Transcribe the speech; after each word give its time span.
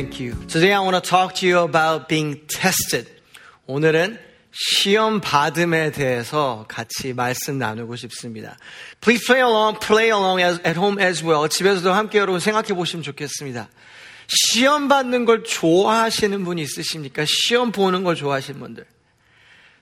Thank 0.00 0.18
you. 0.18 0.34
Today 0.48 0.72
I 0.72 0.80
want 0.80 0.94
to 0.96 1.00
talk 1.00 1.34
to 1.36 1.46
you 1.46 1.58
about 1.58 2.08
being 2.08 2.40
tested. 2.48 3.08
오늘은 3.66 4.18
시험 4.50 5.20
받음에 5.20 5.92
대해서 5.92 6.64
같이 6.68 7.12
말씀 7.12 7.58
나누고 7.58 7.96
싶습니다. 7.96 8.56
Please 9.00 9.24
play 9.26 9.46
along, 9.46 9.78
play 9.78 10.08
along 10.10 10.42
as, 10.42 10.58
at 10.66 10.78
home 10.78 10.98
as 11.00 11.22
well. 11.22 11.48
집에서도 11.48 11.92
함께 11.92 12.18
여러분 12.18 12.40
생각해 12.40 12.68
보시면 12.68 13.02
좋겠습니다. 13.02 13.68
시험 14.28 14.88
받는 14.88 15.24
걸 15.24 15.44
좋아하시는 15.44 16.42
분이 16.44 16.62
있으십니까? 16.62 17.24
시험 17.26 17.70
보는 17.70 18.02
걸 18.02 18.16
좋아하시는 18.16 18.58
분들. 18.58 18.86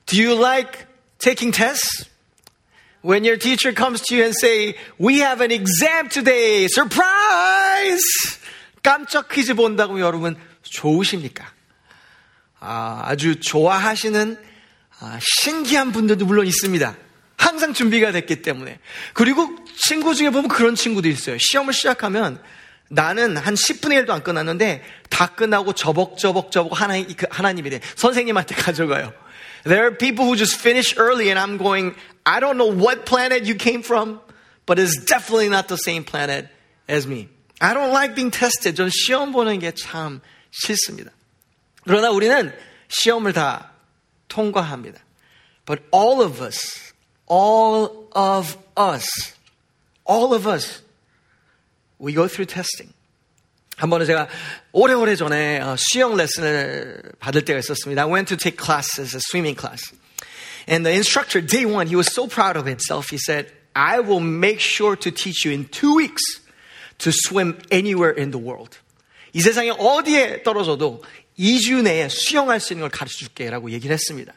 Do 0.06 0.20
you 0.20 0.38
like 0.38 0.86
taking 1.18 1.54
tests? 1.54 2.10
When 3.02 3.24
your 3.24 3.38
teacher 3.38 3.72
comes 3.74 4.02
to 4.08 4.16
you 4.16 4.24
and 4.24 4.34
say, 4.34 4.74
we 4.98 5.18
have 5.20 5.40
an 5.40 5.52
exam 5.52 6.08
today, 6.08 6.66
surprise! 6.68 8.02
깜짝 8.83 9.29
퀴즈 9.29 9.53
본다고 9.53 9.99
여러분 9.99 10.35
좋으십니까? 10.63 11.45
아, 12.59 13.03
아주 13.05 13.39
좋아하시는 13.39 14.37
아, 14.99 15.19
신기한 15.21 15.91
분들도 15.91 16.25
물론 16.25 16.45
있습니다. 16.45 16.95
항상 17.37 17.73
준비가 17.73 18.11
됐기 18.11 18.41
때문에. 18.41 18.79
그리고 19.13 19.47
친구 19.77 20.13
중에 20.13 20.29
보면 20.29 20.49
그런 20.49 20.75
친구도 20.75 21.07
있어요. 21.07 21.37
시험을 21.39 21.73
시작하면 21.73 22.41
나는 22.89 23.37
한 23.37 23.53
10분의 23.53 24.03
1도 24.03 24.09
안 24.09 24.23
끝났는데 24.23 24.83
다 25.09 25.27
끝나고 25.27 25.73
저벅저벅 25.73 26.51
저벅 26.51 26.79
하나님, 26.79 27.15
그 27.15 27.27
하나님이 27.29 27.79
선생님한테 27.95 28.55
가져가요. 28.59 29.13
There 29.63 29.83
are 29.83 29.95
people 29.95 30.25
who 30.25 30.35
just 30.35 30.59
finish 30.59 30.97
early 30.97 31.29
and 31.29 31.39
I'm 31.39 31.57
going, 31.57 31.95
I 32.25 32.39
don't 32.39 32.57
know 32.57 32.71
what 32.71 33.05
planet 33.05 33.45
you 33.45 33.55
came 33.55 33.83
from, 33.83 34.19
but 34.65 34.79
it's 34.79 34.95
definitely 35.05 35.49
not 35.49 35.67
the 35.67 35.77
same 35.77 36.03
planet 36.03 36.47
as 36.87 37.07
me. 37.07 37.29
I 37.60 37.72
don't 37.72 37.90
like 37.90 38.14
being 38.14 38.30
tested. 38.30 38.76
전 38.76 38.90
시험 38.90 39.32
보는 39.32 39.58
게 39.60 39.72
참 39.72 40.20
싫습니다. 40.50 41.10
그러나 41.84 42.10
우리는 42.10 42.52
시험을 42.88 43.32
다 43.32 43.72
통과합니다. 44.28 45.00
But 45.66 45.82
all 45.92 46.20
of 46.20 46.42
us, 46.42 46.92
all 47.30 48.08
of 48.14 48.56
us, 48.78 49.06
all 50.08 50.34
of 50.34 50.48
us, 50.48 50.82
we 51.98 52.12
go 52.12 52.26
through 52.28 52.46
testing. 52.46 52.92
한 53.76 53.90
번은 53.90 54.06
제가 54.06 54.28
오래오래 54.72 55.16
전에 55.16 55.60
수영 55.76 56.16
레슨을 56.16 57.02
받을 57.18 57.44
때가 57.44 57.58
있었습니다. 57.58 58.02
I 58.02 58.08
went 58.08 58.28
to 58.28 58.36
take 58.36 58.56
classes, 58.56 59.16
a 59.16 59.20
swimming 59.20 59.58
class. 59.58 59.92
And 60.68 60.86
the 60.86 60.94
instructor, 60.94 61.40
day 61.44 61.66
one, 61.66 61.88
he 61.88 61.96
was 61.96 62.12
so 62.12 62.26
proud 62.26 62.56
of 62.56 62.66
himself. 62.66 63.10
He 63.10 63.18
said, 63.18 63.50
I 63.74 64.00
will 64.00 64.20
make 64.20 64.60
sure 64.60 64.96
to 64.96 65.10
teach 65.10 65.44
you 65.44 65.52
in 65.52 65.66
two 65.66 65.96
weeks 65.96 66.22
to 66.99 67.11
swim 67.11 67.57
anywhere 67.71 68.13
in 68.17 68.31
the 68.31 68.43
world. 68.43 68.77
이 69.33 69.41
세상에 69.41 69.71
어디에 69.71 70.43
떨어져도 70.43 71.03
2주 71.37 71.83
내에 71.83 72.09
수영할 72.09 72.59
수 72.59 72.73
있는 72.73 72.81
걸 72.81 72.89
가르쳐 72.89 73.17
줄게라고 73.17 73.71
얘기를 73.71 73.93
했습니다. 73.93 74.33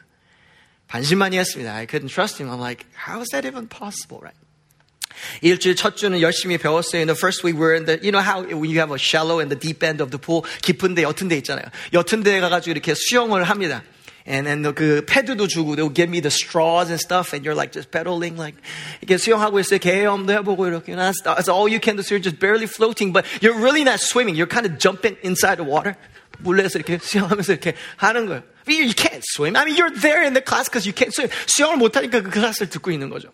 반신만이 0.87 1.37
했습니다. 1.37 1.73
I 1.73 1.87
couldn't 1.87 2.09
trust 2.09 2.41
him. 2.41 2.51
I'm 2.51 2.59
like, 2.59 2.85
how 3.07 3.21
is 3.21 3.29
that 3.31 3.47
even 3.47 3.67
possible, 3.67 4.19
right? 4.21 4.37
일주일 5.41 5.75
첫 5.75 5.95
주는 5.95 6.19
열심히 6.21 6.57
배웠어요. 6.57 7.01
In 7.01 7.07
the 7.07 7.17
first 7.17 7.45
week, 7.45 7.57
we're 7.59 7.75
in 7.75 7.85
the, 7.85 7.99
you 8.01 8.11
know 8.11 8.21
how 8.21 8.43
when 8.43 8.69
you 8.69 8.79
have 8.79 8.91
a 8.91 8.97
shallow 8.97 9.39
and 9.39 9.49
the 9.49 9.59
deep 9.59 9.83
end 9.83 10.01
of 10.01 10.11
the 10.11 10.19
pool, 10.19 10.43
깊은 10.61 10.95
데, 10.95 11.03
옅은 11.03 11.29
데 11.29 11.37
있잖아요. 11.37 11.65
옅은 11.93 12.23
데 12.23 12.39
가가지고 12.39 12.71
이렇게 12.71 12.93
수영을 12.95 13.43
합니다. 13.43 13.83
And 14.26 14.46
then 14.46 14.62
그 14.74 15.04
패드도 15.06 15.48
주고, 15.48 15.74
they'll 15.74 15.88
give 15.88 16.10
me 16.10 16.20
the 16.20 16.30
straws 16.30 16.90
and 16.90 17.00
stuff, 17.00 17.32
and 17.32 17.46
you're 17.46 17.56
like 17.56 17.72
just 17.72 17.90
pedaling, 17.90 18.36
like, 18.36 18.60
이렇게 19.00 19.16
수영하고 19.16 19.58
있어요. 19.58 19.78
계엄도 19.80 20.32
해보고 20.32 20.68
이렇게. 20.68 20.94
That's, 20.94 21.22
that's 21.24 21.48
all 21.48 21.66
you 21.66 21.80
can 21.80 21.96
do. 21.96 22.02
So 22.02 22.14
you're 22.14 22.22
just 22.22 22.38
barely 22.38 22.66
floating, 22.66 23.12
but 23.12 23.24
you're 23.40 23.56
really 23.56 23.84
not 23.84 24.00
swimming. 24.00 24.36
You're 24.36 24.46
kind 24.46 24.66
of 24.66 24.76
jumping 24.78 25.16
inside 25.24 25.56
the 25.56 25.64
water. 25.64 25.96
물에서 26.40 26.78
이렇게 26.78 26.98
수영하면서 26.98 27.52
이렇게 27.52 27.74
하는 27.96 28.26
거예요. 28.26 28.42
You 28.68 28.92
can't 28.92 29.24
swim. 29.24 29.56
I 29.56 29.64
mean, 29.64 29.76
you're 29.76 29.90
there 29.98 30.22
in 30.22 30.34
the 30.34 30.44
class 30.44 30.68
because 30.68 30.86
you 30.86 30.92
can't 30.92 31.12
swim. 31.12 31.30
수영을 31.46 31.78
못하니까 31.78 32.20
그 32.20 32.28
클래스를 32.28 32.68
듣고 32.68 32.90
있는 32.90 33.08
거죠. 33.08 33.32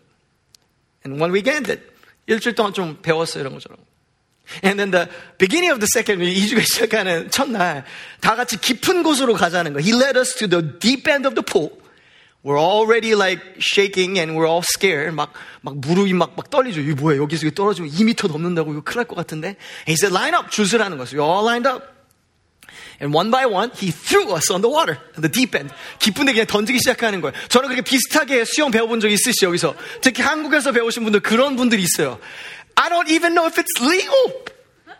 And 1.04 1.20
one 1.20 1.34
week 1.34 1.52
ended. 1.52 1.82
일주일 2.26 2.54
동안 2.54 2.72
좀 2.72 3.02
배웠어요, 3.02 3.42
이런 3.42 3.52
것처럼. 3.52 3.78
And 4.63 4.79
then 4.79 4.91
the 4.91 5.07
beginning 5.37 5.71
of 5.71 5.79
the 5.79 5.87
second 5.87 6.21
week, 6.21 6.35
2주가 6.35 6.61
시작하는 6.65 7.29
첫날, 7.29 7.83
다 8.19 8.35
같이 8.35 8.59
깊은 8.59 9.03
곳으로 9.03 9.33
가자는 9.33 9.73
거. 9.73 9.79
He 9.79 9.93
led 9.93 10.17
us 10.17 10.35
to 10.35 10.47
the 10.47 10.61
deep 10.79 11.09
end 11.09 11.27
of 11.27 11.35
the 11.35 11.43
pool. 11.43 11.71
We're 12.41 12.57
already 12.57 13.15
like 13.15 13.41
shaking 13.59 14.17
and 14.17 14.33
we're 14.33 14.47
all 14.47 14.63
scared. 14.63 15.13
막, 15.13 15.33
막 15.61 15.77
무릎이 15.77 16.13
막, 16.13 16.33
막 16.37 16.49
떨리죠. 16.49 16.79
이게 16.79 16.93
뭐야. 16.93 17.17
여기서 17.17 17.49
떨어지면 17.51 17.91
2미터 17.91 18.27
넘는다고 18.31 18.71
이거 18.71 18.81
큰일 18.81 19.03
날 19.03 19.05
것 19.05 19.15
같은데. 19.15 19.57
And 19.85 19.89
he 19.89 19.95
said, 19.99 20.13
line 20.13 20.33
up. 20.33 20.49
줄 20.49 20.65
서라는 20.65 20.97
거죠. 20.97 21.17
We 21.17 21.23
all 21.23 21.43
lined 21.43 21.67
up. 21.67 21.85
And 23.01 23.15
one 23.15 23.31
by 23.31 23.45
one, 23.45 23.71
he 23.75 23.91
threw 23.91 24.33
us 24.35 24.51
on 24.51 24.61
the 24.61 24.69
water, 24.69 24.99
the 25.15 25.31
deep 25.31 25.55
end. 25.55 25.73
깊은 25.99 26.25
데 26.25 26.33
그냥 26.33 26.47
던지기 26.47 26.79
시작하는 26.79 27.21
거예요. 27.21 27.33
저는 27.47 27.69
그렇게 27.69 27.81
비슷하게 27.81 28.43
수영 28.45 28.71
배워본 28.71 28.99
적 28.99 29.09
있으시죠, 29.09 29.47
여기서? 29.47 29.73
특히 30.01 30.21
한국에서 30.21 30.71
배우신 30.71 31.03
분들 31.03 31.21
그런 31.21 31.55
분들이 31.55 31.81
있어요. 31.81 32.19
I 32.78 32.88
don't 32.88 33.08
even 33.10 33.34
know 33.34 33.46
if 33.46 33.58
it's 33.58 33.80
legal. 33.80 34.32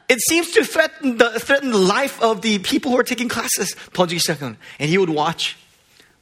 It 0.08 0.20
seems 0.28 0.50
to 0.52 0.64
threaten 0.64 1.18
the, 1.18 1.40
threaten 1.40 1.70
the 1.70 1.78
life 1.78 2.20
of 2.22 2.42
the 2.42 2.58
people 2.58 2.92
who 2.92 2.98
are 2.98 3.04
taking 3.04 3.28
classes. 3.28 3.74
던지기 3.92 4.20
시작하는. 4.20 4.56
And 4.78 4.88
he 4.88 4.98
would 4.98 5.10
watch. 5.10 5.56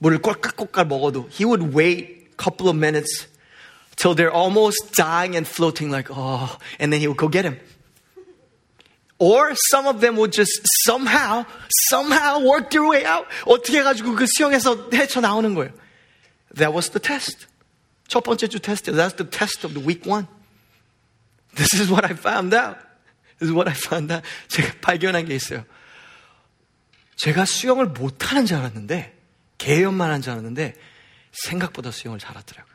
물을 0.01 0.19
꼴깍꼴깍 0.19 0.89
먹어도. 0.89 1.31
He 1.31 1.45
would 1.45 1.75
wait 1.75 2.29
a 2.33 2.37
couple 2.37 2.69
of 2.69 2.77
minutes 2.77 3.27
till 3.97 4.15
they're 4.15 4.33
almost 4.33 4.93
dying 4.93 5.37
and 5.37 5.47
floating 5.47 5.91
like, 5.91 6.09
oh. 6.11 6.59
And 6.79 6.93
then 6.93 7.01
he 7.01 7.09
would 7.09 7.19
go 7.19 7.29
get 7.29 7.45
him. 7.45 7.59
Or 9.19 9.55
some 9.71 9.87
of 9.87 10.01
them 10.01 10.17
would 10.17 10.33
just 10.33 10.51
somehow, 10.85 11.47
somehow 11.89 12.41
work 12.41 12.71
their 12.71 12.85
way 12.85 13.05
out. 13.05 13.27
어떻게 13.47 13.79
해가지고 13.79 14.17
그 14.17 14.27
수영에서 14.27 14.91
헤쳐나오는 14.93 15.55
거예요. 15.55 15.73
That 16.57 16.75
was 16.75 16.91
the 16.91 17.01
test. 17.01 17.47
첫 18.09 18.25
번째 18.25 18.49
주 18.49 18.59
테스트. 18.59 18.91
That's 18.93 19.17
the 19.17 19.29
test 19.29 19.65
of 19.65 19.75
the 19.75 19.81
week 19.81 20.05
one. 20.07 20.27
This 21.55 21.75
is 21.75 21.91
what 21.91 22.05
I 22.05 22.15
found 22.15 22.55
out. 22.55 22.79
This 23.39 23.51
is 23.51 23.53
what 23.53 23.69
I 23.69 23.75
found 23.75 24.13
out. 24.13 24.27
제가 24.49 24.75
발견한 24.81 25.27
게 25.27 25.35
있어요. 25.35 25.65
제가 27.17 27.45
수영을 27.45 27.87
못하는 27.87 28.47
줄 28.47 28.57
알았는데, 28.59 29.15
개연만 29.59 30.11
한 30.11 30.23
줄 30.23 30.33
알았는데, 30.33 30.75
생각보다 31.33 31.91
수영을 31.91 32.19
잘하더라고요. 32.19 32.73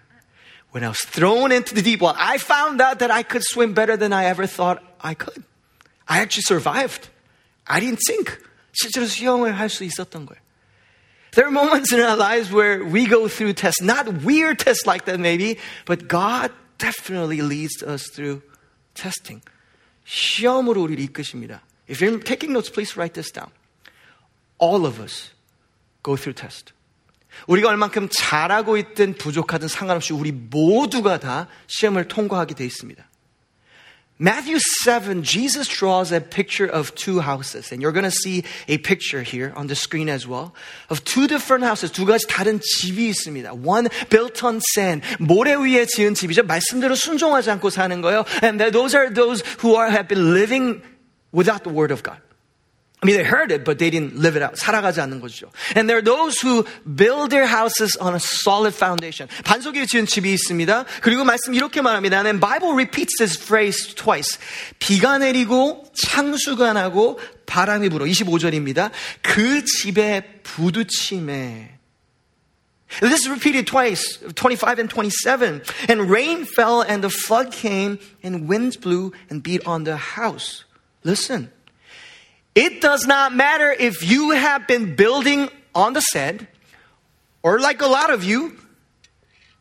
When 0.73 0.83
I 0.83 0.89
was 0.89 0.99
thrown 1.09 1.51
into 1.51 1.73
the 1.73 1.81
deep 1.81 2.01
water, 2.01 2.19
I 2.19 2.35
found 2.35 2.81
out 2.81 2.99
that 2.99 3.11
I 3.11 3.23
could 3.23 3.43
swim 3.43 3.73
better 3.73 3.97
than 3.97 4.13
I 4.13 4.25
ever 4.25 4.45
thought 4.45 4.83
I 5.01 5.15
could. 5.15 5.43
I 6.05 6.19
actually 6.19 6.43
survived. 6.43 7.09
I 7.65 7.79
didn't 7.79 7.99
sink. 8.05 8.37
실제로 8.73 9.07
수영을 9.07 9.57
할 9.57 9.69
수 9.69 9.83
있었던 9.83 10.25
거예요. 10.25 10.39
There 11.31 11.47
are 11.47 11.51
moments 11.51 11.93
in 11.93 12.01
our 12.01 12.17
lives 12.17 12.51
where 12.51 12.83
we 12.83 13.05
go 13.05 13.27
through 13.27 13.53
tests, 13.53 13.81
not 13.81 14.23
weird 14.23 14.59
tests 14.59 14.85
like 14.85 15.05
that 15.05 15.19
maybe, 15.19 15.57
but 15.85 16.07
God 16.07 16.51
definitely 16.77 17.41
leads 17.41 17.83
us 17.83 18.09
through 18.09 18.41
testing. 18.94 19.44
시험으로 20.04 20.82
우리를 20.82 21.02
이끄십니다. 21.04 21.62
If 21.88 22.04
you're 22.04 22.24
taking 22.24 22.52
notes, 22.52 22.70
please 22.72 22.94
write 22.96 23.14
this 23.14 23.32
down. 23.32 23.50
All 24.60 24.86
of 24.86 25.00
us 25.02 25.30
go 26.02 26.16
through 26.16 26.34
test. 26.34 26.72
우리가 27.46 27.68
얼만큼 27.68 28.08
잘하고 28.10 28.76
있든 28.76 29.14
부족하든 29.14 29.68
상관없이 29.68 30.12
우리 30.12 30.32
모두가 30.32 31.18
다 31.18 31.48
시험을 31.66 32.08
통과하게 32.08 32.54
돼 32.54 32.64
있습니다. 32.64 33.08
Matthew 34.21 34.57
7, 34.81 35.21
Jesus 35.21 35.67
draws 35.67 36.11
a 36.11 36.19
picture 36.19 36.65
of 36.65 36.95
two 36.95 37.19
houses. 37.19 37.71
And 37.71 37.83
you're 37.83 37.91
going 37.91 38.03
to 38.03 38.11
see 38.11 38.43
a 38.67 38.79
picture 38.79 39.21
here 39.21 39.53
on 39.55 39.67
the 39.67 39.75
screen 39.75 40.09
as 40.09 40.25
well 40.27 40.55
of 40.89 41.03
two 41.03 41.27
different 41.27 41.63
houses. 41.63 41.91
두 41.91 42.05
가지 42.05 42.25
다른 42.27 42.59
집이 42.59 43.09
있습니다. 43.09 43.53
One 43.63 43.89
built 44.09 44.43
on 44.43 44.59
sand. 44.73 45.05
모래 45.19 45.53
위에 45.53 45.85
지은 45.85 46.15
집이죠. 46.15 46.43
말씀대로 46.43 46.95
순종하지 46.95 47.51
않고 47.51 47.69
사는 47.69 48.01
거예요. 48.01 48.25
And 48.41 48.59
those 48.71 48.95
are 48.95 49.13
those 49.13 49.43
who 49.61 49.75
are, 49.75 49.91
have 49.91 50.07
been 50.07 50.33
living 50.33 50.81
without 51.31 51.63
the 51.63 51.71
word 51.71 51.93
of 51.93 52.01
God. 52.01 52.17
I 53.01 53.05
mean, 53.05 53.15
they 53.15 53.23
heard 53.23 53.51
it, 53.51 53.63
but 53.63 53.77
they 53.77 53.91
didn't 53.91 54.17
live 54.17 54.35
it 54.35 54.41
out. 54.41 54.55
살아가지 54.57 54.99
않는 55.01 55.21
거죠. 55.21 55.51
And 55.75 55.87
there 55.87 55.99
are 55.99 56.01
those 56.01 56.41
who 56.41 56.65
build 56.95 57.29
their 57.29 57.45
houses 57.45 57.95
on 58.01 58.15
a 58.15 58.19
solid 58.19 58.73
foundation. 58.73 59.29
반석에 59.43 59.85
지은 59.85 60.07
집이 60.07 60.33
있습니다. 60.33 60.85
그리고 61.01 61.23
말씀 61.23 61.53
이렇게 61.53 61.81
말합니다. 61.81 62.25
And 62.25 62.39
Bible 62.39 62.73
repeats 62.73 63.17
this 63.19 63.37
phrase 63.39 63.93
twice. 63.93 64.39
비가 64.79 65.19
내리고 65.19 65.85
창수가 65.93 66.73
나고 66.73 67.19
바람이 67.45 67.89
불어. 67.89 68.05
25절입니다. 68.05 68.89
그 69.21 69.63
집에 69.63 70.41
부두침에 70.41 71.77
This 73.01 73.25
is 73.25 73.29
repeated 73.29 73.67
twice, 73.67 74.17
25 74.33 74.79
and 74.79 74.89
27. 74.89 75.61
And 75.87 76.09
rain 76.09 76.45
fell 76.45 76.81
and 76.81 77.03
the 77.03 77.13
flood 77.13 77.51
came 77.51 77.99
and 78.23 78.49
winds 78.49 78.75
blew 78.75 79.11
and 79.29 79.43
beat 79.43 79.61
on 79.67 79.83
the 79.83 79.97
house. 79.97 80.63
Listen. 81.03 81.51
It 82.55 82.81
does 82.81 83.05
not 83.05 83.35
matter 83.35 83.71
if 83.71 84.01
you 84.01 84.31
have 84.31 84.65
been 84.67 84.95
building 84.95 85.49
on 85.75 85.93
the 85.93 86.01
sand, 86.01 86.47
or 87.43 87.59
like 87.59 87.81
a 87.81 87.87
lot 87.87 88.09
of 88.09 88.23
you, 88.23 88.57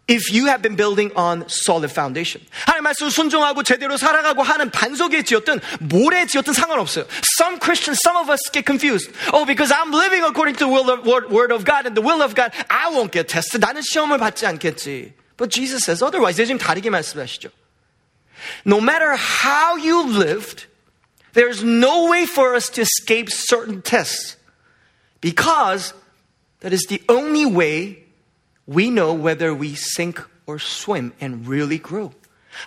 if 0.08 0.32
you 0.32 0.46
have 0.46 0.62
been 0.62 0.76
building 0.76 1.10
on 1.14 1.44
solid 1.48 1.90
foundation. 1.90 2.40
하나님 2.64 2.84
말씀 2.84 3.10
순종하고 3.10 3.62
제대로 3.64 3.96
살아가고 3.96 4.42
하는 4.42 4.70
반석에 4.70 5.24
지었든 5.24 5.60
모래에 5.80 6.26
지었든 6.26 6.52
상관없어요. 6.52 7.06
Some 7.38 7.58
Christians, 7.58 8.00
some 8.02 8.16
of 8.16 8.30
us 8.30 8.40
get 8.52 8.64
confused. 8.64 9.10
Oh, 9.32 9.44
because 9.44 9.72
I'm 9.72 9.92
living 9.92 10.22
according 10.22 10.54
to 10.56 10.64
the 10.64 10.68
will 10.68 10.88
of, 10.90 11.04
word, 11.04 11.30
word 11.30 11.52
of 11.52 11.64
God 11.64 11.86
and 11.86 11.96
the 11.96 12.02
will 12.02 12.22
of 12.22 12.34
God, 12.34 12.52
I 12.70 12.88
won't 12.90 13.12
get 13.12 13.28
tested. 13.28 13.60
나는 13.60 13.82
시험을 13.82 14.18
받지 14.18 14.46
않겠지. 14.46 15.12
But 15.36 15.50
Jesus 15.50 15.84
says 15.84 16.02
otherwise. 16.02 16.36
지금 16.36 16.56
다르게 16.56 16.88
말씀하시죠. 16.88 17.50
No 18.64 18.80
matter 18.80 19.16
how 19.16 19.76
you 19.76 20.06
lived, 20.06 20.66
there's 21.34 21.62
no 21.62 22.08
way 22.10 22.26
for 22.26 22.54
us 22.54 22.70
to 22.70 22.80
escape 22.80 23.28
certain 23.30 23.82
tests 23.82 24.36
because 25.20 25.92
that 26.60 26.72
is 26.72 26.86
the 26.88 27.02
only 27.08 27.44
way 27.44 28.04
we 28.66 28.90
know 28.90 29.12
whether 29.12 29.54
we 29.54 29.74
sink 29.74 30.20
or 30.46 30.58
swim 30.58 31.12
and 31.20 31.46
really 31.46 31.78
grow. 31.78 32.12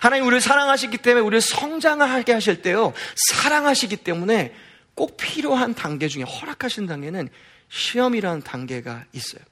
하나님 0.00 0.24
우리를 0.26 0.40
사랑하시기 0.40 0.98
때문에 0.98 1.20
우리를 1.20 1.40
성장하게 1.40 2.32
하실 2.32 2.62
때요. 2.62 2.92
사랑하시기 3.16 3.96
때문에 3.96 4.54
꼭 4.94 5.16
필요한 5.16 5.74
단계 5.74 6.06
중에 6.06 6.22
허락하신 6.22 6.86
단계는 6.86 7.28
시험이라는 7.70 8.42
단계가 8.42 9.04
있어요. 9.12 9.42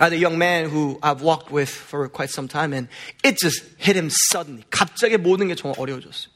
Uh, 0.00 0.08
the 0.08 0.18
young 0.18 0.38
man 0.38 0.70
who 0.70 0.98
I've 1.02 1.20
walked 1.20 1.52
with 1.52 1.68
for 1.68 2.08
quite 2.08 2.30
some 2.30 2.48
time 2.48 2.72
and 2.72 2.88
it 3.22 3.36
just 3.36 3.64
hit 3.78 3.98
him 3.98 4.08
suddenly. 4.30 4.64
갑자기 4.70 5.16
모든 5.16 5.48
게 5.48 5.54
정말 5.54 5.78
어려워졌어요. 5.78 6.29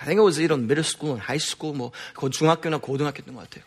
I 0.00 0.04
think 0.04 0.18
it 0.18 0.24
was 0.24 0.38
either 0.38 0.56
middle 0.56 0.84
school 0.84 1.12
and 1.12 1.20
high 1.20 1.40
school, 1.40 1.74
뭐, 1.74 1.92
중학교나 2.14 2.78
고등학교였던 2.78 3.34
것 3.34 3.48
같아요. 3.48 3.64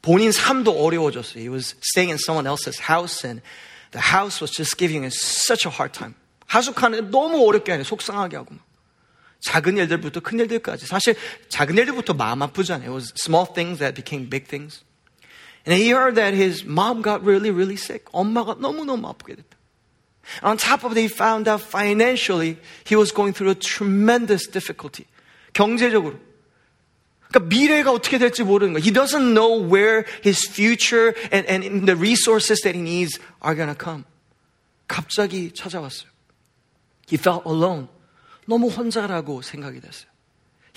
본인 0.00 0.32
삶도 0.32 0.72
어려워졌어요. 0.72 1.40
He 1.40 1.48
was 1.48 1.74
staying 1.82 2.10
in 2.10 2.18
someone 2.18 2.46
else's 2.46 2.80
house 2.88 3.26
and 3.26 3.42
the 3.90 4.00
house 4.00 4.40
was 4.40 4.50
just 4.54 4.78
giving 4.78 5.04
him 5.04 5.10
such 5.12 5.66
a 5.66 5.72
hard 5.72 5.92
time. 5.92 6.14
하숙하는데 6.46 7.10
너무 7.10 7.46
어렵게 7.46 7.72
하네. 7.72 7.84
속상하게 7.84 8.36
하고. 8.36 8.56
작은 9.40 9.76
일들부터 9.76 10.20
큰 10.20 10.40
일들까지. 10.40 10.86
사실 10.86 11.14
작은 11.48 11.76
일들부터 11.76 12.14
마음 12.14 12.42
아프잖아요. 12.42 12.88
It 12.88 12.94
was 12.94 13.12
small 13.20 13.46
things 13.52 13.78
that 13.78 13.94
became 13.94 14.30
big 14.30 14.48
things. 14.48 14.82
And 15.66 15.76
he 15.76 15.92
heard 15.92 16.14
that 16.14 16.34
his 16.34 16.64
mom 16.64 17.02
got 17.02 17.20
really, 17.22 17.50
really 17.50 17.76
sick. 17.76 18.06
엄마가 18.12 18.56
너무너무 18.58 19.06
아프게 19.08 19.36
됐다. 19.36 19.58
On 20.42 20.56
top 20.56 20.84
of 20.84 20.92
it, 20.92 21.00
he 21.00 21.08
found 21.08 21.48
out 21.48 21.60
financially 21.60 22.56
he 22.84 22.96
was 22.96 23.12
going 23.12 23.32
through 23.32 23.50
a 23.50 23.58
tremendous 23.58 24.46
difficulty. 24.46 25.06
경제적으로. 25.53 26.19
그러니까 27.29 27.49
미래가 27.49 27.91
어떻게 27.91 28.17
될지 28.17 28.43
모르는 28.43 28.73
거예요. 28.73 28.83
He 28.83 28.93
doesn't 28.93 29.33
know 29.33 29.65
where 29.65 30.05
his 30.23 30.47
future 30.49 31.13
and, 31.33 31.49
and 31.49 31.85
the 31.85 31.97
resources 31.97 32.61
that 32.61 32.77
he 32.77 32.81
needs 32.81 33.19
are 33.43 33.55
gonna 33.55 33.75
come. 33.79 34.03
갑자기 34.87 35.51
찾아왔어요. 35.51 36.09
He 37.11 37.17
felt 37.17 37.47
alone. 37.47 37.87
너무 38.45 38.67
혼자라고 38.67 39.41
생각이 39.41 39.79
됐어요. 39.79 40.11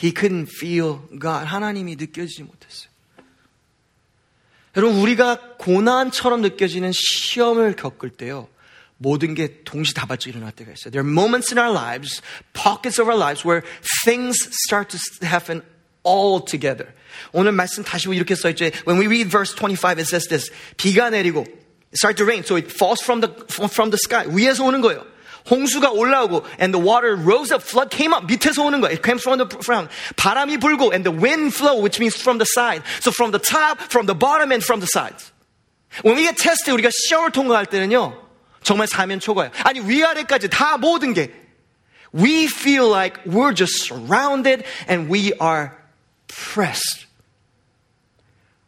He 0.03 0.13
couldn't 0.13 0.49
feel 0.49 1.01
God. 1.19 1.47
하나님이 1.47 1.97
느껴지지 1.97 2.43
못했어요. 2.43 2.91
여러분, 4.77 5.01
우리가 5.01 5.57
고난처럼 5.59 6.43
느껴지는 6.43 6.93
시험을 6.93 7.77
겪을 7.77 8.11
때요. 8.11 8.49
모든 8.98 9.34
게 9.34 9.64
동시다발적 9.64 10.30
일어날 10.30 10.52
때가 10.52 10.72
있어요. 10.72 10.92
There 10.92 11.02
are 11.02 11.10
moments 11.10 11.52
in 11.52 11.58
our 11.58 11.74
lives, 11.74 12.22
pockets 12.54 13.02
of 13.02 13.10
our 13.10 13.18
lives 13.18 13.44
where 13.44 13.66
things 14.06 14.38
start 14.68 14.96
to 14.96 15.28
happen 15.28 15.64
all 16.04 16.44
together. 16.46 16.94
오늘 17.34 17.52
말씀 17.52 17.84
다시 17.84 18.10
이렇게 18.10 18.36
써 18.36 18.50
있죠. 18.50 18.66
When 18.86 19.00
we 19.00 19.08
read 19.08 19.30
verse 19.30 19.54
25, 19.56 19.98
it 19.98 20.08
says 20.08 20.28
this. 20.30 20.52
비가 20.78 21.10
내리고, 21.10 21.42
it 21.42 21.98
starts 21.98 22.18
to 22.18 22.26
rain, 22.26 22.44
so 22.44 22.56
it 22.56 22.72
falls 22.72 23.02
from 23.02 23.22
the, 23.22 23.34
from 23.50 23.90
the 23.90 23.98
sky. 23.98 24.26
위에서 24.30 24.64
오는 24.64 24.82
거예요. 24.82 25.04
홍수가 25.50 25.92
올라오고 25.92 26.46
and 26.60 26.72
the 26.72 26.80
water 26.80 27.16
rose 27.16 27.52
up, 27.52 27.66
flood 27.66 27.90
came 27.90 28.14
up. 28.14 28.28
밑에서 28.28 28.62
오는 28.62 28.82
거예요. 28.82 28.94
It 28.94 29.02
comes 29.02 29.24
from 29.24 29.42
the 29.42 29.50
ground. 29.50 29.90
바람이 30.16 30.58
불고 30.58 30.94
and 30.94 31.04
the 31.04 31.12
wind 31.12 31.56
flow, 31.56 31.82
which 31.82 32.00
means 32.00 32.16
from 32.22 32.38
the 32.38 32.46
side. 32.46 32.84
So 33.02 33.12
from 33.12 33.32
the 33.32 33.42
top, 33.42 33.82
from 33.90 34.06
the 34.06 34.14
bottom, 34.14 34.52
and 34.54 34.64
from 34.64 34.80
the 34.80 34.88
sides. 34.88 35.32
When 36.04 36.16
we 36.16 36.24
get 36.24 36.38
tested, 36.38 36.72
우리가 36.78 36.90
시험을 36.94 37.32
통과할 37.32 37.66
때는요, 37.66 38.25
정말 38.66 38.88
사면 38.88 39.20
초과예요. 39.20 39.52
아니 39.64 39.80
위아래까지 39.80 40.50
다 40.50 40.78
모든 40.78 41.14
게 41.14 41.32
we 42.14 42.46
feel 42.46 42.88
like 42.90 43.20
we're 43.26 43.54
just 43.54 43.84
surrounded 43.84 44.64
and 44.88 45.10
we 45.10 45.34
are 45.40 45.78
pressed. 46.28 47.08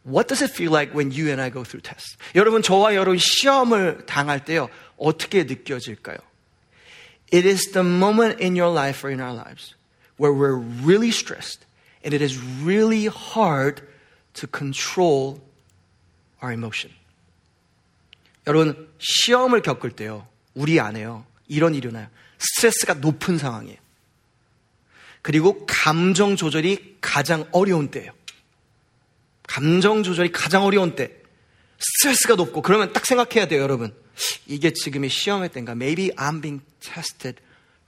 What 0.04 0.28
does 0.28 0.42
it 0.42 0.50
feel 0.50 0.70
like 0.70 0.92
when 0.92 1.10
you 1.10 1.30
and 1.30 1.40
I 1.40 1.48
go 1.50 1.64
through 1.64 1.80
tests? 1.80 2.16
여러분, 2.34 2.62
저와 2.62 2.94
여러분 2.94 3.18
시험을 3.18 4.04
당할 4.06 4.44
때요, 4.44 4.68
어떻게 4.98 5.44
느껴질까요? 5.44 6.18
It 7.32 7.46
is 7.46 7.72
the 7.72 7.82
moment 7.84 8.40
in 8.40 8.54
your 8.54 8.70
life 8.70 9.02
or 9.04 9.10
in 9.10 9.20
our 9.20 9.32
lives 9.32 9.74
where 10.18 10.32
we're 10.32 10.56
really 10.56 11.10
stressed 11.10 11.64
and 12.04 12.14
it 12.14 12.20
is 12.22 12.38
really 12.62 13.06
hard 13.06 13.80
to 14.34 14.46
control 14.46 15.40
our 16.42 16.52
emotion. 16.52 16.90
여러분, 18.47 18.89
시험을 18.99 19.61
겪을 19.61 19.91
때요, 19.91 20.27
우리 20.53 20.79
안에요, 20.79 21.25
이런 21.47 21.75
일이 21.75 21.87
일어나요. 21.87 22.07
스트레스가 22.37 22.95
높은 22.95 23.37
상황이에요. 23.37 23.77
그리고 25.21 25.65
감정 25.65 26.35
조절이 26.35 26.97
가장 27.01 27.45
어려운 27.51 27.91
때예요. 27.91 28.11
감정 29.43 30.03
조절이 30.03 30.31
가장 30.31 30.63
어려운 30.63 30.95
때. 30.95 31.11
스트레스가 31.79 32.35
높고 32.35 32.61
그러면 32.61 32.93
딱 32.93 33.05
생각해야 33.05 33.47
돼요, 33.47 33.61
여러분. 33.61 33.93
이게 34.45 34.71
지금의 34.71 35.09
시험의 35.09 35.49
때인가? 35.49 35.73
Maybe 35.73 36.11
I'm 36.15 36.41
being 36.41 36.63
tested 36.79 37.41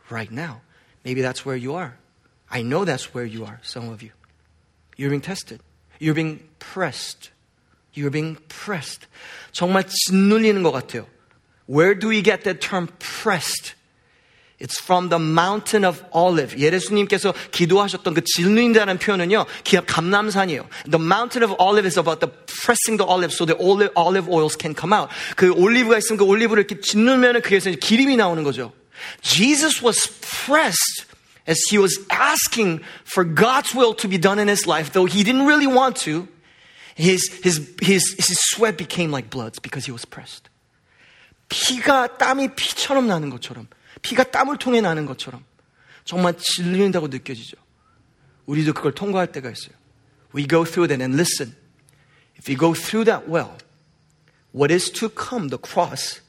right 0.09 0.33
now. 0.33 0.61
Maybe 1.05 1.21
that's 1.21 1.45
where 1.45 1.57
you 1.57 1.77
are. 1.77 1.93
I 2.49 2.61
know 2.63 2.85
that's 2.85 3.13
where 3.15 3.25
you 3.25 3.45
are, 3.45 3.59
some 3.63 3.89
of 3.89 4.03
you. 4.03 4.11
You're 4.97 5.09
being 5.09 5.23
tested. 5.23 5.61
You're 5.99 6.15
being 6.15 6.39
pressed. 6.59 7.31
You're 7.94 8.10
being 8.10 8.36
pressed. 8.48 9.06
정말 9.52 9.84
짓눌리는 9.88 10.62
것 10.62 10.72
같아요. 10.72 11.06
Where 11.68 11.98
do 11.98 12.08
we 12.08 12.22
get 12.22 12.44
that 12.44 12.60
term 12.60 12.88
pressed? 12.98 13.74
It's 14.58 14.80
from 14.80 15.10
the 15.10 15.18
mountain 15.18 15.84
of 15.84 16.02
olive. 16.12 16.56
예수님께서 16.56 17.34
기도하셨던 17.50 18.14
그 18.14 18.22
질린다는 18.24 18.98
표현은요, 18.98 19.44
감남산이에요. 19.86 20.66
The 20.90 21.02
mountain 21.02 21.44
of 21.44 21.54
olive 21.58 21.86
is 21.86 21.98
about 21.98 22.20
the 22.20 22.32
pressing 22.46 22.96
the 22.96 23.04
olive 23.04 23.34
so 23.34 23.44
the 23.44 23.56
olive, 23.60 23.92
olive 23.96 24.30
oils 24.32 24.56
can 24.58 24.74
come 24.74 24.94
out. 24.94 25.10
그 25.36 25.52
올리브가 25.52 25.98
있으면 25.98 26.18
그 26.18 26.24
올리브를 26.24 26.64
이렇게 26.64 26.80
짓누면은 26.80 27.42
그래서 27.42 27.70
기름이 27.70 28.16
나오는 28.16 28.42
거죠. 28.44 28.72
Jesus 29.20 29.84
was 29.84 30.08
pressed 30.20 31.04
as 31.46 31.60
he 31.68 31.78
was 31.78 32.00
asking 32.10 32.82
for 33.04 33.28
God's 33.28 33.74
will 33.74 33.94
to 33.96 34.08
be 34.08 34.18
done 34.18 34.40
in 34.40 34.48
his 34.48 34.66
life, 34.66 34.92
though 34.92 35.04
he 35.04 35.22
didn't 35.22 35.44
really 35.44 35.68
want 35.68 36.00
to. 36.04 36.28
His, 36.96 37.28
his, 37.42 37.76
his, 37.82 38.14
his 38.16 38.38
sweat 38.50 38.76
became 38.78 39.10
like 39.10 39.28
blood 39.28 39.60
because 39.62 39.84
he 39.84 39.92
was 39.92 40.06
pressed. 40.06 40.48
피가 41.48 42.16
땀이 42.18 42.54
피처럼 42.56 43.06
나는 43.06 43.30
것처럼. 43.30 43.68
피가 44.02 44.30
땀을 44.30 44.58
통해 44.58 44.80
나는 44.80 45.06
것처럼 45.06 45.44
정말 46.04 46.34
질린다고 46.38 47.08
느껴지죠. 47.08 47.56
우리도 48.46 48.72
그걸 48.72 48.92
통과할 48.92 49.32
때가 49.32 49.50
있어요. 49.50 49.74
We 50.34 50.46
go 50.46 50.64
through 50.64 50.88
that 50.88 51.02
and 51.02 51.14
listen. 51.14 51.54
If 52.36 52.48
we 52.48 52.56
go 52.56 52.74
through 52.74 53.04
that 53.06 53.28
well, 53.28 53.56
what 54.52 54.72
is 54.72 54.90
to 54.92 55.08
come, 55.08 55.48
the 55.48 55.58
cross, 55.58 56.20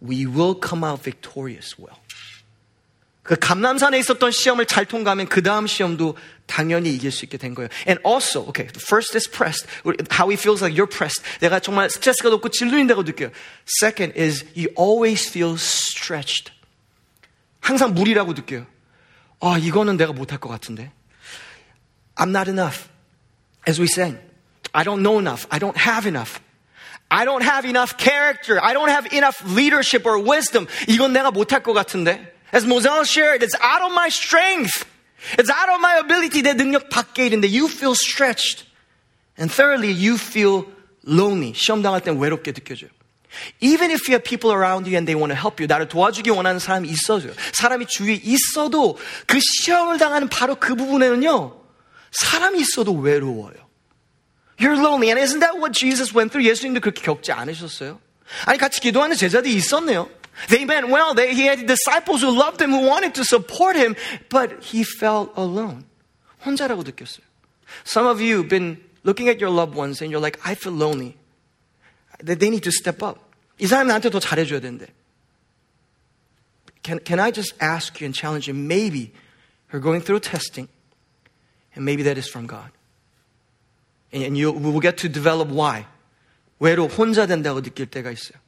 we 0.00 0.26
will 0.26 0.54
come 0.54 0.84
out 0.84 1.02
victorious 1.02 1.78
well. 1.78 1.98
그 3.23 3.35
감남산에 3.35 3.99
있었던 3.99 4.31
시험을 4.31 4.65
잘 4.65 4.85
통과하면 4.85 5.27
그 5.27 5.43
다음 5.43 5.67
시험도 5.67 6.17
당연히 6.47 6.93
이길 6.93 7.11
수 7.11 7.23
있게 7.25 7.37
된 7.37 7.53
거예요. 7.53 7.69
And 7.87 8.01
also, 8.03 8.47
okay, 8.49 8.67
first 8.75 9.15
is 9.15 9.29
pressed. 9.29 9.67
How 10.11 10.29
he 10.29 10.35
feels 10.35 10.63
like 10.63 10.75
you're 10.75 10.89
pressed. 10.89 11.23
내가 11.39 11.59
정말 11.59 11.89
스트레스가 11.89 12.29
높고 12.29 12.49
질린다고 12.49 13.03
느껴요. 13.03 13.29
Second 13.81 14.19
is 14.19 14.43
you 14.57 14.73
always 14.77 15.29
feel 15.29 15.53
stretched. 15.53 16.51
항상 17.59 17.93
무리라고 17.93 18.33
느껴요. 18.33 18.65
아, 19.39 19.57
이거는 19.59 19.97
내가 19.97 20.13
못할 20.13 20.39
것 20.39 20.49
같은데. 20.49 20.91
I'm 22.15 22.29
not 22.29 22.49
enough. 22.49 22.89
As 23.67 23.79
we 23.79 23.85
sang, 23.85 24.17
I 24.73 24.83
don't 24.83 25.01
know 25.01 25.19
enough. 25.19 25.45
I 25.51 25.59
don't 25.59 25.77
have 25.77 26.07
enough. 26.07 26.41
I 27.09 27.25
don't 27.25 27.43
have 27.43 27.67
enough 27.67 27.97
character. 27.97 28.59
I 28.63 28.73
don't 28.73 28.89
have 28.89 29.05
enough 29.13 29.43
leadership 29.45 30.07
or 30.07 30.17
wisdom. 30.17 30.65
이건 30.87 31.13
내가 31.13 31.29
못할 31.29 31.61
것 31.61 31.73
같은데. 31.73 32.33
As 32.52 32.64
Moselle 32.64 33.04
shared, 33.04 33.42
it's 33.42 33.56
out 33.60 33.82
of 33.82 33.92
my 33.92 34.08
strength. 34.08 34.86
It's 35.38 35.50
out 35.50 35.68
of 35.68 35.80
my 35.80 35.98
ability. 35.98 36.42
내 36.42 36.54
능력 36.54 36.88
밖에 36.88 37.26
있는데 37.26 37.48
you 37.48 37.68
feel 37.68 37.94
stretched. 37.94 38.64
And 39.38 39.52
thirdly, 39.52 39.90
you 39.90 40.14
feel 40.16 40.66
lonely. 41.06 41.52
시험 41.54 41.82
당할 41.82 42.00
땐 42.00 42.18
외롭게 42.18 42.52
느껴져요. 42.52 42.90
Even 43.60 43.90
if 43.90 44.08
you 44.08 44.14
have 44.14 44.24
people 44.24 44.50
around 44.50 44.88
you 44.88 44.96
and 44.96 45.06
they 45.06 45.14
want 45.14 45.30
to 45.30 45.36
help 45.36 45.60
you, 45.60 45.66
나를 45.66 45.88
도와주기 45.88 46.30
원하는 46.30 46.58
사람이 46.58 46.88
있어줘요. 46.88 47.32
사람이 47.52 47.86
주위에 47.86 48.20
있어도 48.22 48.96
그 49.26 49.38
시험을 49.40 49.98
당하는 49.98 50.28
바로 50.28 50.54
그 50.54 50.74
부분에는요, 50.74 51.60
사람이 52.12 52.60
있어도 52.60 52.92
외로워요. 52.94 53.54
You're 54.58 54.78
lonely. 54.78 55.10
And 55.10 55.20
isn't 55.20 55.40
that 55.40 55.58
what 55.58 55.72
Jesus 55.72 56.16
went 56.16 56.32
through? 56.32 56.48
예수님도 56.48 56.80
그렇게 56.80 57.02
겪지 57.02 57.32
않으셨어요? 57.32 58.00
아니, 58.46 58.58
같이 58.58 58.80
기도하는 58.80 59.16
제자들이 59.16 59.54
있었네요. 59.54 60.08
They 60.48 60.64
meant 60.64 60.88
well. 60.88 61.14
They, 61.14 61.34
he 61.34 61.46
had 61.46 61.66
disciples 61.66 62.20
who 62.20 62.30
loved 62.30 62.60
him, 62.60 62.70
who 62.70 62.86
wanted 62.86 63.14
to 63.14 63.24
support 63.24 63.74
him, 63.76 63.96
but 64.28 64.62
he 64.62 64.84
felt 64.84 65.32
alone. 65.36 65.84
혼자라고 66.44 66.82
느꼈어요. 66.82 67.24
Some 67.84 68.06
of 68.06 68.20
you 68.20 68.38
have 68.38 68.48
been 68.48 68.78
looking 69.02 69.28
at 69.28 69.40
your 69.40 69.50
loved 69.50 69.74
ones 69.74 70.02
and 70.02 70.10
you're 70.10 70.20
like, 70.20 70.38
I 70.44 70.54
feel 70.54 70.72
lonely. 70.72 71.16
They 72.22 72.50
need 72.50 72.62
to 72.64 72.72
step 72.72 73.02
up. 73.02 73.18
이 73.58 73.66
사람이 73.66 73.88
나한테 73.88 74.10
더 74.10 74.20
잘해줘야 74.20 74.60
되는데. 74.60 74.86
Can, 76.82 77.00
can 77.00 77.18
I 77.18 77.32
just 77.32 77.54
ask 77.60 78.00
you 78.00 78.06
and 78.06 78.14
challenge 78.14 78.46
you? 78.46 78.54
Maybe 78.54 79.12
you're 79.72 79.80
going 79.80 80.00
through 80.00 80.20
testing, 80.20 80.68
and 81.74 81.84
maybe 81.84 82.02
that 82.04 82.16
is 82.16 82.28
from 82.28 82.46
God. 82.46 82.70
And, 84.12 84.22
and 84.22 84.38
you 84.38 84.52
will 84.52 84.80
get 84.80 84.98
to 84.98 85.08
develop 85.08 85.50
why. 85.50 85.86
외로 86.60 86.86
혼자 86.86 87.26
된다고 87.26 87.60
느낄 87.60 87.86
때가 87.86 88.10
있어요. 88.10 88.38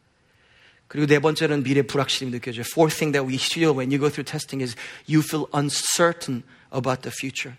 그리고 0.92 1.06
네 1.06 1.18
번째는 1.18 1.62
미래 1.62 1.82
불확실함이 1.82 2.32
느껴져요. 2.32 2.64
Fourth 2.64 2.96
thing 2.96 3.12
that 3.12 3.28
we 3.28 3.36
feel 3.36 3.76
when 3.76 3.92
you 3.92 4.00
go 4.00 4.08
through 4.08 4.24
testing 4.24 4.64
is 4.64 4.74
you 5.06 5.20
feel 5.20 5.46
uncertain 5.52 6.42
about 6.72 7.02
the 7.02 7.12
future. 7.12 7.56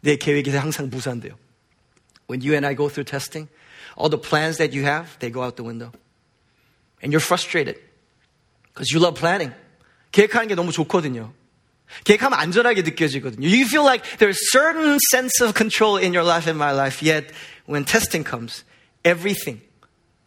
내 0.00 0.16
계획이 0.16 0.50
항상 0.50 0.88
무산돼요. 0.88 1.36
When 2.28 2.40
you 2.40 2.54
and 2.54 2.66
I 2.66 2.74
go 2.74 2.88
through 2.88 3.04
testing, 3.04 3.48
all 3.96 4.08
the 4.08 4.20
plans 4.20 4.56
that 4.56 4.72
you 4.72 4.84
have, 4.84 5.18
they 5.20 5.30
go 5.30 5.42
out 5.44 5.56
the 5.56 5.64
window. 5.64 5.92
And 7.02 7.12
you're 7.12 7.20
frustrated 7.20 7.76
because 8.72 8.90
you 8.90 9.00
love 9.00 9.20
planning. 9.20 9.52
계획하는 10.12 10.48
게 10.48 10.54
너무 10.54 10.72
좋거든요. 10.72 11.32
계획하면 12.04 12.38
안전하게 12.38 12.82
느껴지거든요. 12.82 13.46
You 13.46 13.66
feel 13.66 13.84
like 13.84 14.02
there's 14.18 14.38
certain 14.50 14.98
sense 15.10 15.44
of 15.44 15.52
control 15.54 16.00
in 16.00 16.14
your 16.14 16.24
life 16.24 16.48
and 16.48 16.56
my 16.56 16.72
life. 16.72 17.04
Yet 17.04 17.32
when 17.66 17.84
testing 17.84 18.24
comes, 18.24 18.64
everything, 19.04 19.60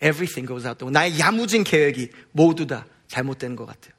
everything 0.02 0.48
goes 0.48 0.68
out 0.68 0.78
the 0.78 0.86
window. 0.86 1.00
나의 1.00 1.20
야무진 1.20 1.64
계획이 1.64 2.10
모두 2.32 2.68
다 2.68 2.86
잘못되는 3.08 3.56
것 3.56 3.66
같아요. 3.66 3.94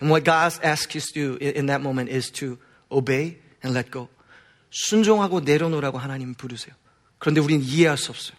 And 0.00 0.10
what 0.10 0.24
God 0.24 0.58
asks 0.64 0.96
you 0.96 1.00
to 1.00 1.38
do 1.38 1.44
in 1.44 1.66
that 1.66 1.80
moment 1.80 2.10
is 2.10 2.30
to 2.32 2.56
obey 2.90 3.36
and 3.64 3.76
let 3.76 3.90
go. 3.90 4.08
순종하고 4.70 5.40
내려놓으라고 5.40 5.98
하나님 5.98 6.34
부르세요. 6.34 6.74
그런데 7.18 7.40
우리는 7.40 7.62
이해할 7.64 7.98
수 7.98 8.10
없어요. 8.10 8.36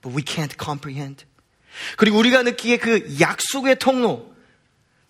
But 0.00 0.16
we 0.16 0.24
can't 0.24 0.56
comprehend. 0.58 1.24
그리고 1.96 2.18
우리가 2.18 2.42
느끼기에 2.42 2.76
그 2.78 3.16
약속의 3.20 3.78
통로, 3.78 4.32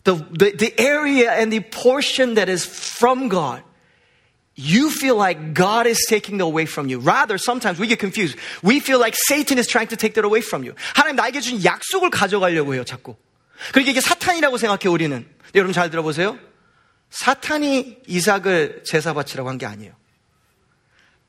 the, 0.05 0.23
the, 0.39 0.57
the 0.57 0.75
area 0.79 1.31
and 1.33 1.51
the 1.51 1.63
portion 1.71 2.35
that 2.35 2.51
is 2.51 2.67
from 2.67 3.29
God, 3.29 3.63
you 4.58 4.90
feel 4.90 5.16
like 5.16 5.54
God 5.54 5.88
is 5.88 6.04
taking 6.10 6.40
it 6.40 6.44
away 6.44 6.66
from 6.66 6.90
you. 6.90 7.00
Rather, 7.00 7.38
sometimes 7.38 7.80
we 7.80 7.88
get 7.88 8.00
confused. 8.00 8.36
We 8.64 8.80
feel 8.80 9.00
like 9.00 9.16
Satan 9.28 9.58
is 9.60 9.68
trying 9.68 9.88
to 9.90 9.96
take 9.96 10.16
that 10.16 10.26
away 10.26 10.42
from 10.42 10.64
you. 10.66 10.74
하나님 10.96 11.16
나에게 11.16 11.40
준 11.40 11.64
약속을 11.64 12.10
가져가려고 12.10 12.74
해요, 12.74 12.84
자꾸. 12.84 13.16
그러니까 13.72 13.92
이게 13.92 14.02
사탄이라고 14.02 14.58
생각해, 14.58 14.88
우리는. 14.90 15.20
네, 15.20 15.52
여러분 15.56 15.74
잘 15.74 15.90
들어보세요. 15.92 16.38
사탄이 17.12 18.00
이삭을 18.08 18.82
제사 18.84 19.14
바치라고 19.14 19.48
한 19.48 19.58
게 19.58 19.66
아니에요. 19.66 19.94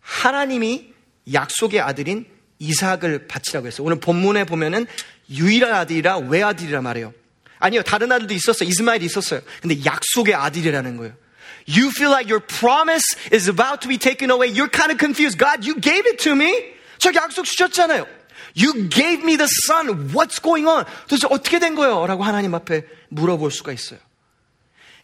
하나님이 0.01 0.93
약속의 1.33 1.81
아들인 1.81 2.27
이삭을 2.59 3.29
바치라고 3.29 3.67
했어요. 3.67 3.87
오늘 3.87 4.01
본문에 4.01 4.45
보면은 4.45 4.87
유일한 5.31 5.75
아들이라 5.75 6.19
외아들이라 6.19 6.81
말해요. 6.81 7.13
아니요, 7.59 7.83
다른 7.83 8.11
아들도 8.11 8.33
있었어요. 8.35 8.69
이스마엘이 8.69 9.05
있었어요. 9.05 9.41
근데 9.61 9.85
약속의 9.85 10.35
아들이라는 10.35 10.97
거예요. 10.97 11.15
You 11.68 11.92
feel 11.92 12.10
like 12.10 12.28
your 12.28 12.40
promise 12.40 13.04
is 13.32 13.48
about 13.48 13.82
to 13.84 13.88
be 13.88 13.98
taken 13.98 14.30
away. 14.32 14.48
You're 14.48 14.70
kind 14.70 14.92
of 14.92 14.98
confused. 14.98 15.38
God, 15.38 15.66
you 15.66 15.76
gave 15.80 16.06
it 16.06 16.20
to 16.24 16.36
me. 16.36 16.52
저 17.00 17.12
약속 17.12 17.46
주셨잖아요. 17.46 18.08
You 18.56 18.88
gave 18.90 19.24
me 19.24 19.36
the 19.36 19.48
son. 19.68 20.12
What's 20.14 20.40
going 20.40 20.68
on? 20.68 20.86
도대체 21.08 21.28
어떻게 21.30 21.60
된 21.60 21.76
거예요? 21.76 22.06
라고 22.06 22.24
하나님 22.24 22.54
앞에 22.54 22.84
물어볼 23.10 23.52
수가 23.52 23.74
있어요. 23.74 24.00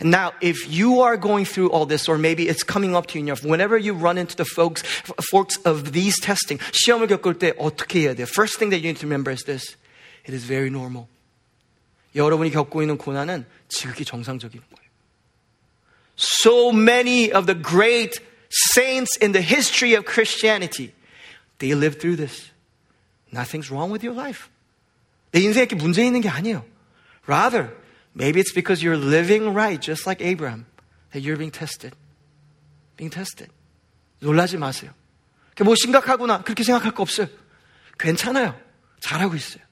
And 0.02 0.16
now, 0.16 0.32
if 0.42 0.66
you 0.70 1.02
are 1.02 1.18
going 1.18 1.44
through 1.44 1.72
all 1.72 1.86
this, 1.86 2.08
or 2.08 2.18
maybe 2.18 2.48
it's 2.48 2.64
coming 2.64 2.96
up 2.96 3.08
to 3.08 3.20
you 3.20 3.24
in 3.24 3.28
your, 3.28 3.36
whenever 3.44 3.78
you 3.78 3.94
run 3.94 4.18
into 4.18 4.36
the 4.36 4.46
folks, 4.46 4.82
forks 5.30 5.60
of 5.66 5.92
these 5.92 6.16
testing, 6.22 6.58
시험을 6.72 7.08
겪을 7.08 7.38
때 7.38 7.54
어떻게 7.58 8.08
해야 8.08 8.14
돼요? 8.14 8.26
First 8.26 8.60
thing 8.60 8.70
that 8.72 8.80
you 8.80 8.88
need 8.88 9.00
to 9.02 9.08
remember 9.08 9.30
is 9.30 9.44
this. 9.44 9.76
It 10.24 10.34
is 10.34 10.46
very 10.46 10.70
normal. 10.70 11.08
여러분이 12.16 12.52
겪고 12.52 12.82
있는 12.82 12.98
고난은 12.98 13.46
지극히 13.68 14.06
정상적인 14.06 14.62
거예요. 14.62 14.83
So 16.16 16.72
many 16.72 17.32
of 17.32 17.46
the 17.46 17.56
great 17.56 18.20
saints 18.50 19.16
in 19.18 19.32
the 19.32 19.42
history 19.42 19.94
of 19.94 20.06
Christianity, 20.06 20.94
they 21.60 21.74
lived 21.74 22.02
through 22.02 22.18
this. 22.18 22.52
Nothing's 23.32 23.72
wrong 23.72 23.92
with 23.92 24.04
your 24.04 24.16
life. 24.16 24.50
내 25.32 25.40
인생에 25.42 25.66
이렇게 25.66 25.76
문제 25.76 26.04
있는 26.04 26.22
게 26.22 26.30
아니에요. 26.30 26.66
Rather, 27.28 27.72
maybe 28.16 28.42
it's 28.42 28.54
because 28.54 28.84
you're 28.84 28.98
living 28.98 29.54
right, 29.54 29.80
just 29.80 30.08
like 30.08 30.22
Abraham, 30.22 30.66
that 31.12 31.22
you're 31.22 31.38
being 31.38 31.52
tested. 31.52 31.94
Being 32.98 33.14
tested. 33.14 33.52
놀라지 34.20 34.58
마세요. 34.58 34.92
뭐 35.64 35.76
심각하구나. 35.76 36.42
그렇게 36.44 36.64
생각할 36.64 36.94
거 36.94 37.04
없어요. 37.04 37.28
괜찮아요. 38.00 38.60
잘하고 39.02 39.36
있어요. 39.36 39.64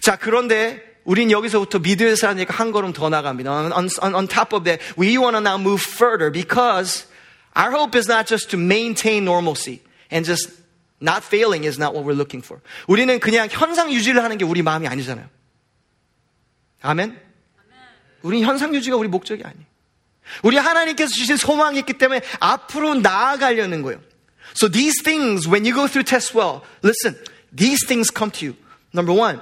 자, 0.00 0.16
그런데 0.16 0.82
우린 1.06 1.30
여기서부터 1.30 1.80
믿을 1.80 2.16
사람이니까 2.16 2.54
한 2.54 2.70
걸음 2.70 2.92
더 2.92 3.08
나갑니다. 3.08 3.50
On, 3.50 3.72
on, 3.72 4.14
on 4.14 4.28
top 4.28 4.54
of 4.54 4.64
that, 4.64 4.80
we 4.96 5.18
want 5.18 5.34
to 5.34 5.40
now 5.40 5.58
move 5.58 5.82
further 5.82 6.30
because 6.30 7.06
our 7.56 7.72
hope 7.72 7.98
is 7.98 8.08
not 8.08 8.26
just 8.26 8.50
to 8.50 8.58
maintain 8.58 9.24
normalcy 9.24 9.82
and 10.10 10.24
just 10.24 10.50
not 11.00 11.24
failing 11.24 11.64
is 11.64 11.78
not 11.78 11.92
what 11.92 12.04
we're 12.04 12.16
looking 12.16 12.42
for. 12.44 12.62
우리는 12.86 13.18
그냥 13.18 13.48
현상 13.50 13.92
유지를 13.92 14.22
하는 14.22 14.38
게 14.38 14.44
우리 14.44 14.62
마음이 14.62 14.86
아니잖아요. 14.86 15.28
아멘? 16.82 17.18
우리 18.22 18.42
현상 18.42 18.74
유지가 18.74 18.96
우리 18.96 19.08
목적이 19.08 19.42
아니에요. 19.44 19.66
우리 20.42 20.56
하나님께서 20.56 21.10
주신 21.10 21.36
소망이 21.36 21.80
있기 21.80 21.94
때문에 21.94 22.20
앞으로 22.38 22.94
나아가려는 22.94 23.82
거예요. 23.82 24.00
So 24.54 24.68
these 24.68 25.02
things, 25.02 25.48
when 25.48 25.64
you 25.64 25.74
go 25.74 25.86
through 25.86 26.04
tests 26.04 26.34
well, 26.34 26.62
listen, 26.82 27.16
these 27.54 27.84
things 27.86 28.10
come 28.14 28.30
to 28.38 28.46
you. 28.46 28.56
Number 28.94 29.12
one, 29.12 29.40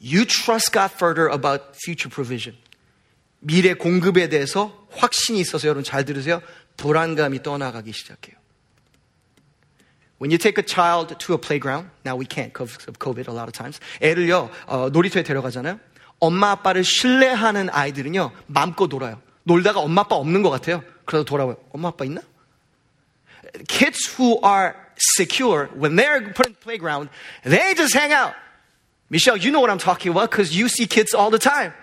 you 0.00 0.24
trust 0.24 0.72
God 0.72 0.90
further 0.90 1.28
about 1.28 1.76
future 1.84 2.10
provision. 2.10 2.56
미래 3.40 3.74
공급에 3.74 4.28
대해서 4.28 4.86
확신이 4.90 5.40
있어서 5.40 5.68
여러분 5.68 5.84
잘 5.84 6.04
들으세요. 6.04 6.42
불안감이 6.76 7.42
떠나가기 7.42 7.92
시작해요. 7.92 8.36
When 10.20 10.32
you 10.32 10.38
take 10.38 10.58
a 10.58 10.66
child 10.66 11.14
to 11.18 11.34
a 11.34 11.38
playground, 11.38 11.90
now 12.04 12.16
we 12.18 12.26
can't 12.26 12.52
because 12.52 12.76
of 12.88 12.98
COVID 12.98 13.30
a 13.30 13.34
lot 13.34 13.46
of 13.46 13.52
times. 13.52 13.78
애를요, 14.02 14.50
어, 14.66 14.90
놀이터에 14.90 15.22
데려가잖아요. 15.22 15.78
엄마 16.18 16.50
아빠를 16.50 16.82
신뢰하는 16.82 17.70
아이들은요, 17.70 18.32
마음껏 18.46 18.88
놀아요. 18.88 19.22
놀다가 19.44 19.78
엄마 19.78 20.02
아빠 20.02 20.16
없는 20.16 20.42
것 20.42 20.50
같아요. 20.50 20.82
그래서 21.04 21.24
돌아와요. 21.24 21.56
엄마 21.72 21.88
아빠 21.88 22.04
있나? 22.04 22.20
Kids 23.68 24.16
who 24.18 24.40
are 24.44 24.74
secure, 25.16 25.68
when 25.74 25.94
they're 25.94 26.20
put 26.34 26.46
in 26.46 26.54
the 26.54 26.60
playground, 26.60 27.08
they 27.44 27.74
just 27.74 27.96
hang 27.96 28.12
out. 28.12 28.34
Michelle, 29.09 29.37
you 29.37 29.51
know 29.51 29.59
what 29.59 29.69
I'm 29.69 29.77
talking 29.77 30.11
about 30.11 30.31
because 30.31 30.55
you 30.55 30.67
see 30.67 30.87
kids 30.87 31.13
all 31.13 31.29
the 31.29 31.39
time. 31.39 31.73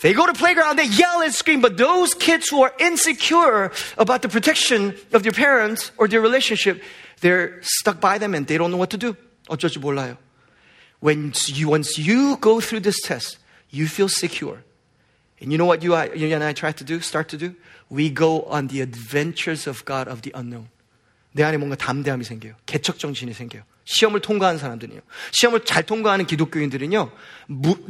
They 0.00 0.12
go 0.12 0.26
to 0.26 0.34
playground, 0.34 0.78
they 0.78 0.86
yell 0.86 1.22
and 1.22 1.32
scream, 1.32 1.60
but 1.60 1.78
those 1.78 2.12
kids 2.14 2.48
who 2.48 2.62
are 2.62 2.72
insecure 2.78 3.72
about 3.96 4.22
the 4.22 4.28
protection 4.28 4.94
of 5.12 5.22
their 5.22 5.32
parents 5.32 5.90
or 5.96 6.06
their 6.06 6.20
relationship, 6.20 6.82
they're 7.22 7.58
stuck 7.62 8.00
by 8.00 8.18
them 8.18 8.34
and 8.34 8.46
they 8.46 8.58
don't 8.58 8.70
know 8.70 8.76
what 8.76 8.90
to 8.90 8.98
do. 8.98 9.16
어쩔 9.48 9.70
줄 9.70 9.80
몰라요. 9.80 10.18
When 11.00 11.32
you, 11.46 11.68
once 11.68 11.98
you 11.98 12.36
go 12.38 12.60
through 12.60 12.80
this 12.80 13.00
test, 13.00 13.38
you 13.70 13.86
feel 13.86 14.08
secure. 14.08 14.62
And 15.40 15.52
you 15.52 15.58
know 15.58 15.66
what 15.66 15.82
you, 15.82 15.96
you 16.14 16.34
and 16.34 16.42
I 16.42 16.52
try 16.52 16.72
to 16.72 16.84
do, 16.84 17.00
start 17.00 17.28
to 17.30 17.36
do? 17.36 17.54
We 17.88 18.10
go 18.10 18.42
on 18.42 18.68
the 18.68 18.80
adventures 18.80 19.66
of 19.66 19.84
God 19.84 20.08
of 20.08 20.22
the 20.22 20.32
unknown. 20.34 20.68
내 21.33 21.43
안에 21.43 21.57
뭔가 21.57 21.75
담대함이 21.75 22.23
생겨요. 22.23 22.55
개척 22.65 22.99
정신이 22.99 23.33
생겨요. 23.33 23.63
시험을 23.85 24.21
통과한 24.21 24.57
사람들은요. 24.57 25.01
시험을 25.31 25.65
잘 25.65 25.83
통과하는 25.83 26.25
기독교인들은요. 26.27 27.11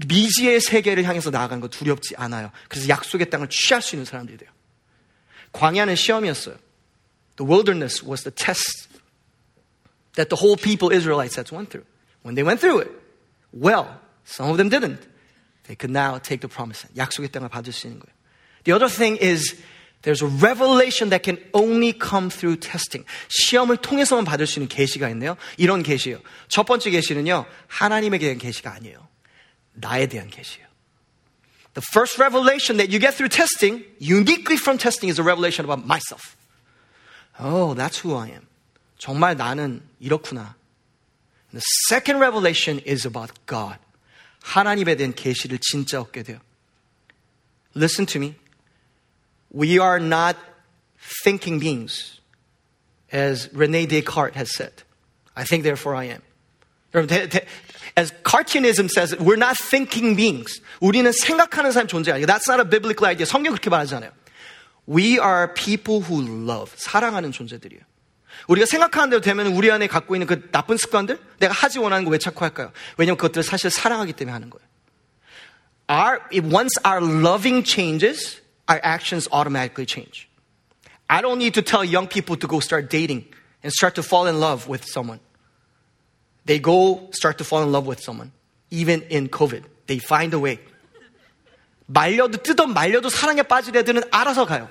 미지의 0.08 0.62
세계를 0.62 1.04
향해서 1.04 1.32
나아가는 1.32 1.60
거 1.60 1.68
두렵지 1.68 2.16
않아요. 2.18 2.52
그래서 2.70 2.88
약속의 2.88 3.30
땅을 3.30 3.50
취할 3.50 3.82
수 3.82 3.96
있는 3.96 4.06
사람들이 4.06 4.38
돼요. 4.38 4.50
광야는 5.54 5.96
시험이었어요. 5.96 6.56
The 7.38 7.50
wilderness 7.50 8.06
was 8.06 8.24
the 8.24 8.34
test 8.34 8.90
that 10.16 10.30
the 10.30 10.40
whole 10.40 10.56
people 10.56 10.96
Israelites 10.96 11.38
had 11.38 11.54
went 11.54 11.70
through. 11.70 11.86
When 12.24 12.36
they 12.36 12.46
went 12.46 12.62
through 12.62 12.82
it, 12.82 12.92
well, 13.52 14.00
some 14.24 14.50
of 14.50 14.58
them 14.58 14.70
didn't. 14.70 15.02
They 15.66 15.76
could 15.76 15.92
now 15.92 16.20
take 16.20 16.42
the 16.42 16.50
promise. 16.50 16.88
약속의 16.96 17.32
땅을 17.32 17.50
받을 17.50 17.74
수 17.74 17.88
있는 17.88 18.00
거예요. 18.00 18.14
The 18.64 18.74
other 18.76 18.88
thing 18.88 19.18
is 19.22 19.56
There's 20.03 20.23
a 20.23 20.29
revelation 20.29 21.11
that 21.11 21.25
can 21.25 21.39
only 21.53 21.93
come 21.93 22.31
through 22.31 22.61
testing. 22.61 23.05
시험을 23.29 23.79
통해서만 23.79 24.25
받을 24.25 24.47
수 24.47 24.61
있는 24.61 24.69
계시가 24.69 25.09
있네요. 25.11 25.37
이런 25.57 25.83
계시예요. 25.83 26.21
첫 26.49 26.65
번째 26.65 26.91
계시는요. 26.91 27.47
하나님에 27.67 28.19
대한 28.19 28.39
계시가 28.39 28.73
아니에요. 28.73 29.09
나에 29.75 30.07
대한 30.07 30.31
계시예요. 30.31 30.67
The 31.75 31.83
first 31.93 32.21
revelation 32.21 32.79
that 32.79 32.89
you 32.91 33.01
get 33.01 33.17
through 33.17 33.29
testing, 33.29 33.85
uniquely 34.01 34.57
from 34.57 34.79
testing, 34.79 35.11
is 35.11 35.21
a 35.21 35.25
revelation 35.25 35.67
about 35.67 35.85
myself. 35.85 36.37
Oh, 37.39 37.75
that's 37.75 38.01
who 38.01 38.17
I 38.17 38.31
am. 38.31 38.47
정말 38.99 39.37
나는 39.37 39.83
이렇구나. 40.01 40.55
The 41.53 41.63
second 41.89 42.21
revelation 42.23 42.81
is 42.87 43.07
about 43.07 43.35
God. 43.47 43.79
하나님에 44.43 44.95
대한 44.97 45.13
계시를 45.15 45.59
진짜 45.61 46.01
얻게 46.01 46.23
돼요. 46.23 46.39
listen 47.77 48.07
to 48.07 48.19
me. 48.19 48.35
We 49.51 49.79
are 49.79 49.99
not 50.01 50.37
thinking 51.23 51.59
beings, 51.59 52.21
as 53.13 53.49
Rene 53.53 53.87
Descartes 53.87 54.35
has 54.37 54.55
said. 54.55 54.73
I 55.37 55.45
think, 55.45 55.63
therefore 55.63 55.95
I 55.95 56.05
am. 56.05 56.23
As 57.97 58.13
Cartianism 58.23 58.89
says, 58.89 59.17
we're 59.19 59.37
not 59.37 59.57
thinking 59.57 60.17
beings. 60.17 60.61
우리는 60.81 61.11
생각하는 61.13 61.73
사람 61.73 61.87
존재 61.89 62.13
아니에요. 62.13 62.27
That's 62.27 62.49
not 62.49 62.61
a 62.61 62.65
biblical 62.69 63.07
idea. 63.07 63.27
성경 63.27 63.53
그렇게 63.53 63.71
말하잖아요. 63.71 64.11
We 64.89 65.19
are 65.19 65.53
people 65.55 66.03
who 66.03 66.23
love. 66.23 66.73
사랑하는 66.77 67.33
존재들이에요. 67.33 67.83
우리가 68.49 68.67
생각하는 68.67 69.11
대로 69.11 69.21
되면 69.21 69.47
우리 69.49 69.71
안에 69.71 69.87
갖고 69.87 70.15
있는 70.15 70.27
그 70.27 70.51
나쁜 70.51 70.77
습관들, 70.77 71.19
내가 71.39 71.53
하지 71.53 71.79
원하는 71.79 72.05
거 72.05 72.11
왜 72.11 72.19
자꾸 72.19 72.45
할까요? 72.45 72.71
왜냐면 72.97 73.17
그것들을 73.17 73.43
사실 73.43 73.71
사랑하기 73.71 74.13
때문에 74.13 74.33
하는 74.33 74.51
거예요. 74.51 74.67
Our, 75.89 76.21
once 76.53 76.79
our 76.85 77.01
loving 77.03 77.65
changes, 77.65 78.40
our 78.71 78.81
actions 78.83 79.29
automatically 79.31 79.87
change. 79.87 80.29
I 81.09 81.23
don't 81.23 81.39
need 81.39 81.55
to 81.55 81.63
tell 81.63 81.85
young 81.85 82.09
people 82.09 82.37
to 82.37 82.47
go 82.47 82.61
start 82.61 82.91
dating 82.91 83.27
and 83.63 83.73
start 83.73 83.95
to 83.97 84.03
fall 84.03 84.27
in 84.27 84.41
love 84.41 84.69
with 84.69 84.85
someone. 84.85 85.21
They 86.45 86.59
go 86.59 87.09
start 87.13 87.39
to 87.39 87.45
fall 87.45 87.63
in 87.63 87.73
love 87.73 87.87
with 87.87 88.01
someone. 88.01 88.33
Even 88.71 89.03
in 89.03 89.29
COVID. 89.29 89.65
They 89.87 89.99
find 89.99 90.35
a 90.35 90.39
way. 90.39 90.59
말려도 91.87 92.39
뜯어 92.43 92.67
말려도 92.67 93.09
사랑에 93.09 93.43
빠질 93.43 93.77
애들은 93.77 94.03
알아서 94.11 94.45
가요. 94.45 94.69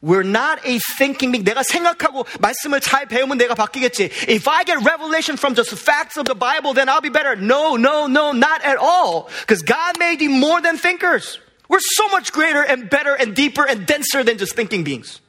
We're 0.00 0.22
not 0.22 0.64
a 0.64 0.78
thinking 0.96 1.32
being. 1.32 1.44
내가 1.44 1.62
생각하고 1.62 2.24
말씀을 2.38 2.80
잘 2.80 3.06
배우면 3.06 3.38
내가 3.38 3.54
바뀌겠지. 3.54 4.10
If 4.28 4.46
I 4.46 4.64
get 4.64 4.78
revelation 4.84 5.36
from 5.36 5.54
just 5.54 5.70
the 5.70 5.80
facts 5.80 6.16
of 6.16 6.26
the 6.26 6.36
Bible, 6.36 6.72
then 6.72 6.88
I'll 6.88 7.00
be 7.00 7.08
better. 7.08 7.34
No, 7.34 7.76
no, 7.76 8.06
no, 8.06 8.32
not 8.32 8.62
at 8.62 8.76
all. 8.76 9.28
Because 9.40 9.62
God 9.62 9.98
made 9.98 10.20
you 10.20 10.30
more 10.30 10.60
than 10.60 10.76
thinkers. 10.76 11.40
We're 11.68 11.80
so 11.80 12.08
much 12.08 12.32
greater 12.32 12.62
and 12.62 12.88
better 12.88 13.14
and 13.14 13.34
deeper 13.34 13.66
and 13.66 13.86
denser 13.86 14.24
than 14.24 14.38
just 14.38 14.54
thinking 14.54 14.84
beings. 14.84 15.20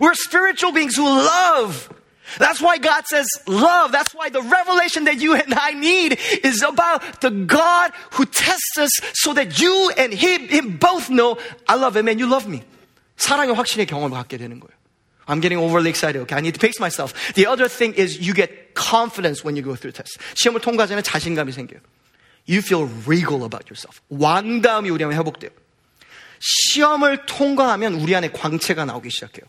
We're 0.00 0.14
spiritual 0.14 0.72
beings 0.72 0.96
who 0.96 1.04
love. 1.04 1.90
That's 2.38 2.60
why 2.60 2.78
God 2.78 3.04
says 3.06 3.26
love. 3.46 3.92
That's 3.92 4.14
why 4.14 4.30
the 4.30 4.40
revelation 4.40 5.04
that 5.04 5.20
you 5.20 5.34
and 5.34 5.52
I 5.54 5.72
need 5.72 6.18
is 6.42 6.62
about 6.62 7.20
the 7.20 7.30
God 7.30 7.92
who 8.12 8.24
tests 8.24 8.78
us 8.78 8.90
so 9.12 9.34
that 9.34 9.60
you 9.60 9.92
and 9.96 10.12
him, 10.12 10.48
him 10.48 10.76
both 10.78 11.10
know 11.10 11.36
I 11.68 11.74
love 11.74 11.96
him 11.96 12.08
and 12.08 12.18
you 12.18 12.26
love 12.26 12.48
me. 12.48 12.62
사랑의 13.16 13.54
확신의 13.54 13.86
경험을 13.86 14.16
갖게 14.16 14.38
되는 14.38 14.58
거예요. 14.58 14.74
I'm 15.26 15.40
getting 15.40 15.58
overly 15.58 15.88
excited. 15.90 16.20
Okay, 16.22 16.36
I 16.36 16.40
need 16.40 16.54
to 16.54 16.60
pace 16.60 16.78
myself. 16.80 17.14
The 17.34 17.46
other 17.46 17.68
thing 17.68 17.94
is 17.94 18.18
you 18.18 18.34
get 18.34 18.74
confidence 18.74 19.44
when 19.44 19.56
you 19.56 19.62
go 19.62 19.74
through 19.74 19.92
tests. 19.92 20.18
시험을 20.34 20.60
통과하면 20.60 21.02
자신감이 21.02 21.52
생겨요. 21.52 21.80
You 22.49 22.61
feel 22.61 22.89
regal 23.05 23.43
about 23.43 23.69
yourself. 23.69 24.01
왕다움이 24.09 24.89
우리 24.89 25.03
안에 25.03 25.15
회복돼요. 25.15 25.51
시험을 26.39 27.25
통과하면 27.27 27.95
우리 27.95 28.15
안에 28.15 28.31
광채가 28.31 28.85
나오기 28.85 29.11
시작해요. 29.11 29.45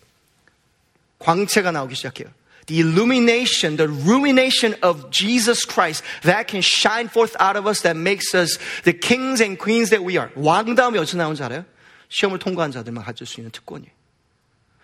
광채가 1.18 1.70
나오기 1.70 1.94
시작해요. 1.94 2.28
The 2.66 2.82
illumination, 2.82 3.76
the 3.76 3.90
rumination 3.90 4.78
of 4.82 5.10
Jesus 5.10 5.66
Christ 5.66 6.04
that 6.22 6.46
can 6.46 6.60
shine 6.62 7.08
forth 7.08 7.34
out 7.40 7.56
of 7.56 7.66
us 7.66 7.82
that 7.82 7.98
makes 7.98 8.34
us 8.34 8.58
the 8.84 8.92
kings 8.92 9.42
and 9.42 9.58
queens 9.58 9.90
that 9.90 10.04
we 10.04 10.18
are. 10.18 10.30
왕다움이 10.36 10.98
어디서 10.98 11.16
나오는지 11.16 11.42
알아요? 11.42 11.64
시험을 12.10 12.38
통과한 12.38 12.70
자들만 12.70 13.04
가질 13.04 13.26
수 13.26 13.40
있는 13.40 13.50
특권이에요. 13.50 13.90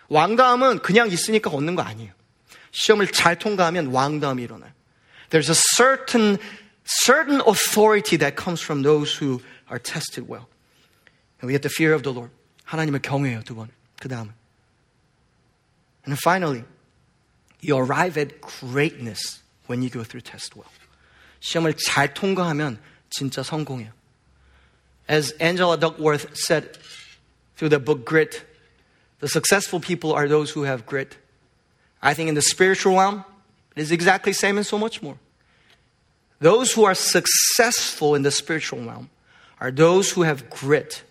왕다움은 0.09 0.79
그냥 0.79 1.09
있으니까 1.11 1.49
얻는 1.51 1.75
거 1.75 1.83
아니에요. 1.83 2.11
시험을 2.71 3.07
잘 3.11 3.37
통과하면 3.37 3.87
왕다움이 3.87 4.41
일어나요. 4.41 4.71
There's 5.29 5.49
a 5.49 5.55
certain, 5.75 6.37
certain 6.86 7.40
authority 7.46 8.16
that 8.16 8.36
comes 8.36 8.60
from 8.60 8.82
those 8.82 9.14
who 9.14 9.40
are 9.68 9.78
tested 9.78 10.28
well. 10.28 10.48
And 11.40 11.46
we 11.46 11.52
have 11.54 11.62
the 11.62 11.68
fear 11.68 11.92
of 11.92 12.02
the 12.02 12.12
Lord. 12.12 12.30
하나님을 12.66 13.00
경외해요, 13.00 13.42
두 13.44 13.54
번. 13.54 13.68
그 14.00 14.08
다음은. 14.08 14.32
And 16.04 16.18
finally, 16.18 16.64
you 17.60 17.76
arrive 17.76 18.16
at 18.16 18.40
greatness 18.40 19.40
when 19.66 19.82
you 19.82 19.90
go 19.90 20.02
through 20.02 20.22
test 20.22 20.56
well. 20.56 20.70
시험을 21.40 21.74
잘 21.74 22.14
통과하면 22.14 22.78
진짜 23.10 23.42
성공해요. 23.42 23.92
As 25.08 25.32
Angela 25.40 25.76
Duckworth 25.76 26.36
said 26.36 26.78
through 27.56 27.68
the 27.68 27.78
book 27.78 28.04
Grit, 28.04 28.44
the 29.18 29.28
successful 29.28 29.80
people 29.80 30.12
are 30.12 30.28
those 30.28 30.50
who 30.50 30.62
have 30.62 30.86
grit. 30.86 31.16
I 32.02 32.14
think 32.14 32.28
in 32.28 32.34
the 32.34 32.42
spiritual 32.42 32.96
realm, 32.96 33.24
it 33.76 33.82
is 33.82 33.92
exactly 33.92 34.32
the 34.32 34.38
same 34.38 34.56
and 34.56 34.66
so 34.66 34.78
much 34.78 35.02
more. 35.02 35.16
Those 36.39 36.73
who 36.73 36.85
are 36.85 36.95
successful 36.95 38.15
in 38.15 38.23
the 38.23 38.31
spiritual 38.31 38.79
realm 38.81 39.09
are 39.59 39.71
those 39.71 40.11
who 40.11 40.23
have 40.23 40.49
grit, 40.49 41.03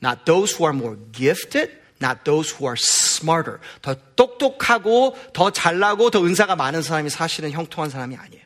not 0.00 0.26
those 0.26 0.52
who 0.52 0.64
are 0.64 0.72
more 0.72 0.96
gifted, 1.12 1.70
not 2.00 2.24
those 2.24 2.50
who 2.50 2.66
are 2.66 2.76
smarter. 2.76 3.60
더 3.80 3.94
똑똑하고 4.16 5.16
더 5.32 5.50
잘나고 5.50 6.10
더 6.10 6.24
은사가 6.24 6.56
많은 6.56 6.82
사람이 6.82 7.10
사실은 7.10 7.52
형통한 7.52 7.90
사람이 7.90 8.16
아니에요. 8.16 8.44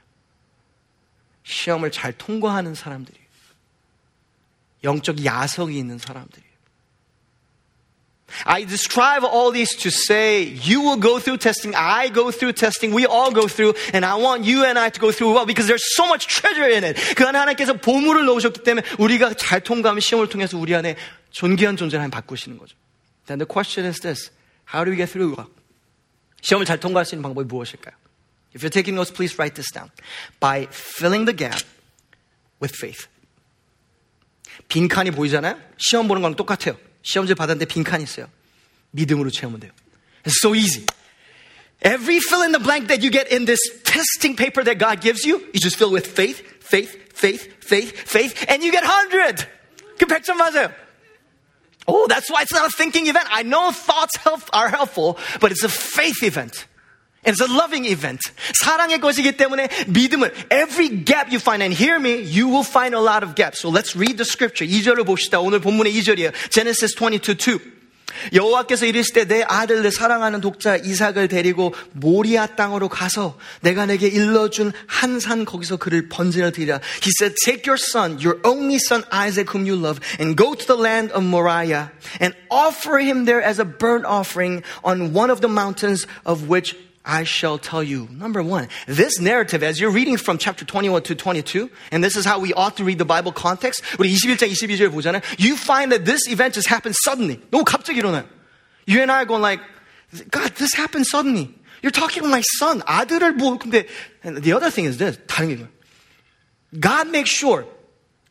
시험을 1.43 1.91
잘 1.91 2.13
통과하는 2.13 2.75
사람들이에요. 2.75 3.27
영적 4.85 5.25
야성이 5.25 5.79
있는 5.79 5.99
사람들이에요. 5.99 6.50
I 8.46 8.64
describe 8.64 9.24
all 9.24 9.52
these 9.52 9.76
to 9.78 9.92
say 9.92 10.44
you 10.44 10.82
will 10.82 10.98
go 10.98 11.20
through 11.20 11.38
testing, 11.38 11.74
I 11.76 12.10
go 12.10 12.32
through 12.32 12.54
testing, 12.54 12.92
we 12.92 13.06
all 13.06 13.32
go 13.32 13.48
through, 13.48 13.76
and 13.94 14.04
I 14.04 14.16
want 14.16 14.44
you 14.44 14.66
and 14.66 14.78
I 14.78 14.90
to 14.90 15.00
go 15.00 15.12
through 15.12 15.34
well 15.34 15.46
because 15.46 15.68
there's 15.68 15.96
so 15.96 16.08
much 16.08 16.28
treasure 16.28 16.68
in 16.68 16.84
it. 16.84 16.98
그 17.16 17.26
안에 17.26 17.38
하나님께서 17.38 17.74
보물을 17.74 18.26
넣으셨기 18.26 18.64
때문에 18.64 18.86
우리가 18.98 19.36
잘 19.36 19.62
통과하면 19.62 20.02
시험을 20.02 20.28
통해서 20.28 20.58
우리 20.58 20.76
안에 20.76 20.96
존귀한 21.32 21.78
존재를 21.78 22.00
하나님 22.02 22.12
바꾸시는 22.12 22.58
거죠. 22.58 22.76
Then 23.28 23.40
the 23.40 23.48
question 23.48 23.88
is 23.88 24.02
this. 24.02 24.32
How 24.74 24.84
do 24.84 24.92
we 24.92 24.98
get 24.98 25.12
through? 25.12 25.36
시험을 26.42 26.66
잘 26.66 26.80
통과할 26.80 27.06
수 27.06 27.16
있는 27.16 27.24
방법이 27.24 27.48
무엇일까요? 27.48 27.94
If 28.56 28.64
you're 28.66 28.74
taking 28.74 28.96
notes, 28.96 29.14
please 29.14 29.38
write 29.38 29.56
this 29.56 29.72
down. 29.72 29.92
By 30.40 30.68
filling 30.72 31.26
the 31.26 31.36
gap 31.36 31.62
with 32.62 32.74
faith. 32.76 33.08
빈칸이 34.68 35.12
보이잖아요? 35.12 35.60
시험 35.78 36.08
보는 36.08 36.22
거랑 36.22 36.36
똑같아요. 36.36 36.78
시험지 37.04 37.36
받았는데 37.36 37.66
빈칸이 37.66 38.04
있어요. 38.04 38.28
믿음으로 38.92 39.30
채우면 39.30 39.60
돼요. 39.60 39.72
It's 40.24 40.40
so 40.42 40.56
easy. 40.56 40.86
Every 41.82 42.20
fill 42.20 42.42
in 42.42 42.52
the 42.52 42.64
blank 42.64 42.88
that 42.88 43.04
you 43.04 43.12
get 43.12 43.32
in 43.32 43.46
this 43.46 43.60
testing 43.84 44.36
paper 44.36 44.64
that 44.64 44.80
God 44.80 45.02
gives 45.02 45.24
you, 45.26 45.38
you 45.54 45.60
just 45.60 45.78
fill 45.78 45.92
with 45.92 46.08
faith, 46.08 46.42
faith, 46.62 47.14
faith, 47.14 47.64
faith, 47.64 47.94
faith, 48.10 48.34
and 48.50 48.64
you 48.64 48.72
get 48.72 48.84
100. 48.84 49.46
그 50.00 50.06
100점 50.06 50.38
맞아요. 50.38 50.74
Oh, 51.88 52.08
that's 52.08 52.32
why 52.32 52.42
it's 52.42 52.54
not 52.54 52.66
a 52.66 52.76
thinking 52.76 53.08
event. 53.08 53.28
I 53.30 53.44
know 53.44 53.72
thoughts 53.72 54.18
help, 54.18 54.42
are 54.54 54.70
helpful, 54.70 55.20
but 55.40 55.52
it's 55.52 55.64
a 55.64 55.70
faith 55.70 56.24
event. 56.24 56.66
And 57.26 57.34
it's 57.34 57.42
a 57.42 57.52
loving 57.52 57.86
event. 57.86 58.22
사랑의 58.54 59.00
것이기 59.00 59.36
때문에 59.36 59.68
믿음을 59.88 60.32
every 60.52 61.04
gap 61.04 61.32
you 61.32 61.40
find 61.40 61.64
and 61.64 61.74
hear 61.74 62.00
me, 62.00 62.22
you 62.22 62.48
will 62.48 62.64
find 62.64 62.94
a 62.94 63.02
lot 63.02 63.26
of 63.26 63.34
gaps. 63.34 63.62
So 63.62 63.70
let's 63.70 63.96
read 63.96 64.18
the 64.18 64.26
scripture. 64.26 64.70
2절을 64.70 65.06
봅시다. 65.08 65.40
오늘 65.40 65.60
본문의 65.60 65.92
2절이에요. 65.94 66.32
Genesis 66.52 66.94
22, 66.96 67.36
2. 67.36 67.76
여호와께서 68.34 68.86
이르시되 68.86 69.26
내 69.26 69.44
아들 69.44 69.82
내 69.82 69.90
사랑하는 69.90 70.40
독자 70.40 70.78
이삭을 70.78 71.28
데리고 71.28 71.74
모리아 71.94 72.46
땅으로 72.46 72.88
가서 72.90 73.38
내가 73.62 73.86
내게 73.86 74.08
일러준 74.08 74.72
한 74.88 75.20
산 75.20 75.46
거기서 75.46 75.78
그를 75.78 76.08
번제를 76.08 76.52
드리라. 76.52 76.80
He 77.02 77.12
said, 77.20 77.36
take 77.44 77.68
your 77.68 77.82
son, 77.82 78.20
your 78.24 78.40
only 78.46 78.76
son 78.76 79.04
Isaac 79.12 79.50
whom 79.52 79.66
you 79.66 79.76
love, 79.76 80.00
and 80.20 80.38
go 80.38 80.54
to 80.54 80.66
the 80.66 80.80
land 80.80 81.12
of 81.12 81.24
Moriah 81.26 81.92
and 82.22 82.36
offer 82.50 83.00
him 83.00 83.26
there 83.26 83.42
as 83.42 83.60
a 83.60 83.66
burnt 83.66 84.06
offering 84.06 84.64
on 84.84 85.14
one 85.14 85.32
of 85.32 85.42
the 85.42 85.50
mountains 85.50 86.06
of 86.24 86.48
which 86.48 86.76
I 87.06 87.24
shall 87.24 87.60
tell 87.60 87.84
you. 87.84 88.08
Number 88.12 88.42
one, 88.42 88.68
this 88.88 89.20
narrative, 89.20 89.62
as 89.62 89.80
you're 89.80 89.92
reading 89.92 90.18
from 90.18 90.40
chapter 90.40 90.66
21 90.66 91.04
to 91.04 91.16
22, 91.16 91.70
and 91.92 92.04
this 92.04 92.16
is 92.16 92.26
how 92.26 92.40
we 92.40 92.52
ought 92.54 92.78
to 92.78 92.84
read 92.84 92.98
the 92.98 93.06
Bible 93.06 93.32
context, 93.32 93.84
우리 93.98 94.10
21장 94.12 94.50
22절 94.50 94.90
보잖아요. 94.90 95.22
You 95.38 95.56
find 95.56 95.92
that 95.92 96.06
this 96.06 96.28
event 96.28 96.56
just 96.56 96.68
happened 96.68 96.96
suddenly. 97.04 97.40
너무 97.52 97.64
갑자기 97.64 98.02
일어나요. 98.02 98.26
You 98.88 99.02
and 99.02 99.12
I 99.12 99.22
are 99.22 99.26
going 99.26 99.42
like, 99.42 99.62
God, 100.32 100.56
this 100.56 100.74
happened 100.74 101.06
suddenly. 101.06 101.54
You're 101.84 101.92
talking 101.92 102.24
about 102.24 102.32
my 102.32 102.42
son. 102.58 102.82
아들을 102.82 103.38
뭐, 103.38 103.60
근데, 103.60 103.88
and 104.24 104.42
the 104.42 104.54
other 104.54 104.72
thing 104.72 104.86
is 104.86 104.98
this, 104.98 105.20
다른 105.28 105.50
게 105.50 105.68
God 106.80 107.10
makes 107.10 107.30
sure, 107.30 107.66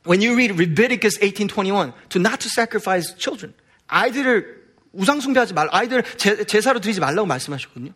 when 0.05 0.21
you 0.21 0.35
read 0.35 0.51
Leviticus 0.51 1.17
18:21, 1.19 1.95
to 2.11 2.19
not 2.19 2.41
to 2.41 2.49
sacrifice 2.49 3.15
children. 3.17 3.55
아이들을 3.89 4.58
우상숭배하지 4.93 5.55
말, 5.55 5.69
아이들 5.73 6.03
제, 6.17 6.45
제사로 6.45 6.81
드리지 6.81 7.01
말라고 7.01 7.27
말씀하셨거든요. 7.27 7.93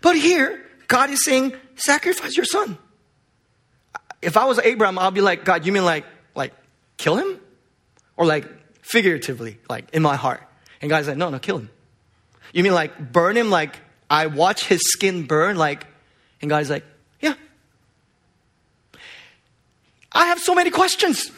But 0.00 0.16
here, 0.16 0.64
God 0.88 1.10
is 1.10 1.22
saying, 1.24 1.54
sacrifice 1.76 2.36
your 2.36 2.46
son. 2.46 2.78
If 4.22 4.36
I 4.36 4.46
was 4.46 4.58
Abraham, 4.58 4.98
I'll 4.98 5.10
be 5.10 5.20
like, 5.20 5.44
God, 5.44 5.66
you 5.66 5.72
mean 5.72 5.84
like, 5.84 6.04
like, 6.34 6.52
kill 6.96 7.16
him? 7.16 7.38
Or 8.16 8.26
like, 8.26 8.48
figuratively, 8.82 9.58
like, 9.68 9.90
in 9.92 10.02
my 10.02 10.16
heart. 10.16 10.42
And 10.80 10.90
God's 10.90 11.08
like, 11.08 11.16
no, 11.16 11.30
no, 11.30 11.38
kill 11.38 11.58
him. 11.58 11.70
You 12.52 12.62
mean 12.62 12.74
like, 12.74 13.12
burn 13.12 13.36
him 13.36 13.50
like, 13.50 13.78
I 14.10 14.26
watch 14.26 14.64
his 14.64 14.80
skin 14.82 15.26
burn, 15.26 15.56
like, 15.56 15.86
and 16.40 16.48
God's 16.48 16.70
like, 16.70 16.84
yeah. 17.20 17.34
I 20.12 20.26
have 20.26 20.40
so 20.40 20.54
many 20.54 20.70
questions. 20.70 21.30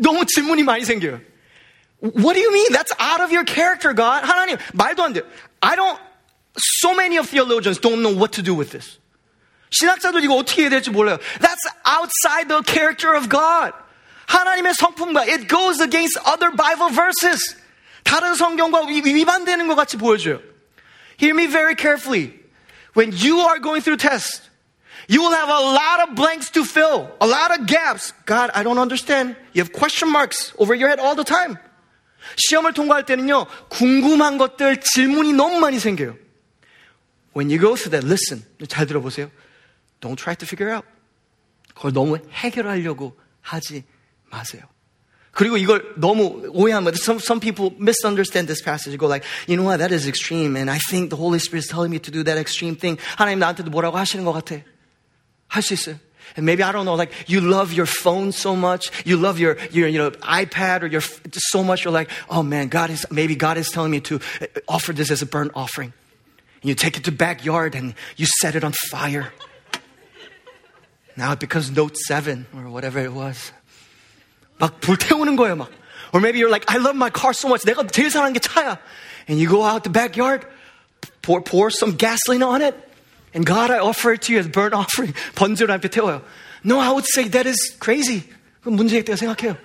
너무 0.00 0.24
질문이 0.24 0.64
많이 0.64 0.84
생겨요. 0.84 1.20
What 2.04 2.34
do 2.34 2.40
you 2.40 2.52
mean? 2.52 2.72
That's 2.72 2.92
out 2.98 3.20
of 3.20 3.30
your 3.30 3.44
character, 3.44 3.92
God. 3.92 4.24
하나님, 4.24 4.58
말도 4.72 5.02
안 5.02 5.12
돼요. 5.12 5.24
I 5.60 5.76
don't, 5.76 5.98
so 6.56 6.94
many 6.94 7.18
of 7.18 7.28
theologians 7.28 7.78
don't 7.78 8.02
know 8.02 8.14
what 8.14 8.32
to 8.32 8.42
do 8.42 8.54
with 8.54 8.70
this. 8.70 8.98
신학자들 9.70 10.24
이거 10.24 10.34
어떻게 10.34 10.62
해야 10.62 10.70
될지 10.70 10.90
몰라요. 10.90 11.18
That's 11.40 11.64
outside 11.84 12.48
the 12.48 12.62
character 12.66 13.14
of 13.14 13.28
God. 13.28 13.72
하나님의 14.26 14.74
성품과 14.74 15.28
it 15.28 15.48
goes 15.48 15.80
against 15.80 16.18
other 16.24 16.50
Bible 16.50 16.90
verses. 16.90 17.56
다른 18.04 18.34
성경과 18.34 18.86
위반되는 18.86 19.68
것 19.68 19.74
같이 19.76 19.96
보여줘요. 19.96 20.40
Hear 21.18 21.34
me 21.34 21.46
very 21.46 21.74
carefully. 21.74 22.40
When 22.94 23.12
you 23.12 23.40
are 23.40 23.58
going 23.60 23.82
through 23.82 23.98
tests, 23.98 24.48
you 25.06 25.22
will 25.22 25.32
have 25.32 25.48
a 25.48 25.60
lot 25.60 26.08
of 26.08 26.14
blanks 26.14 26.50
to 26.50 26.64
fill, 26.64 27.10
a 27.20 27.26
lot 27.26 27.56
of 27.56 27.66
gaps. 27.66 28.12
God, 28.26 28.50
I 28.54 28.62
don't 28.62 28.78
understand. 28.78 29.36
You 29.52 29.62
have 29.62 29.72
question 29.72 30.10
marks 30.10 30.52
over 30.58 30.74
your 30.74 30.88
head 30.88 30.98
all 30.98 31.14
the 31.14 31.24
time. 31.24 31.58
시험을 32.37 32.73
통과할 32.73 33.05
때는요, 33.05 33.45
궁금한 33.69 34.37
것들, 34.37 34.81
질문이 34.81 35.33
너무 35.33 35.59
많이 35.59 35.79
생겨요. 35.79 36.15
When 37.35 37.49
you 37.49 37.59
go 37.59 37.75
through 37.75 37.91
that, 37.91 38.05
listen. 38.05 38.43
잘 38.67 38.85
들어보세요. 38.87 39.29
Don't 39.99 40.17
try 40.17 40.35
to 40.35 40.45
figure 40.45 40.73
out. 40.73 40.87
그걸 41.73 41.91
너무 41.93 42.17
해결하려고 42.31 43.17
하지 43.41 43.83
마세요. 44.31 44.63
그리고 45.31 45.57
이걸 45.57 45.93
너무 45.97 46.47
오해하면 46.53 46.93
some, 46.95 47.19
some 47.21 47.41
people 47.41 47.75
misunderstand 47.77 48.47
this 48.47 48.63
passage. 48.63 48.97
Go 48.97 49.07
like, 49.07 49.27
you 49.47 49.57
know 49.57 49.67
what, 49.67 49.79
that 49.79 49.93
is 49.93 50.07
extreme, 50.07 50.55
and 50.55 50.71
I 50.71 50.79
think 50.89 51.09
the 51.09 51.17
Holy 51.17 51.39
Spirit 51.39 51.65
is 51.65 51.67
telling 51.67 51.91
me 51.91 51.99
to 51.99 52.09
do 52.09 52.23
that 52.23 52.39
extreme 52.39 52.77
thing. 52.77 52.97
하나님 53.17 53.39
나한테도 53.39 53.69
뭐라고 53.69 53.97
하시는 53.97 54.23
것 54.23 54.31
같아. 54.31 54.63
할 55.47 55.61
수 55.61 55.73
있어요. 55.73 55.99
And 56.36 56.46
maybe 56.46 56.62
I 56.62 56.70
don't 56.70 56.84
know, 56.84 56.94
like 56.94 57.12
you 57.26 57.40
love 57.40 57.72
your 57.72 57.86
phone 57.86 58.30
so 58.32 58.54
much, 58.54 58.90
you 59.04 59.16
love 59.16 59.38
your 59.38 59.58
your 59.72 59.88
you 59.88 59.98
know 59.98 60.10
iPad 60.12 60.82
or 60.82 60.86
your 60.86 61.00
so 61.02 61.64
much. 61.64 61.84
You're 61.84 61.92
like, 61.92 62.08
oh 62.28 62.42
man, 62.42 62.68
God 62.68 62.90
is 62.90 63.04
maybe 63.10 63.34
God 63.34 63.58
is 63.58 63.68
telling 63.68 63.90
me 63.90 64.00
to 64.02 64.20
offer 64.68 64.92
this 64.92 65.10
as 65.10 65.22
a 65.22 65.26
burnt 65.26 65.52
offering. 65.54 65.92
And 66.62 66.68
you 66.68 66.74
take 66.74 66.96
it 66.96 67.04
to 67.04 67.12
backyard 67.12 67.74
and 67.74 67.94
you 68.16 68.26
set 68.40 68.54
it 68.54 68.62
on 68.62 68.72
fire. 68.90 69.32
Now 71.16 71.32
it 71.32 71.40
becomes 71.40 71.70
Note 71.70 71.96
7 71.96 72.46
or 72.54 72.70
whatever 72.70 72.98
it 73.00 73.12
was. 73.12 73.52
막 74.58 74.80
불태우는 74.80 75.36
거예요, 75.36 75.56
막. 75.56 75.70
Or 76.12 76.20
maybe 76.20 76.38
you're 76.38 76.50
like, 76.50 76.64
I 76.68 76.78
love 76.78 76.96
my 76.96 77.10
car 77.10 77.32
so 77.32 77.48
much. 77.48 77.64
내가 77.64 77.86
제일 77.90 78.10
사랑하는 78.10 78.34
게 78.34 78.40
차야. 78.40 78.78
And 79.28 79.40
you 79.40 79.48
go 79.48 79.64
out 79.64 79.84
the 79.84 79.90
backyard, 79.90 80.46
pour, 81.22 81.40
pour 81.40 81.70
some 81.70 81.96
gasoline 81.96 82.42
on 82.42 82.62
it. 82.62 82.74
And 83.34 83.46
God, 83.46 83.70
I 83.70 83.78
offer 83.78 84.12
it 84.12 84.22
to 84.26 84.32
you 84.32 84.40
as 84.40 84.50
burnt 84.50 84.74
offering. 84.74 85.14
번제로 85.34 85.72
앞에 85.74 85.88
태워요. 85.88 86.22
No, 86.64 86.80
I 86.80 86.90
would 86.90 87.06
say 87.14 87.28
that 87.30 87.48
is 87.48 87.58
crazy. 87.80 88.24
그건 88.60 88.76
문제겠다고 88.76 89.16
생각해요. 89.16 89.56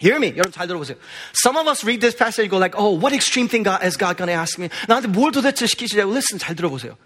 Hear 0.00 0.16
me. 0.18 0.32
여러분 0.36 0.52
잘 0.52 0.66
들어보세요. 0.66 0.96
Some 1.32 1.56
of 1.56 1.66
us 1.68 1.84
read 1.84 2.00
this 2.00 2.14
passage 2.16 2.44
and 2.44 2.50
go 2.50 2.58
like, 2.58 2.74
oh, 2.76 2.90
what 2.90 3.14
extreme 3.14 3.48
thing 3.48 3.64
God, 3.64 3.82
is 3.82 3.96
God 3.96 4.16
going 4.18 4.28
to 4.28 4.34
ask 4.34 4.58
me? 4.60 4.68
나한테 4.86 5.08
뭘 5.08 5.32
도대체 5.32 5.66
시키시냐고. 5.66 6.12
Listen, 6.12 6.38
잘 6.38 6.54
들어보세요. 6.54 6.96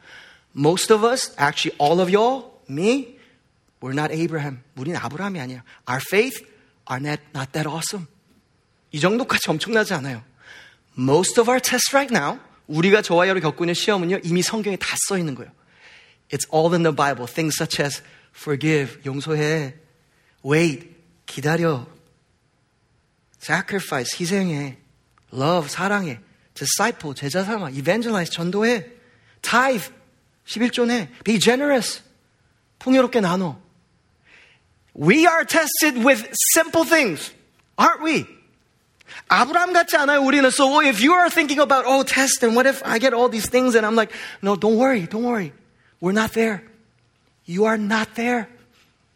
Most 0.56 0.92
of 0.92 1.04
us, 1.06 1.30
actually 1.38 1.76
all 1.78 2.00
of 2.00 2.10
y'all, 2.10 2.58
me, 2.68 3.16
we're 3.80 3.94
not 3.94 4.10
Abraham. 4.10 4.64
우리는 4.76 4.98
아브라함이 4.98 5.38
아니야. 5.38 5.62
Our 5.88 6.00
faith 6.00 6.42
are 6.90 6.98
not, 6.98 7.20
not 7.34 7.52
that 7.52 7.68
awesome. 7.68 8.08
이 8.90 8.98
정도까지 8.98 9.50
엄청나지 9.50 9.94
않아요. 9.94 10.24
Most 10.98 11.38
of 11.38 11.48
our 11.48 11.60
tests 11.60 11.94
right 11.94 12.12
now, 12.12 12.40
우리가 12.66 13.02
저와 13.02 13.28
여러분 13.28 13.42
겪고 13.42 13.62
있는 13.64 13.74
시험은요, 13.74 14.20
이미 14.24 14.42
성경에 14.42 14.76
다 14.76 14.96
써 15.08 15.16
있는 15.16 15.34
거예요. 15.36 15.52
It's 16.32 16.46
all 16.50 16.74
in 16.74 16.82
the 16.82 16.92
Bible. 16.92 17.26
Things 17.26 17.56
such 17.56 17.80
as 17.80 18.02
forgive, 18.32 19.00
용서해, 19.04 19.74
wait, 20.42 20.94
기다려, 21.26 21.86
sacrifice, 23.38 24.14
희생해, 24.14 24.76
love, 25.32 25.68
사랑해, 25.68 26.20
disciple, 26.54 27.14
제자 27.14 27.42
삼아, 27.44 27.70
evangelize, 27.70 28.30
전도해, 28.30 28.86
tithe, 29.42 29.90
11조 30.46 30.86
내, 30.86 31.08
be 31.24 31.38
generous, 31.38 32.02
풍요롭게 32.78 33.20
나눠. 33.20 33.56
We 34.94 35.26
are 35.26 35.44
tested 35.44 36.02
with 36.04 36.26
simple 36.54 36.84
things, 36.84 37.32
aren't 37.76 38.02
we? 38.02 38.26
아브라함 39.28 39.72
같지 39.72 39.96
않아요, 39.96 40.22
우리는. 40.22 40.50
So 40.50 40.80
if 40.80 41.00
you 41.00 41.12
are 41.14 41.30
thinking 41.30 41.60
about, 41.60 41.84
oh, 41.86 42.02
test, 42.02 42.42
and 42.42 42.54
what 42.54 42.66
if 42.66 42.82
I 42.84 42.98
get 42.98 43.14
all 43.14 43.28
these 43.28 43.48
things? 43.48 43.74
And 43.74 43.86
I'm 43.86 43.94
like, 43.94 44.12
no, 44.42 44.56
don't 44.56 44.76
worry, 44.76 45.06
don't 45.06 45.24
worry. 45.24 45.52
We're 46.02 46.12
not 46.12 46.32
there. 46.32 46.62
You 47.44 47.64
are 47.64 47.78
not 47.78 48.14
there. 48.14 48.48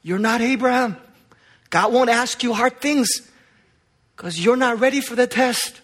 You're 0.02 0.18
not 0.18 0.40
Abraham. 0.40 0.96
God 1.70 1.92
won't 1.92 2.11
ask 2.11 2.42
you 2.42 2.52
hard 2.52 2.81
things 2.81 3.09
because 4.16 4.38
you're 4.38 4.57
not 4.57 4.81
ready 4.81 5.00
for 5.00 5.14
the 5.14 5.26
test. 5.26 5.81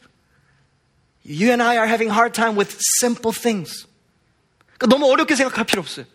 You 1.23 1.53
and 1.53 1.63
I 1.63 1.77
are 1.77 1.87
having 1.87 2.09
hard 2.09 2.35
time 2.35 2.57
with 2.57 2.77
simple 3.01 3.33
things. 3.33 3.87
그러니까 4.79 4.87
너무 4.97 5.11
어렵게 5.13 5.35
생각할 5.35 5.65
필요 5.65 5.81
없어요. 5.81 6.07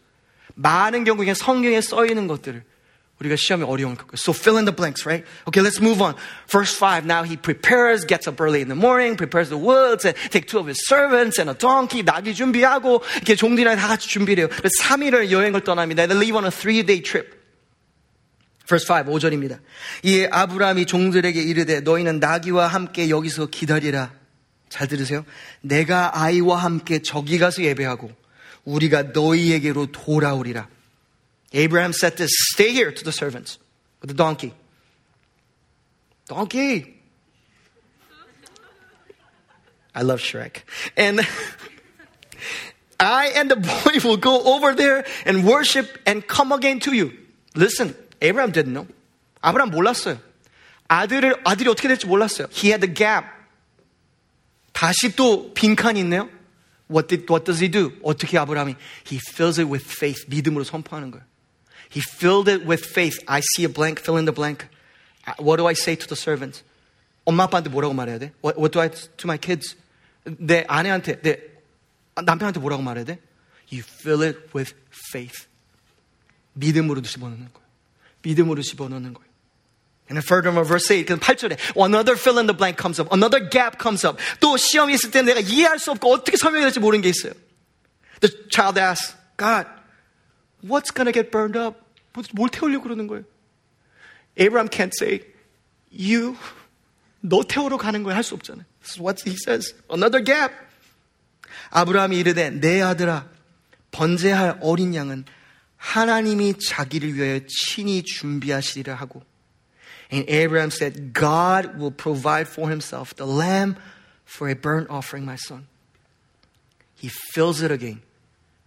많은 0.55 1.03
경우에 1.03 1.33
성경에 1.33 1.81
써 1.81 2.05
있는 2.05 2.27
것들을 2.27 2.63
우리가 3.20 3.34
시험에 3.36 3.64
어려운 3.64 3.96
거. 3.96 4.06
So 4.14 4.32
fill 4.32 4.58
in 4.58 4.64
the 4.64 4.74
blanks, 4.74 5.04
right? 5.04 5.26
Okay, 5.48 5.60
let's 5.60 5.80
move 5.82 6.00
on. 6.00 6.14
Verse 6.46 6.72
5. 6.74 7.04
Now 7.04 7.24
he 7.24 7.36
prepares, 7.36 8.06
gets 8.06 8.28
up 8.28 8.40
early 8.40 8.60
in 8.62 8.68
the 8.68 8.78
morning, 8.78 9.16
prepares 9.16 9.48
the 9.50 9.58
woods, 9.58 10.06
and 10.06 10.14
take 10.30 10.46
two 10.46 10.58
of 10.58 10.68
his 10.68 10.78
servants 10.86 11.38
and 11.38 11.50
a 11.50 11.54
donkey, 11.54 12.02
나귀 12.04 12.34
준비하고, 12.34 13.02
이렇게 13.16 13.34
종들이랑 13.34 13.76
다 13.76 13.88
같이 13.88 14.08
준비를 14.08 14.44
해요. 14.44 14.48
3일을 14.82 15.30
여행을 15.32 15.64
떠납니다. 15.64 16.06
They 16.06 16.16
leave 16.16 16.36
on 16.36 16.44
a 16.44 16.50
three-day 16.50 17.02
trip. 17.02 17.34
Verse 18.68 18.86
5, 18.86 19.10
5절입니다. 19.10 19.58
이에 20.04 20.28
아브라함이 20.30 20.86
종들에게 20.86 21.40
이르되 21.40 21.80
너희는 21.80 22.20
나귀와 22.20 22.68
함께 22.68 23.08
여기서 23.08 23.46
기다리라. 23.46 24.12
잘 24.68 24.86
들으세요. 24.86 25.24
내가 25.62 26.22
아이와 26.22 26.58
함께 26.58 27.00
저기 27.02 27.38
가서 27.38 27.62
예배하고 27.62 28.10
우리가 28.64 29.04
너희에게로 29.14 29.86
돌아오리라. 29.86 30.68
Abraham 31.53 31.93
said 31.93 32.17
this, 32.17 32.31
stay 32.53 32.71
here 32.71 32.91
to 32.91 33.03
the 33.03 33.11
servants 33.11 33.59
with 34.01 34.09
the 34.09 34.15
donkey. 34.15 34.53
Donkey. 36.27 37.01
I 39.93 40.01
love 40.01 40.19
Shrek. 40.19 40.63
And 40.97 41.21
I 42.99 43.27
and 43.35 43.51
the 43.51 43.57
boy 43.57 43.99
will 44.03 44.17
go 44.17 44.55
over 44.55 44.73
there 44.73 45.05
and 45.25 45.45
worship 45.45 45.99
and 46.05 46.25
come 46.25 46.51
again 46.51 46.79
to 46.81 46.93
you. 46.93 47.11
Listen, 47.55 47.95
Abraham 48.21 48.51
didn't 48.51 48.73
know. 48.73 48.87
아브라함 49.43 49.69
몰랐어요. 49.71 50.19
아들을, 50.87 51.41
아들이 51.43 51.69
어떻게 51.69 51.87
될지 51.87 52.07
몰랐어요. 52.07 52.47
He 52.51 52.69
had 52.69 52.81
the 52.81 52.91
gap. 52.91 53.25
다시 54.71 55.15
또 55.15 55.53
빈칸이 55.53 55.99
있네요. 55.99 56.29
What, 56.89 57.07
did, 57.07 57.29
what 57.29 57.45
does 57.45 57.61
he 57.61 57.69
do? 57.69 57.91
어떻게 58.03 58.37
아브라함이? 58.37 58.75
He 59.05 59.19
fills 59.33 59.59
it 59.59 59.69
with 59.69 59.85
faith. 59.85 60.25
믿음으로 60.27 60.63
선포하는 60.63 61.11
거예요. 61.11 61.25
He 61.89 62.01
filled 62.01 62.49
it 62.49 62.65
with 62.65 62.83
faith. 62.85 63.19
I 63.27 63.41
see 63.55 63.63
a 63.65 63.69
blank, 63.69 63.99
fill 63.99 64.17
in 64.17 64.25
the 64.25 64.33
blank. 64.33 64.67
What 65.37 65.57
do 65.57 65.67
I 65.67 65.73
say 65.73 65.95
to 65.95 66.07
the 66.07 66.15
servants? 66.15 66.63
엄마 67.25 67.43
아빠한테 67.43 67.69
뭐라고 67.69 67.93
말해야 67.93 68.19
돼? 68.19 68.31
What, 68.41 68.57
what 68.57 68.73
do 68.73 68.81
I 68.81 68.89
to 68.89 69.25
my 69.25 69.37
kids? 69.37 69.75
내 70.25 70.65
아내한테, 70.67 71.21
내 71.21 71.39
남편한테 72.15 72.59
뭐라고 72.59 72.81
말해야 72.81 73.05
돼? 73.05 73.19
You 73.71 73.83
fill 73.83 74.23
it 74.23 74.49
with 74.55 74.73
faith. 75.11 75.47
믿음으로 76.53 77.01
집어넣는 77.01 77.49
거예요. 77.53 77.67
믿음으로 78.21 78.61
집어넣는 78.61 79.13
거예요. 79.13 79.33
And 80.09 80.19
then 80.19 80.23
furthermore, 80.23 80.65
verse 80.65 80.87
8, 80.87 81.05
8절에 81.05 81.57
another 81.77 82.15
fill 82.17 82.37
in 82.37 82.45
the 82.45 82.53
blank 82.53 82.77
comes 82.77 82.99
up, 82.99 83.07
another 83.13 83.39
gap 83.39 83.79
comes 83.81 84.05
up. 84.05 84.19
또 84.39 84.57
시험이 84.57 84.95
있을 84.95 85.11
때 85.11 85.21
내가 85.21 85.39
이해할 85.39 85.79
수 85.79 85.91
없고 85.91 86.11
어떻게 86.11 86.35
설명해야 86.35 86.67
될지 86.67 86.79
모르는 86.79 87.01
게 87.01 87.09
있어요. 87.09 87.33
The 88.19 88.35
child 88.51 88.79
asks, 88.79 89.15
God, 89.37 89.67
what's 90.67 90.91
going 90.91 91.05
to 91.05 91.11
get 91.11 91.31
burned 91.31 91.57
up? 91.57 91.79
뭘 92.33 92.49
태우려고 92.49 92.83
그러는 92.83 93.07
거예요? 93.07 93.23
Abraham 94.37 94.69
can't 94.69 94.93
say, 94.93 95.21
you, 95.91 96.37
너 97.21 97.43
태우러 97.43 97.77
가는 97.77 98.03
거야 98.03 98.15
할 98.15 98.23
수 98.23 98.35
없잖아요. 98.35 98.65
This 98.81 98.93
is 98.95 98.99
what 98.99 99.21
he 99.23 99.35
says. 99.35 99.73
Another 99.89 100.23
gap. 100.23 100.53
아브라함이 101.69 102.17
이르되 102.17 102.49
내 102.49 102.81
아들아 102.81 103.29
번제할 103.91 104.59
어린 104.61 104.95
양은 104.95 105.25
하나님이 105.77 106.55
자기를 106.59 107.13
위하여 107.15 107.39
친히 107.47 108.03
준비하시리라 108.03 108.95
하고 108.95 109.23
And 110.11 110.29
Abraham 110.29 110.69
said, 110.69 111.13
God 111.13 111.79
will 111.79 111.91
provide 111.91 112.47
for 112.47 112.69
himself 112.69 113.15
the 113.15 113.25
lamb 113.25 113.77
for 114.25 114.47
a 114.47 114.53
burnt 114.53 114.89
offering, 114.91 115.25
my 115.25 115.35
son. 115.35 115.65
He 116.93 117.09
fills 117.33 117.63
it 117.63 117.71
again 117.71 118.01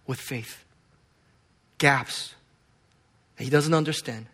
with 0.05 0.19
faith. 0.19 0.65
Gaps 1.82 2.32
he 3.42 3.50
doesn't 3.50 3.74
understand. 3.74 4.26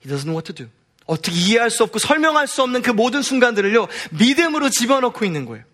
He 0.00 0.08
doesn't 0.08 0.26
know 0.26 0.34
what 0.34 0.46
to 0.46 0.54
do. 0.54 0.68
어떻게 1.06 1.32
이해할 1.36 1.70
수 1.70 1.82
없고 1.84 1.98
설명할 1.98 2.46
수 2.48 2.62
없는 2.62 2.82
그 2.82 2.90
모든 2.90 3.22
순간들을요, 3.22 3.86
믿음으로 4.10 4.70
집어넣고 4.70 5.24
있는 5.24 5.46
거예요. 5.46 5.64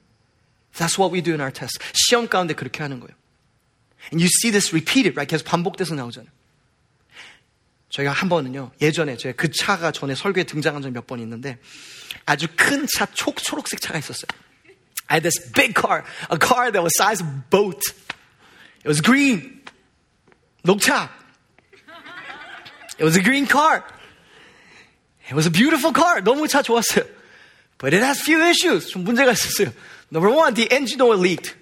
That's 0.75 0.99
what 0.99 1.15
we 1.15 1.23
do 1.23 1.33
in 1.33 1.41
our 1.41 1.53
tests. 1.53 1.79
시험 1.95 2.29
가운데 2.29 2.55
그렇게 2.55 2.83
하는 2.83 3.01
거예요. 3.01 3.15
And 4.13 4.23
you 4.23 4.29
see 4.29 4.51
this 4.51 4.71
repeated, 4.71 5.17
right? 5.17 5.29
계속 5.29 5.45
반복돼서 5.45 5.95
나오잖아요. 5.95 6.31
저희가 7.91 8.13
한 8.13 8.29
번은요, 8.29 8.73
예전에 8.83 9.17
제가 9.17 9.35
그 9.37 9.51
차가 9.51 9.91
전에 9.93 10.15
설교에 10.15 10.45
등장한 10.45 10.83
적이 10.83 10.93
몇 10.95 11.07
번 11.07 11.21
있는데 11.21 11.59
아주 12.27 12.47
큰 12.57 12.87
차, 12.87 13.07
초, 13.07 13.33
초록색 13.35 13.81
차가 13.81 13.99
있었어요. 13.99 14.29
I 15.09 15.17
had 15.17 15.23
this 15.23 15.53
big 15.53 15.73
car, 15.73 16.05
a 16.31 16.37
car 16.39 16.71
that 16.71 16.83
was 16.83 16.93
size 16.97 17.25
of 17.25 17.31
a 17.33 17.43
boat. 17.49 17.81
It 18.85 18.89
was 18.89 19.01
green. 19.01 19.58
녹차. 20.68 21.10
It 22.98 23.04
was 23.04 23.16
a 23.18 23.22
green 23.22 23.48
car. 23.48 23.84
It 25.28 25.36
was 25.36 25.48
a 25.48 25.52
beautiful 25.52 25.94
car. 25.94 26.22
너무 26.22 26.48
차 26.48 26.62
좋았어요. 26.62 27.06
But 27.78 27.94
it 27.94 28.04
has 28.04 28.22
few 28.22 28.42
issues. 28.44 28.88
좀 28.90 29.04
문제가 29.04 29.32
있었어요. 29.32 29.74
Number 30.12 30.30
one, 30.30 30.54
the 30.54 30.68
engine 30.72 31.02
oil 31.02 31.20
leaked. 31.20 31.56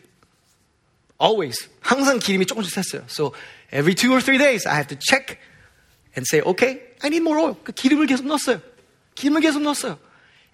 Always. 1.20 1.70
항상 1.82 2.20
기름이 2.20 2.46
조금씩 2.46 2.74
샜어요. 2.74 3.10
So 3.10 3.34
every 3.72 3.96
two 3.96 4.12
or 4.12 4.22
three 4.22 4.38
days, 4.38 4.68
I 4.68 4.76
have 4.76 4.88
to 4.90 4.98
check 5.00 5.40
and 6.16 6.28
say, 6.28 6.42
okay, 6.42 6.82
I 7.02 7.10
need 7.10 7.22
more 7.24 7.40
oil. 7.40 7.56
그 7.64 7.72
기름을 7.72 8.08
계속 8.08 8.26
넣었어요. 8.28 8.62
기름을 9.16 9.42
계속 9.42 9.62
넣었어요. 9.62 9.98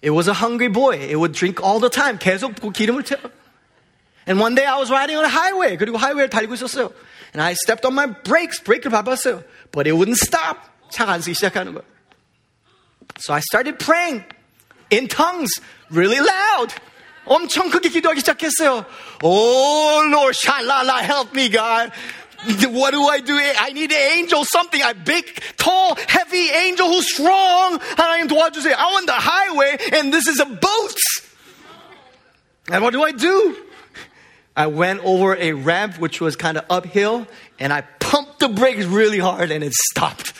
It 0.00 0.10
was 0.10 0.28
a 0.28 0.34
hungry 0.34 0.68
boy. 0.72 0.96
It 0.96 1.16
would 1.16 1.32
drink 1.32 1.60
all 1.60 1.80
the 1.80 1.90
time. 1.90 2.18
계속 2.18 2.54
그 2.54 2.70
기름을 2.70 3.02
채워. 3.02 3.30
And 4.28 4.40
one 4.40 4.54
day 4.54 4.64
I 4.64 4.78
was 4.78 4.92
riding 4.92 5.18
on 5.18 5.24
a 5.24 5.30
highway. 5.30 5.76
그리고 5.76 5.96
하이웨이를 5.96 6.30
달리고 6.30 6.54
있었어요. 6.54 6.92
And 7.32 7.42
I 7.42 7.54
stepped 7.54 7.84
on 7.84 7.94
my 7.94 8.06
brakes. 8.06 8.60
브레이크를 8.62 8.90
밟았어요. 8.90 9.44
But 9.72 9.86
it 9.86 9.94
wouldn't 9.94 10.16
stop. 10.16 10.58
차가 10.90 11.12
안 11.12 11.20
쓰기 11.20 11.34
시작하는 11.34 11.74
거예요. 11.74 11.84
So 13.18 13.34
I 13.34 13.40
started 13.40 13.78
praying 13.78 14.24
in 14.90 15.08
tongues, 15.08 15.60
really 15.90 16.18
loud. 16.18 16.74
엄청 17.26 17.68
크게 17.68 17.90
기도하기 17.90 18.20
시작했어요. 18.20 18.86
Oh 19.22 20.08
Lord, 20.08 20.34
shalala, 20.34 21.00
help 21.02 21.34
me 21.34 21.48
God. 21.50 21.92
What 22.70 22.92
do 22.92 23.02
I 23.08 23.20
do? 23.20 23.34
I 23.36 23.72
need 23.72 23.92
an 23.92 24.18
angel, 24.18 24.44
something. 24.44 24.80
A 24.80 24.94
big, 24.94 25.26
tall, 25.56 25.96
heavy 26.08 26.50
angel 26.50 26.88
who's 26.88 27.10
strong. 27.10 27.78
하나님 27.96 28.28
도와주세요. 28.28 28.74
I'm 28.78 28.94
on 28.94 29.06
the 29.06 29.12
highway 29.12 29.76
and 29.92 30.12
this 30.12 30.28
is 30.28 30.40
a 30.40 30.46
boat. 30.46 30.96
And 32.70 32.82
what 32.82 32.92
do 32.92 33.02
I 33.02 33.12
do? 33.12 33.56
I 34.56 34.66
went 34.66 35.04
over 35.04 35.36
a 35.36 35.52
ramp 35.52 35.98
which 35.98 36.20
was 36.20 36.34
kind 36.34 36.56
of 36.58 36.64
uphill 36.68 37.26
and 37.58 37.72
I 37.72 37.82
pumped 38.00 38.40
the 38.40 38.48
brakes 38.48 38.84
really 38.86 39.18
hard 39.18 39.50
and 39.50 39.62
it 39.62 39.72
stopped. 39.72 40.32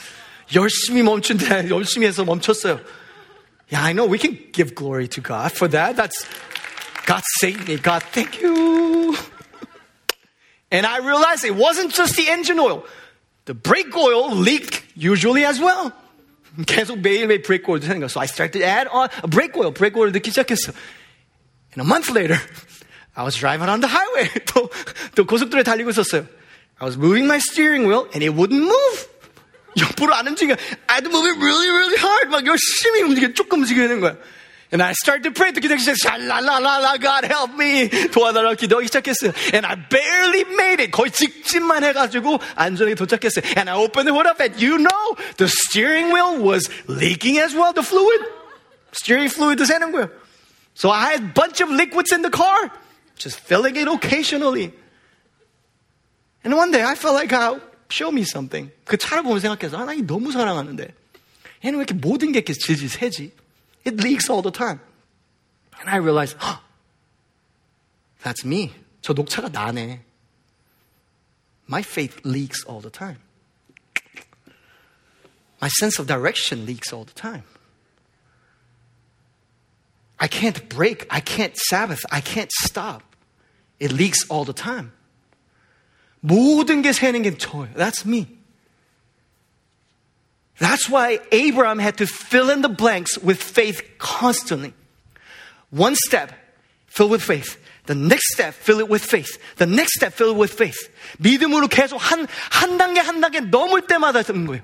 열심히 0.53 1.03
멈춘데 1.03 1.68
열심히 1.68 2.07
해서 2.07 2.25
멈췄어요. 2.25 2.81
Yeah, 3.71 3.85
I 3.85 3.92
know 3.92 4.07
we 4.07 4.18
can 4.18 4.38
give 4.53 4.75
glory 4.75 5.09
to 5.09 5.21
God 5.21 5.53
for 5.53 5.68
that. 5.68 5.97
That's 5.97 6.25
God 7.07 7.23
saved 7.38 7.68
me. 7.68 7.77
God, 7.77 8.03
thank 8.03 8.40
you. 8.40 9.16
And 10.71 10.85
I 10.87 10.99
realized 10.99 11.44
it 11.44 11.55
wasn't 11.55 11.94
just 11.94 12.16
the 12.16 12.29
engine 12.29 12.59
oil. 12.59 12.85
The 13.44 13.55
brake 13.55 13.94
oil 13.97 14.35
leaked 14.35 14.83
usually 14.97 15.44
as 15.44 15.61
well. 15.61 15.92
계속 16.64 17.01
매일매일 17.03 17.44
brake 17.44 17.68
oil 17.68 17.79
생겨. 17.79 18.11
So 18.11 18.21
I 18.21 18.27
started 18.27 18.59
to 18.59 18.64
add 18.64 18.88
on 18.88 19.09
a 19.23 19.29
brake 19.29 19.57
oil. 19.57 19.71
brake 19.71 19.97
oil 19.97 20.11
넣기 20.11 20.33
시작했어. 20.33 20.75
And 21.73 21.83
a 21.83 21.85
month 21.85 22.11
later, 22.11 22.40
I 23.16 23.25
was 23.25 23.37
driving 23.37 23.68
on 23.68 23.81
the 23.81 23.90
highway. 23.90 24.31
또, 24.47 24.71
또 25.14 25.27
고속도로에 25.27 25.62
달리고 25.62 25.90
있었어요. 25.90 26.27
I 26.81 26.87
was 26.87 26.97
moving 26.97 27.27
my 27.27 27.38
steering 27.38 27.88
wheel 27.88 28.07
and 28.14 28.23
it 28.23 28.31
wouldn't 28.31 28.62
move. 28.62 29.09
옆으로 29.77 30.14
안 30.14 30.27
움직여. 30.29 30.55
I 30.87 30.97
had 30.97 31.05
to 31.05 31.11
move 31.11 31.27
it 31.27 31.38
really, 31.38 31.68
really 31.71 31.99
hard. 31.99 32.31
막 32.31 32.47
열심히 32.47 33.03
움직여, 33.03 33.33
조금 33.35 33.61
움직이는 33.61 34.01
거야. 34.01 34.16
And 34.71 34.83
I 34.83 34.92
started 34.92 35.23
to 35.25 35.33
pray. 35.33 35.53
또 35.53 35.61
기도하기 35.61 35.81
시작했어요. 35.81 36.29
샬라라라라, 36.29 36.99
God 36.99 37.27
help 37.27 37.55
me. 37.57 37.88
도와달라고 38.11 38.57
기도하기 38.57 38.87
시작했어요. 38.88 39.33
And 39.55 39.66
I 39.66 39.77
barely 39.88 40.44
made 40.44 40.85
it. 40.85 40.90
거의 40.90 41.11
직진만 41.11 41.85
해가지고 41.85 42.38
안전하게 42.55 42.94
도착했어요. 42.94 43.44
And 43.57 43.71
I 43.71 43.77
opened 43.77 44.11
the 44.11 44.14
hood 44.14 44.29
up 44.29 44.42
and 44.42 44.55
you 44.61 44.77
know, 44.77 45.16
the 45.38 45.49
steering 45.49 46.12
wheel 46.12 46.37
was 46.38 46.68
leaking 46.87 47.40
as 47.40 47.57
well, 47.57 47.73
the 47.73 47.83
fluid. 47.83 48.21
Steering 48.92 49.33
fluid도 49.33 49.64
새는 49.64 49.92
거예요. 49.92 50.11
So 50.75 50.90
I 50.90 51.16
had 51.16 51.23
a 51.25 51.33
bunch 51.33 51.64
of 51.64 51.73
liquids 51.73 52.12
in 52.12 52.23
the 52.23 52.31
car, 52.31 52.71
just 53.16 53.40
filling 53.40 53.77
it 53.77 53.88
occasionally. 53.88 54.73
And 56.44 56.55
one 56.55 56.71
day 56.71 56.83
I 56.83 56.94
felt 56.94 57.14
like 57.14 57.29
God 57.29 57.61
show 57.88 58.11
me 58.11 58.23
something. 58.23 58.71
그 58.85 58.97
차를 58.97 59.23
보면 59.23 59.40
생각해서 59.40 59.79
하나님 59.79 60.07
너무 60.07 60.33
사랑하는데 60.33 60.94
얘는 61.64 61.79
왜 61.79 61.85
이렇게 61.85 61.94
모든 61.94 62.33
게 62.33 62.38
이렇게 62.38 62.53
질질 62.53 62.88
새지? 62.88 63.33
It 63.87 64.03
leaks 64.03 64.31
all 64.31 64.42
the 64.42 64.53
time. 64.53 64.81
And 65.81 65.88
I 65.90 65.99
realized, 65.99 66.37
oh, 66.40 66.61
that's 68.23 68.44
me. 68.44 68.73
저 69.03 69.12
녹차가 69.12 69.49
나네. 69.49 70.01
My 71.68 71.83
faith 71.83 72.21
leaks 72.25 72.64
all 72.66 72.81
the 72.81 72.90
time. 72.90 73.18
My 75.61 75.68
sense 75.68 75.99
of 75.99 76.07
direction 76.07 76.64
leaks 76.64 76.92
all 76.92 77.05
the 77.05 77.14
time. 77.14 77.42
I 80.23 80.29
can't 80.29 80.68
break. 80.68 81.07
I 81.11 81.21
can't 81.21 81.57
Sabbath. 81.57 82.05
I 82.11 82.21
can't 82.21 82.51
stop. 82.53 83.03
It 83.79 83.92
leaks 83.92 84.25
all 84.29 84.44
the 84.44 84.53
time. 84.53 84.92
모든 86.21 86.83
게 86.83 86.92
새는 86.92 87.23
게 87.23 87.37
저예요. 87.38 87.75
That's 87.75 88.05
me. 88.05 88.27
That's 90.59 90.88
why 90.88 91.21
Abraham 91.31 91.79
had 91.79 91.99
to 91.99 92.07
fill 92.07 92.51
in 92.51 92.62
the 92.62 92.68
blanks 92.68 93.16
with 93.18 93.40
faith 93.40 93.83
constantly. 93.99 94.75
One 95.71 95.94
step, 95.94 96.33
fill 96.87 97.09
with 97.09 97.23
faith. 97.23 97.57
The 97.87 97.94
next 97.94 98.35
step, 98.35 98.55
fill 98.55 98.81
it 98.81 98.88
with 98.88 99.03
faith. 99.05 99.38
The 99.57 99.66
next 99.66 99.94
step, 99.94 100.12
fill 100.12 100.31
it 100.31 100.37
with 100.37 100.53
faith. 100.53 100.90
믿음으로 101.18 101.68
계속 101.68 101.99
한, 101.99 102.27
한 102.51 102.77
단계 102.77 103.01
한 103.01 103.21
단계 103.21 103.40
넘을 103.40 103.87
때마다 103.87 104.23
듣는 104.23 104.47
거예요. 104.47 104.62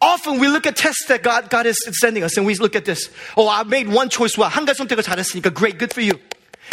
Often 0.00 0.38
we 0.40 0.48
look 0.48 0.66
at 0.66 0.76
tests 0.76 1.06
that 1.08 1.22
God, 1.22 1.48
God 1.48 1.66
is 1.66 1.76
sending 2.00 2.22
us 2.22 2.36
and 2.36 2.46
we 2.46 2.54
look 2.56 2.76
at 2.76 2.84
this. 2.84 3.10
Oh, 3.36 3.48
I 3.48 3.62
made 3.64 3.88
one 3.88 4.10
choice 4.10 4.36
well. 4.36 4.50
한 4.50 4.66
가지 4.66 4.78
선택을 4.78 5.02
잘했으니까 5.02 5.54
great, 5.54 5.78
good 5.78 5.92
for 5.92 6.02
you. 6.02 6.20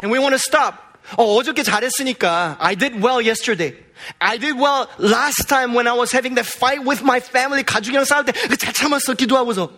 And 0.02 0.12
we 0.12 0.20
want 0.20 0.34
to 0.34 0.40
stop. 0.40 1.00
어, 1.18 1.24
어저께 1.24 1.64
잘했으니까 1.64 2.58
I 2.60 2.76
did 2.76 3.02
well 3.02 3.22
yesterday. 3.22 3.76
I 4.20 4.38
did 4.38 4.58
well 4.58 4.90
last 4.98 5.48
time 5.48 5.74
when 5.74 5.88
I 5.88 5.94
was 5.94 6.12
having 6.12 6.36
that 6.36 6.46
fight 6.46 6.84
with 6.86 7.02
my 7.04 7.20
family. 7.20 7.64
가족이랑 7.64 8.06
싸울 8.06 8.26
때잘 8.26 8.74
참았어 8.74 9.14
기도하고서. 9.14 9.72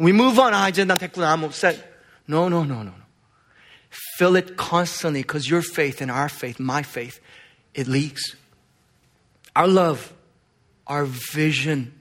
We 0.00 0.10
move 0.10 0.38
on. 0.38 0.54
아 0.54 0.68
이제 0.68 0.84
난 0.84 0.98
됐구나. 0.98 1.34
I'm 1.34 1.44
upset. 1.44 1.82
No, 2.28 2.48
no, 2.48 2.64
no, 2.64 2.82
no, 2.82 2.90
no. 2.90 3.04
Fill 4.18 4.36
it 4.36 4.56
constantly 4.56 5.22
because 5.22 5.48
your 5.48 5.62
faith 5.62 6.00
and 6.00 6.10
our 6.10 6.28
faith, 6.28 6.58
my 6.58 6.82
faith, 6.82 7.20
it 7.74 7.86
leaks. 7.86 8.34
Our 9.54 9.68
love, 9.68 10.12
our 10.86 11.04
vision 11.04 11.92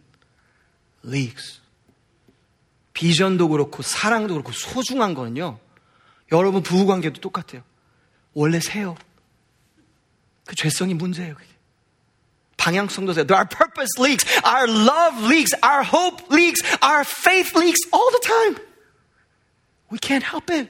leaks. 1.08 1.60
비전도 2.92 3.48
그렇고 3.48 3.82
사랑도 3.82 4.34
그렇고 4.34 4.52
소중한 4.52 5.14
거는요. 5.14 5.58
여러분 6.32 6.62
부부 6.62 6.86
관계도 6.86 7.20
똑같아요. 7.20 7.62
원래 8.34 8.60
새요. 8.60 8.96
그 10.44 10.54
죄성이 10.56 10.94
문제예요. 10.94 11.34
그게. 11.34 11.46
방향성도 12.56 13.12
새요. 13.12 13.24
Our 13.30 13.48
purpose 13.48 14.00
leaks, 14.00 14.26
our 14.44 14.68
love 14.68 15.24
leaks, 15.26 15.54
our 15.62 15.84
hope 15.84 16.24
leaks, 16.34 16.60
our 16.82 17.04
faith 17.04 17.56
leaks 17.56 17.78
all 17.92 18.10
the 18.10 18.20
time. 18.20 18.56
We 19.90 19.98
can't 19.98 20.24
help 20.24 20.52
it. 20.52 20.68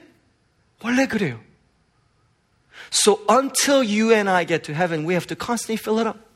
원래 0.81 1.07
그래요. 1.07 1.41
So 2.91 3.21
until 3.27 3.83
you 3.83 4.13
and 4.13 4.29
I 4.29 4.45
get 4.45 4.63
to 4.65 4.73
heaven, 4.73 5.03
we 5.03 5.13
have 5.13 5.27
to 5.27 5.35
constantly 5.35 5.77
fill 5.77 5.99
it 5.99 6.07
up. 6.07 6.28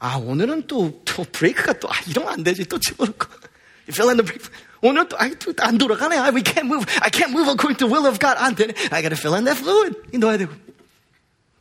아, 0.00 0.16
오늘은 0.16 0.66
또, 0.66 1.02
또 1.04 1.24
브레이크가 1.24 1.74
또, 1.74 1.90
아, 1.90 1.94
이러면 2.08 2.32
안 2.32 2.42
되지. 2.44 2.64
또 2.66 2.78
집어넣고. 2.78 3.26
You 3.88 3.94
fill 3.94 4.10
in 4.10 4.16
the 4.16 4.26
brake. 4.26 4.50
오늘 4.82 5.08
또, 5.08 5.16
아, 5.18 5.28
또안 5.28 5.78
돌아가네. 5.78 6.16
아, 6.16 6.34
we 6.34 6.42
can't 6.42 6.66
move. 6.66 6.84
I 7.00 7.10
can't 7.10 7.30
move 7.30 7.48
according 7.48 7.78
to 7.78 7.86
the 7.86 7.92
will 7.92 8.06
of 8.06 8.18
God. 8.18 8.36
안 8.38 8.54
되네. 8.54 8.74
I 8.90 9.02
gotta 9.02 9.16
fill 9.16 9.34
in 9.34 9.44
that 9.44 9.58
fluid. 9.58 9.96
이 10.12 10.18
넣어야 10.18 10.36
되고. 10.36 10.52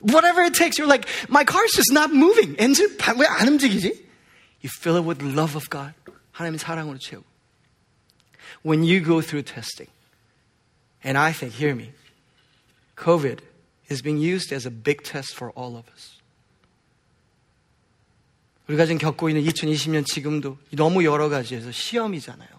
Whatever 0.01 0.43
it 0.43 0.53
takes, 0.53 0.77
you're 0.77 0.89
like, 0.89 1.07
my 1.29 1.45
car's 1.45 1.71
just 1.71 1.91
not 1.91 2.13
moving. 2.13 2.55
엔진 2.57 2.97
왜안 3.17 3.47
움직이지? 3.47 4.05
You 4.61 4.69
fill 4.69 4.97
it 4.97 5.05
with 5.05 5.19
the 5.19 5.31
love 5.31 5.55
of 5.55 5.69
God. 5.69 5.93
하나님의 6.31 6.59
사랑으로 6.59 6.97
채우고. 6.99 7.25
When 8.63 8.83
you 8.83 8.99
go 8.99 9.21
through 9.21 9.43
testing, 9.43 9.89
and 11.03 11.17
I 11.17 11.31
think, 11.31 11.53
hear 11.53 11.75
me, 11.75 11.93
COVID 12.97 13.39
is 13.89 14.01
being 14.01 14.17
used 14.17 14.51
as 14.51 14.65
a 14.65 14.71
big 14.71 15.03
test 15.03 15.35
for 15.35 15.51
all 15.51 15.77
of 15.77 15.87
us. 15.93 16.17
우리가 18.69 18.85
지금 18.85 18.97
겪고 18.97 19.29
있는 19.29 19.43
2020년 19.43 20.05
지금도 20.05 20.57
너무 20.71 21.03
여러 21.03 21.29
가지에서 21.29 21.71
시험이잖아요. 21.71 22.49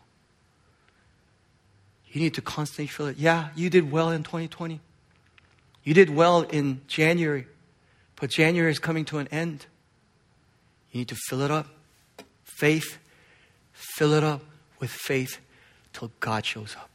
You 2.14 2.22
need 2.22 2.40
to 2.40 2.42
constantly 2.42 2.88
feel 2.88 3.10
it. 3.10 3.18
Yeah, 3.18 3.50
you 3.56 3.68
did 3.68 3.92
well 3.92 4.10
in 4.10 4.22
2020. 4.22 4.80
You 5.84 5.94
did 5.94 6.10
well 6.10 6.46
in 6.50 6.80
January, 6.88 7.46
but 8.18 8.30
January 8.30 8.70
is 8.70 8.80
coming 8.80 9.04
to 9.06 9.18
an 9.18 9.28
end. 9.30 9.66
You 10.90 11.00
need 11.00 11.08
to 11.08 11.16
fill 11.28 11.42
it 11.42 11.50
up. 11.50 11.66
Faith, 12.44 12.98
fill 13.72 14.14
it 14.14 14.24
up 14.24 14.42
with 14.80 14.90
faith 14.90 15.38
till 15.92 16.10
God 16.20 16.46
shows 16.46 16.74
up. 16.76 16.88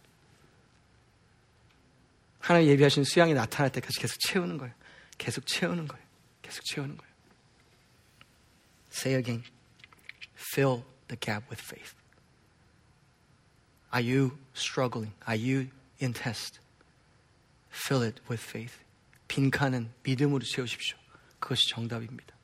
하나님 2.40 2.70
예비하신 2.70 3.04
수양이 3.04 3.34
나타날 3.34 3.72
때까지 3.72 4.00
계속 4.00 4.18
채우는 4.28 4.58
거예요. 4.58 4.74
계속 5.20 5.46
채우는 5.46 5.88
거예요. 5.88 6.04
계속 6.42 6.66
채우는 6.66 6.98
거예요. 6.98 7.12
Say 8.96 9.14
again. 9.16 9.44
Fill 10.34 10.84
the 11.08 11.16
gap 11.16 11.50
with 11.50 11.60
faith? 11.60 11.94
Are 13.94 14.02
you 14.02 14.38
struggling? 14.54 15.14
Are 15.28 15.36
you 15.36 15.70
in 16.00 16.14
test? 16.14 16.60
Fill 17.70 18.02
it 18.02 18.20
with 18.28 18.40
faith. 18.40 18.80
빈칸은 19.28 19.90
믿음으로 20.04 20.44
채우십시오. 20.44 20.98
그것이 21.40 21.70
정답입니다. 21.70 22.36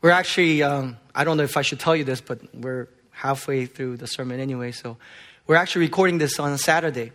We're 0.00 0.10
actually, 0.10 0.62
um, 0.62 0.96
I 1.14 1.24
don't 1.24 1.36
know 1.36 1.44
if 1.44 1.56
I 1.56 1.62
should 1.62 1.80
tell 1.80 1.96
you 1.96 2.04
this, 2.04 2.20
but 2.20 2.38
we're 2.54 2.86
halfway 3.10 3.66
through 3.66 3.96
the 3.96 4.06
sermon 4.06 4.38
anyway, 4.38 4.70
so 4.70 4.96
we're 5.46 5.56
actually 5.56 5.86
recording 5.86 6.18
this 6.18 6.38
on 6.38 6.56
Saturday 6.58 7.10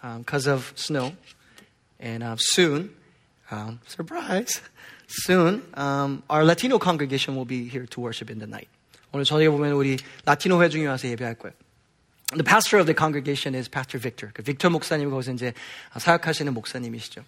because 0.00 0.48
um, 0.48 0.54
of 0.54 0.72
snow. 0.74 1.12
And 2.00 2.22
uh, 2.22 2.36
soon, 2.38 2.90
um, 3.50 3.80
surprise, 3.86 4.60
soon, 5.06 5.62
um, 5.74 6.22
our 6.30 6.44
Latino 6.44 6.78
congregation 6.78 7.36
will 7.36 7.44
be 7.44 7.68
here 7.68 7.86
to 7.86 8.00
worship 8.00 8.30
in 8.30 8.38
the 8.38 8.48
night. 8.48 8.68
오늘 9.12 9.24
저녁에 9.24 9.48
보면 9.48 9.72
우리 9.72 9.98
라티노 10.24 10.62
회중이 10.62 10.86
와서 10.86 11.08
예배할 11.08 11.34
거예요. 11.34 11.54
The 12.32 12.44
pastor 12.44 12.78
of 12.78 12.86
the 12.86 12.94
congregation 12.94 13.56
is 13.56 13.68
Pastor 13.68 14.00
Victor. 14.00 14.32
그 14.32 14.42
빅터 14.42 14.70
목사님 14.70 15.10
거기서 15.10 15.32
이제 15.32 15.52
사역하시는 15.98 16.54
목사님이시죠. 16.54 17.24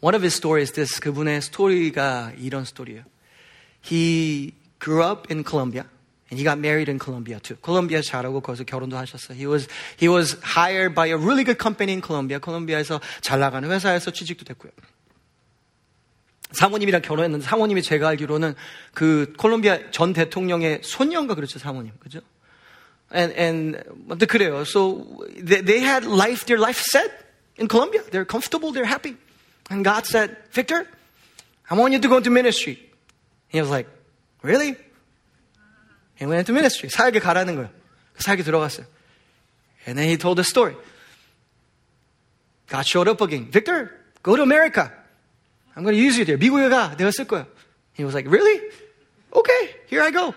One 0.00 0.16
of 0.16 0.24
his 0.24 0.34
stories, 0.36 0.72
this 0.72 1.00
그분의 1.00 1.40
스토리가 1.40 2.32
이런 2.38 2.64
스토리예요. 2.64 3.04
He 3.84 4.52
grew 4.82 5.04
up 5.04 5.32
in 5.32 5.44
Colombia. 5.44 5.84
And 6.30 6.40
he 6.40 6.42
got 6.42 6.58
married 6.58 6.90
in 6.90 6.98
Colombia 6.98 7.38
too. 7.38 7.56
콜롬비아 7.60 8.00
잘하고 8.00 8.40
거기서 8.40 8.64
결혼도 8.64 8.96
하셨어요. 8.96 9.38
He 9.38 9.46
was 9.46 9.68
he 10.00 10.08
was 10.08 10.36
hired 10.42 10.96
by 10.96 11.08
a 11.08 11.16
really 11.16 11.44
good 11.44 11.62
company 11.62 11.92
in 11.92 12.02
Colombia. 12.02 12.40
콜롬비아에서 12.40 13.00
잘 13.20 13.38
나가는 13.38 13.70
회사에서 13.70 14.10
취직도 14.10 14.44
됐고요. 14.44 14.72
사모님이랑 16.51 17.01
결혼했는데 17.01 17.45
사모님이 17.45 17.83
제가 17.83 18.07
알기로는 18.09 18.55
그 18.93 19.33
콜롬비아 19.37 19.91
전 19.91 20.13
대통령의 20.13 20.81
손녀인가 20.83 21.35
그렇죠 21.35 21.59
사모님 21.59 21.93
그죠? 21.99 22.21
And 23.13 23.33
and 23.39 23.77
근데 24.07 24.25
그래요. 24.25 24.61
So 24.61 25.05
they, 25.35 25.61
they 25.63 25.81
had 25.83 26.05
life 26.05 26.45
their 26.45 26.59
life 26.59 26.81
set 26.81 27.11
in 27.59 27.67
Colombia. 27.67 28.03
They're 28.11 28.25
comfortable. 28.25 28.71
They're 28.71 28.85
happy. 28.85 29.17
And 29.69 29.83
God 29.83 30.05
said, 30.05 30.37
Victor, 30.51 30.87
I 31.69 31.75
want 31.75 31.93
you 31.93 31.99
to 31.99 32.07
go 32.07 32.17
into 32.17 32.31
ministry. 32.31 32.79
He 33.49 33.59
was 33.59 33.69
like, 33.69 33.87
really? 34.41 34.75
He 36.15 36.25
went 36.25 36.39
into 36.39 36.53
ministry. 36.53 36.89
사역에 36.89 37.19
가라는 37.19 37.55
거예요. 37.55 37.69
사역에 38.17 38.43
들어갔어요. 38.43 38.85
And 39.87 39.97
then 39.97 40.07
he 40.09 40.17
told 40.17 40.37
the 40.37 40.43
story. 40.43 40.75
God 42.67 42.85
showed 42.85 43.07
up 43.07 43.21
again. 43.21 43.49
Victor, 43.51 43.91
go 44.21 44.35
to 44.35 44.43
America. 44.43 44.91
I'm 45.78 45.82
going 45.82 45.96
to 45.96 46.00
use 46.00 46.16
you 46.16 46.24
there. 46.24 46.38
미국에 46.38 46.68
가. 46.68 46.96
내가 46.96 47.10
쓸 47.10 47.26
거야. 47.26 47.46
He 47.94 48.04
was 48.04 48.14
like, 48.14 48.30
really? 48.30 48.60
Okay, 49.32 49.74
here 49.86 50.02
I 50.02 50.10
go. 50.10 50.34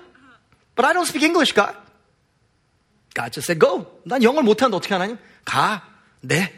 But 0.75 0.85
I 0.85 0.93
don't 0.93 1.05
speak 1.05 1.23
English, 1.23 1.53
God. 1.53 1.75
God 3.13 3.33
just 3.33 3.47
said, 3.47 3.59
go. 3.59 3.85
난 4.05 4.21
영어를 4.21 4.43
못하는데 4.43 4.77
어떻게 4.77 4.93
하나요? 4.93 5.17
가. 5.45 5.81
네. 6.21 6.51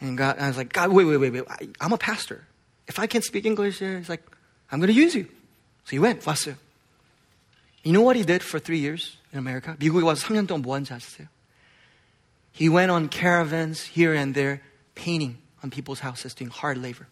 And 0.00 0.16
God, 0.16 0.38
I 0.38 0.48
was 0.48 0.56
like, 0.56 0.72
God, 0.72 0.92
wait, 0.92 1.04
wait, 1.04 1.16
wait, 1.18 1.32
wait. 1.32 1.44
I, 1.48 1.68
I'm 1.80 1.92
a 1.92 1.98
pastor. 1.98 2.44
If 2.86 2.98
I 2.98 3.06
can't 3.06 3.24
speak 3.24 3.44
English 3.44 3.78
here, 3.80 3.98
he's 3.98 4.08
like, 4.08 4.22
I'm 4.70 4.80
going 4.80 4.92
to 4.92 4.98
use 4.98 5.14
you. 5.14 5.24
So 5.84 5.90
he 5.90 5.98
went, 5.98 6.22
왔어요. 6.22 6.56
You 7.82 7.92
know 7.92 8.02
what 8.02 8.16
he 8.16 8.22
did 8.22 8.42
for 8.42 8.58
three 8.58 8.78
years 8.78 9.16
in 9.32 9.38
America? 9.38 9.76
미국에 9.78 10.04
와서 10.04 10.26
3년 10.26 10.46
동안 10.46 10.62
뭐 10.62 10.74
한지 10.74 10.92
아세요? 10.92 11.28
He 12.52 12.68
went 12.68 12.90
on 12.90 13.08
caravans 13.08 13.82
here 13.94 14.14
and 14.14 14.34
there, 14.34 14.60
painting 14.94 15.38
on 15.62 15.70
people's 15.70 16.00
houses, 16.00 16.34
doing 16.34 16.50
hard 16.50 16.78
labor. 16.78 17.06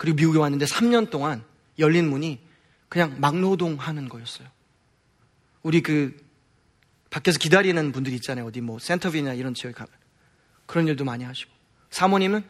그리고 0.00 0.16
미국에 0.16 0.38
왔는데 0.38 0.64
3년 0.64 1.10
동안 1.10 1.44
열린 1.78 2.08
문이 2.08 2.40
그냥 2.88 3.20
막노동 3.20 3.74
하는 3.74 4.08
거였어요. 4.08 4.48
우리 5.62 5.82
그 5.82 6.16
밖에서 7.10 7.38
기다리는 7.38 7.92
분들이 7.92 8.16
있잖아요. 8.16 8.46
어디 8.46 8.62
뭐 8.62 8.78
센터비나 8.78 9.34
이런 9.34 9.52
지역에 9.52 9.74
가면. 9.74 9.92
그런 10.64 10.88
일도 10.88 11.04
많이 11.04 11.24
하시고. 11.24 11.52
사모님은 11.90 12.42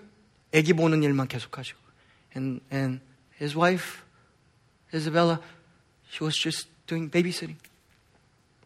아기 0.55 0.75
보는 0.75 1.03
일만 1.03 1.27
계속 1.27 1.59
하시고. 1.59 1.77
And, 2.37 2.61
and 2.73 3.01
his 3.41 3.59
wife, 3.59 4.05
Isabella, 4.95 5.41
she 6.09 6.25
was 6.25 6.41
just 6.41 6.69
doing 6.87 7.11
babysitting 7.11 7.57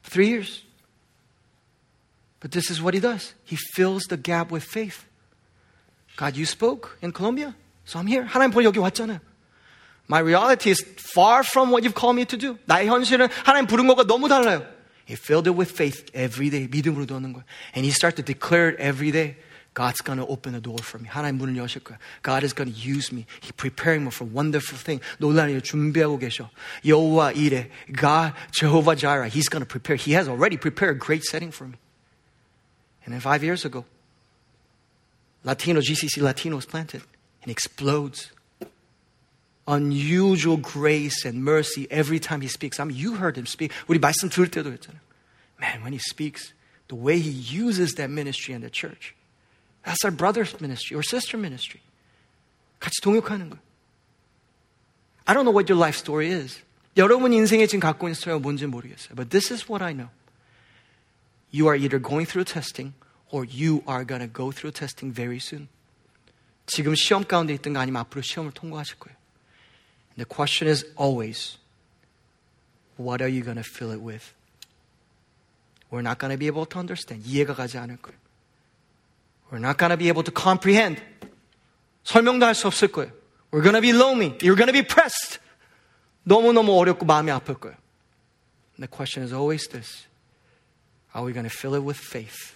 for 0.02 0.10
three 0.10 0.28
years. 0.28 0.62
But 2.38 2.50
this 2.50 2.70
is 2.70 2.82
what 2.82 2.92
he 2.92 3.00
does. 3.00 3.32
He 3.44 3.56
fills 3.56 4.04
the 4.10 4.18
gap 4.18 4.52
with 4.52 4.62
faith. 4.62 5.06
God, 6.18 6.36
you 6.36 6.44
spoke 6.44 6.98
in 7.00 7.12
Colombia, 7.12 7.56
so 7.85 7.99
I'm 7.99 8.07
here. 8.07 8.23
하나님 8.25 8.51
보러 8.51 8.65
여기 8.65 8.79
왔잖아요. 8.79 9.19
My 10.09 10.21
reality 10.21 10.71
is 10.71 10.83
far 10.97 11.43
from 11.43 11.69
what 11.69 11.83
you've 11.83 11.95
called 11.95 12.15
me 12.17 12.25
to 12.25 12.37
do. 12.37 12.57
나의 12.65 12.87
현실은 12.87 13.27
하나님 13.45 13.67
부른 13.67 13.87
것과 13.87 14.05
너무 14.05 14.27
달라요. 14.27 14.65
He 15.07 15.15
filled 15.15 15.49
it 15.49 15.57
with 15.57 15.73
faith 15.73 16.05
every 16.13 16.49
day. 16.49 16.67
믿음으로 16.67 17.05
넣는 17.05 17.33
거예요. 17.33 17.45
And 17.75 17.85
he 17.85 17.89
started 17.89 18.21
to 18.21 18.25
declare 18.25 18.69
it 18.69 18.81
every 18.81 19.11
day. 19.11 19.37
God's 19.73 20.01
going 20.01 20.17
to 20.19 20.25
open 20.25 20.55
a 20.55 20.61
door 20.61 20.81
for 20.81 21.01
me. 21.01 21.07
하나님 21.09 21.37
문을 21.37 21.57
여실 21.57 21.83
거야. 21.83 21.97
God 22.21 22.43
is 22.43 22.53
going 22.53 22.73
to 22.73 22.77
use 22.77 23.13
me. 23.13 23.25
He's 23.41 23.53
preparing 23.53 24.03
me 24.03 24.09
for 24.09 24.25
wonderful 24.25 24.77
thing. 24.77 25.01
놀라운 25.19 25.49
일 25.49 25.61
준비하고 25.61 26.17
계셔. 26.17 26.49
여호와 26.85 27.33
이래. 27.33 27.69
God, 27.93 28.33
Jehovah 28.51 28.95
Jireh. 28.95 29.29
He's 29.29 29.47
going 29.47 29.61
to 29.61 29.69
prepare. 29.69 29.95
He 29.95 30.13
has 30.13 30.27
already 30.27 30.57
prepared 30.57 30.97
a 30.97 30.99
great 30.99 31.23
setting 31.23 31.51
for 31.51 31.65
me. 31.65 31.77
And 33.05 33.13
then 33.13 33.21
five 33.21 33.43
years 33.43 33.63
ago, 33.63 33.85
Latino, 35.43 35.81
GCC 35.81 36.21
Latino 36.21 36.55
was 36.57 36.65
planted 36.65 37.01
and 37.43 37.51
explodes. 37.51 38.31
Unusual 39.67 40.57
grace 40.57 41.25
and 41.25 41.43
mercy 41.43 41.87
every 41.91 42.19
time 42.19 42.41
he 42.41 42.47
speaks. 42.47 42.79
I 42.79 42.85
mean, 42.85 42.97
you 42.97 43.15
heard 43.15 43.37
him 43.37 43.45
speak. 43.45 43.71
우리 43.87 43.99
말씀 43.99 44.29
들을 44.29 44.49
때도 44.49 44.71
했잖아요. 44.71 44.99
Man, 45.61 45.81
when 45.81 45.93
he 45.93 45.99
speaks, 45.99 46.53
the 46.87 46.95
way 46.95 47.19
he 47.19 47.29
uses 47.29 47.93
that 47.95 48.09
ministry 48.09 48.53
and 48.53 48.63
the 48.63 48.71
church. 48.71 49.13
That's 49.85 50.03
our 50.03 50.11
brother's 50.11 50.59
ministry 50.59 50.97
or 50.97 51.03
sister 51.03 51.37
ministry. 51.37 51.81
같이 52.79 53.01
동역하는 53.01 53.49
거예요. 53.49 53.61
I 55.25 55.35
don't 55.35 55.45
know 55.45 55.53
what 55.53 55.69
your 55.69 55.79
life 55.79 55.97
story 55.97 56.31
is. 56.31 56.61
여러분 56.97 57.33
인생에 57.33 57.67
지금 57.67 57.79
갖고 57.79 58.07
있는 58.07 58.15
스토리가 58.15 58.39
뭔지 58.39 58.65
모르겠어요. 58.65 59.15
But 59.15 59.29
this 59.29 59.53
is 59.53 59.69
what 59.69 59.83
I 59.83 59.93
know. 59.93 60.09
You 61.51 61.67
are 61.67 61.77
either 61.77 61.99
going 62.01 62.25
through 62.25 62.45
testing 62.45 62.93
or 63.29 63.45
you 63.45 63.83
are 63.87 64.03
going 64.03 64.21
to 64.21 64.27
go 64.27 64.51
through 64.51 64.73
testing 64.73 65.13
very 65.13 65.39
soon. 65.39 65.69
지금 66.65 66.93
시험 66.95 67.23
가운데 67.23 67.53
있든가 67.53 67.79
아니면 67.79 68.01
앞으로 68.01 68.21
시험을 68.21 68.51
통과하실 68.51 68.99
거예요. 68.99 69.17
And 70.11 70.23
the 70.23 70.27
question 70.27 70.69
is 70.69 70.85
always, 70.99 71.57
what 72.97 73.23
are 73.23 73.29
you 73.29 73.43
going 73.43 73.61
to 73.61 73.67
fill 73.67 73.91
it 73.91 74.01
with? 74.01 74.33
We're 75.89 76.05
not 76.05 76.19
going 76.19 76.31
to 76.31 76.37
be 76.37 76.47
able 76.47 76.65
to 76.67 76.79
understand. 76.79 77.27
이해가 77.27 77.55
가지 77.55 77.77
않을 77.77 77.97
거예요. 77.97 78.17
We're 79.51 79.63
not 79.63 79.77
going 79.77 79.89
to 79.89 79.97
be 79.97 80.07
able 80.07 80.23
to 80.23 80.33
comprehend. 80.33 81.01
설명도 82.03 82.45
할 82.45 82.53
수 82.53 82.67
없을 82.67 82.89
거예요. 82.89 83.11
We're 83.51 83.63
going 83.63 83.73
to 83.73 83.81
be 83.81 83.91
lonely. 83.91 84.37
You're 84.41 84.55
going 84.55 84.69
to 84.69 84.73
be 84.73 84.85
pressed. 84.85 85.39
너무너무 86.23 86.77
어렵고 86.77 87.05
마음이 87.05 87.31
아플 87.31 87.55
거예요. 87.55 87.75
And 88.77 88.85
the 88.85 88.87
question 88.87 89.25
is 89.25 89.33
always 89.33 89.67
this. 89.69 90.05
Are 91.15 91.25
we 91.25 91.33
going 91.33 91.49
to 91.49 91.53
fill 91.53 91.73
it 91.73 91.83
with 91.83 91.97
faith? 91.97 92.53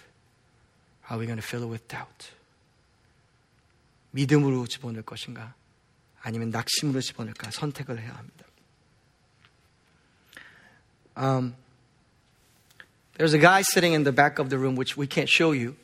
Are 1.10 1.18
we 1.18 1.26
going 1.26 1.40
to 1.40 1.46
fill 1.46 1.64
it 1.64 1.68
with 1.68 1.88
doubt? 1.88 2.30
믿음으로 4.11 4.67
집어넣을 4.67 5.03
것인가? 5.03 5.53
아니면 6.21 6.49
낙심으로 6.49 7.01
집어넣을까? 7.01 7.51
선택을 7.51 7.99
해야 7.99 8.13
합니다. 8.13 8.45
Um, 11.15 11.55
there's 13.17 13.33
a 13.33 13.39
guy 13.39 13.61
sitting 13.61 13.93
in 13.93 14.03
the 14.03 14.15
back 14.15 14.39
of 14.39 14.49
the 14.49 14.57
room, 14.57 14.77
which 14.77 14.97
we 14.97 15.05
can't 15.07 15.29
show 15.29 15.51
you. 15.51 15.75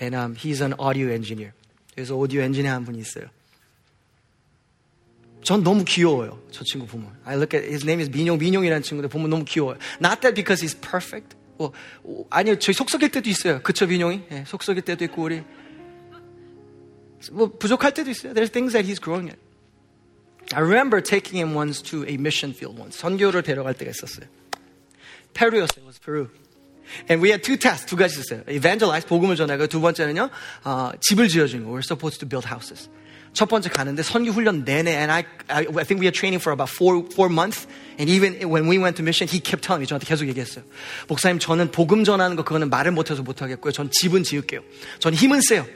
And 0.00 0.14
um, 0.16 0.34
he's 0.34 0.60
an 0.60 0.74
audio 0.78 1.10
engineer. 1.10 1.52
그래서 1.94 2.16
오디오 2.16 2.42
엔지니어 2.42 2.72
한 2.72 2.84
분이 2.84 2.98
있어요. 2.98 3.26
전 5.44 5.62
너무 5.62 5.84
귀여워요. 5.84 6.42
저 6.50 6.64
친구 6.64 6.86
보면. 6.86 7.16
I 7.24 7.36
look 7.36 7.56
at 7.56 7.68
his 7.68 7.84
name 7.84 8.00
is 8.00 8.10
민용 8.10 8.38
민용이라는 8.38 8.82
친구인데 8.82 9.08
보면 9.08 9.30
너무 9.30 9.44
귀여워요. 9.44 9.78
Not 10.00 10.20
that 10.22 10.34
because 10.34 10.64
he's 10.64 10.74
perfect. 10.80 11.36
뭐, 11.56 11.72
아니요, 12.30 12.58
저희 12.58 12.74
속썩일 12.74 13.10
때도 13.10 13.30
있어요. 13.30 13.62
그쵸, 13.62 13.86
민용이? 13.86 14.24
예, 14.32 14.44
속썩일 14.44 14.82
때도 14.82 15.04
있고 15.04 15.22
우리 15.22 15.44
뭐 17.31 17.51
부족할 17.57 17.93
때도 17.93 18.09
있어요. 18.09 18.33
There's 18.33 18.51
things 18.51 18.73
that 18.73 18.85
he's 18.85 18.99
growing 18.99 19.29
at. 19.29 19.39
I 20.53 20.61
remember 20.61 21.01
taking 21.01 21.37
him 21.37 21.55
once 21.55 21.81
to 21.91 22.05
a 22.05 22.15
mission 22.15 22.53
field 22.55 22.79
once. 22.79 22.97
선교를 22.97 23.43
데려갈 23.43 23.73
때가 23.75 23.91
있었어요. 23.91 24.27
페루였어요. 25.33 25.83
It 25.83 25.85
was 25.85 25.99
Peru. 25.99 26.29
And 27.07 27.21
we 27.21 27.29
had 27.29 27.43
two 27.43 27.55
tests, 27.55 27.85
두 27.85 27.95
가지 27.95 28.19
있었어요. 28.19 28.41
Evangelize, 28.49 29.07
복음을 29.07 29.35
전하고 29.35 29.67
두 29.67 29.79
번째는요, 29.79 30.29
어, 30.63 30.91
집을 31.01 31.27
지어주는 31.27 31.65
거. 31.65 31.71
We're 31.71 31.85
supposed 31.85 32.19
to 32.19 32.27
build 32.27 32.47
houses. 32.47 32.89
첫 33.33 33.47
번째 33.47 33.69
가는데 33.69 34.01
선교 34.01 34.31
훈련 34.31 34.65
내내, 34.65 34.97
and 34.97 35.11
I, 35.11 35.23
I, 35.49 35.67
I 35.69 35.85
think 35.85 36.01
we 36.01 36.09
had 36.09 36.17
training 36.17 36.41
for 36.41 36.51
about 36.51 36.71
four, 36.73 37.05
four 37.13 37.29
months. 37.29 37.67
And 37.99 38.09
even 38.09 38.41
when 38.49 38.67
we 38.67 38.79
went 38.81 38.97
to 38.97 39.03
mission, 39.03 39.29
he 39.29 39.39
kept 39.39 39.61
telling 39.61 39.81
me, 39.81 39.85
저한테 39.85 40.07
계속 40.07 40.27
얘기했어요. 40.27 40.65
목사님, 41.07 41.37
저는 41.37 41.69
복음 41.69 42.03
전하는 42.03 42.35
거 42.35 42.43
그거는 42.43 42.71
말을 42.71 42.91
못해서 42.91 43.21
못하겠고요. 43.21 43.71
전 43.71 43.91
집은 43.91 44.23
지을게요. 44.23 44.61
전 44.97 45.13
힘은 45.13 45.41
세요. 45.41 45.67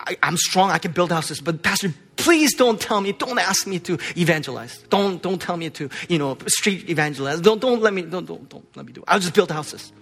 I, 0.00 0.16
I'm 0.22 0.36
strong, 0.36 0.70
I 0.70 0.78
can 0.78 0.92
build 0.92 1.10
houses. 1.10 1.40
But 1.40 1.62
Pastor, 1.62 1.92
please 2.16 2.54
don't 2.54 2.80
tell 2.80 3.00
me, 3.00 3.12
don't 3.12 3.38
ask 3.38 3.66
me 3.66 3.78
to 3.80 3.98
evangelize. 4.16 4.78
Don't, 4.90 5.22
don't 5.22 5.40
tell 5.40 5.56
me 5.56 5.70
to, 5.70 5.88
you 6.08 6.18
know, 6.18 6.36
street 6.46 6.88
evangelize. 6.88 7.40
Don't, 7.40 7.60
don't 7.60 7.80
let 7.80 7.92
me, 7.92 8.02
don't, 8.02 8.26
don't, 8.26 8.48
don't 8.48 8.76
let 8.76 8.86
me 8.86 8.92
do 8.92 9.00
it. 9.00 9.04
I'll 9.08 9.20
just 9.20 9.34
build 9.34 9.50
houses. 9.50 9.92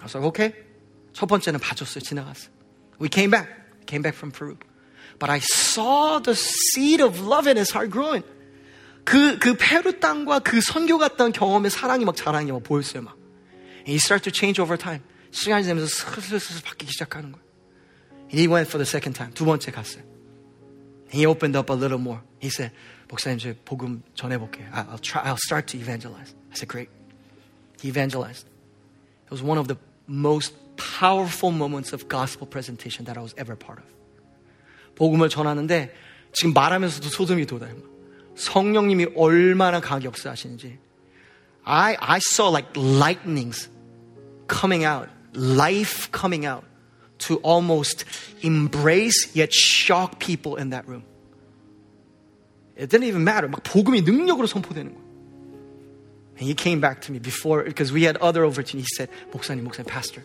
I 0.00 0.04
was 0.04 0.14
like, 0.14 0.24
okay. 0.24 0.54
첫 1.12 1.26
번째는 1.26 1.58
봐줬어요. 1.58 2.00
지나갔어요. 2.00 2.48
We 2.98 3.08
came 3.08 3.30
back. 3.30 3.48
Came 3.86 4.02
back 4.02 4.14
from 4.14 4.30
Peru. 4.30 4.56
But 5.18 5.30
I 5.30 5.40
saw 5.40 6.18
the 6.18 6.34
seed 6.34 7.00
of 7.00 7.20
love 7.20 7.46
in 7.46 7.56
his 7.56 7.70
heart 7.70 7.90
growing. 7.90 8.22
그, 9.04 9.38
그 9.38 9.54
페루 9.54 9.98
땅과 9.98 10.40
그 10.40 10.60
선교 10.60 10.98
갔던 10.98 11.32
경험의 11.32 11.70
사랑이 11.70 12.04
막 12.04 12.14
자랑이 12.14 12.52
막 12.52 12.62
보였어요, 12.62 13.02
막. 13.02 13.16
And 13.78 13.88
he 13.88 13.96
started 13.96 14.30
to 14.30 14.32
change 14.32 14.62
over 14.62 14.76
time. 14.76 15.02
시간이 15.32 15.64
지나면서 15.64 15.88
슬슬슬 15.88 16.62
바뀌기 16.62 16.92
시작하는 16.92 17.32
거예요. 17.32 17.43
And 18.34 18.38
he 18.38 18.46
went 18.46 18.68
for 18.68 18.78
the 18.78 18.86
second 18.86 19.14
time. 19.14 19.32
두 19.34 19.44
번째 19.44 19.70
갔어요. 19.72 20.02
He 21.10 21.26
opened 21.26 21.56
up 21.56 21.70
a 21.70 21.76
little 21.76 21.98
more. 21.98 22.20
He 22.40 22.48
said, 22.48 22.72
목사님, 23.08 23.38
저 23.38 23.54
복음 23.64 24.02
전해볼게요. 24.14 24.70
I'll 24.72 25.00
try, 25.00 25.22
I'll 25.22 25.36
start 25.36 25.66
to 25.72 25.78
evangelize. 25.78 26.34
I 26.50 26.54
said, 26.54 26.68
great. 26.68 26.88
He 27.80 27.88
evangelized. 27.88 28.46
It 29.26 29.30
was 29.30 29.42
one 29.42 29.58
of 29.58 29.66
the 29.66 29.76
most 30.06 30.54
powerful 30.76 31.50
moments 31.50 31.92
of 31.92 32.08
gospel 32.08 32.46
presentation 32.46 33.04
that 33.06 33.18
I 33.18 33.22
was 33.22 33.34
ever 33.36 33.56
part 33.56 33.78
of. 33.78 33.86
복음을 34.94 35.28
전하는데 35.28 35.94
지금 36.32 36.52
말하면서도 36.52 37.08
소름이 37.08 37.46
돋아요. 37.46 37.74
성령님이 38.36 39.08
얼마나 39.16 39.80
강하게 39.80 40.06
역사하시는지. 40.06 40.78
I, 41.64 41.96
I 42.00 42.18
saw 42.18 42.48
like 42.48 42.68
lightnings 42.76 43.68
coming 44.48 44.84
out, 44.84 45.08
life 45.34 46.10
coming 46.12 46.46
out 46.46 46.64
to 47.24 47.36
almost 47.38 48.04
embrace 48.42 49.34
yet 49.34 49.52
shock 49.52 50.18
people 50.18 50.56
in 50.56 50.70
that 50.70 50.86
room. 50.88 51.04
It 52.76 52.88
didn't 52.88 53.08
even 53.08 53.24
matter. 53.24 53.48
막 53.48 53.62
복음이 53.62 54.02
능력으로 54.02 54.46
선포되는 54.46 54.94
거예요. 54.94 55.10
And 56.38 56.48
he 56.48 56.54
came 56.54 56.80
back 56.80 57.02
to 57.02 57.12
me 57.12 57.18
before, 57.18 57.64
because 57.64 57.92
we 57.92 58.04
had 58.04 58.16
other 58.16 58.46
opportunities. 58.46 58.88
He 58.88 58.96
said, 58.96 59.10
목사님, 59.30 59.68
목사님, 59.68 59.86
pastor, 59.86 60.24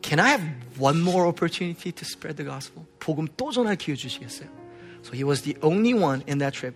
can 0.00 0.18
I 0.18 0.28
have 0.30 0.40
one 0.78 1.02
more 1.02 1.26
opportunity 1.26 1.92
to 1.92 2.04
spread 2.06 2.38
the 2.38 2.44
gospel? 2.44 2.86
복음 2.98 3.28
또 3.36 3.52
전할 3.52 3.76
기회 3.76 3.94
주시겠어요? 3.94 4.48
So 5.02 5.12
he 5.12 5.24
was 5.24 5.42
the 5.42 5.56
only 5.62 5.92
one 5.92 6.24
in 6.26 6.38
that 6.38 6.54
trip 6.54 6.74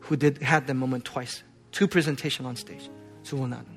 who 0.00 0.16
did 0.16 0.42
had 0.42 0.66
that 0.66 0.74
moment 0.74 1.04
twice. 1.04 1.44
Two 1.70 1.86
presentation 1.86 2.44
on 2.44 2.56
stage. 2.56 2.90
두번 3.22 3.50
나는. 3.50 3.75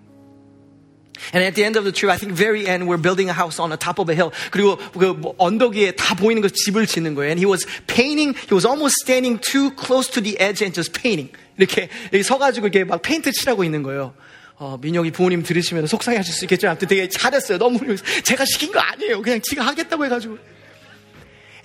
And 1.34 1.44
at 1.44 1.56
the 1.56 1.64
end 1.64 1.78
of 1.78 1.86
the 1.86 1.92
trip, 1.92 2.12
I 2.12 2.18
think 2.18 2.34
very 2.34 2.68
end, 2.68 2.88
we're 2.88 3.02
building 3.02 3.30
a 3.30 3.34
house 3.34 3.60
on 3.60 3.70
the 3.70 3.78
top 3.78 4.00
of 4.00 4.10
a 4.10 4.16
hill. 4.16 4.32
그리고 4.52 4.78
그 4.94 5.16
언덕 5.38 5.74
위에 5.76 5.92
다 5.92 6.14
보이는 6.16 6.42
거 6.42 6.50
집을 6.50 6.86
짓는 6.86 7.16
거예요. 7.16 7.30
And 7.30 7.40
he 7.40 7.46
was 7.46 7.66
painting, 7.88 8.36
he 8.36 8.54
was 8.54 8.66
almost 8.66 8.96
standing 9.02 9.40
too 9.40 9.72
close 9.72 10.10
to 10.12 10.22
the 10.22 10.38
edge 10.40 10.64
and 10.64 10.76
just 10.76 10.92
painting. 10.92 11.32
이렇게 11.58 11.90
여기 12.12 12.22
서가지고 12.22 12.68
이렇게 12.68 12.84
막 12.84 13.02
페인트 13.02 13.32
칠하고 13.32 13.64
있는 13.64 13.82
거예요. 13.84 14.14
어, 14.58 14.78
민혁이 14.82 15.12
부모님 15.12 15.44
들으시면 15.44 15.88
속상해하실 15.88 16.34
수 16.34 16.46
있겠죠. 16.46 16.70
아무튼 16.70 16.88
되게 16.88 17.10
잘했어요. 17.10 17.58
너무 17.58 17.80
제가 18.24 18.46
시킨 18.46 18.72
거 18.72 18.80
아니에요. 18.80 19.22
그냥 19.22 19.42
지가 19.42 19.66
하겠다고 19.66 20.06
해가지고. 20.06 20.38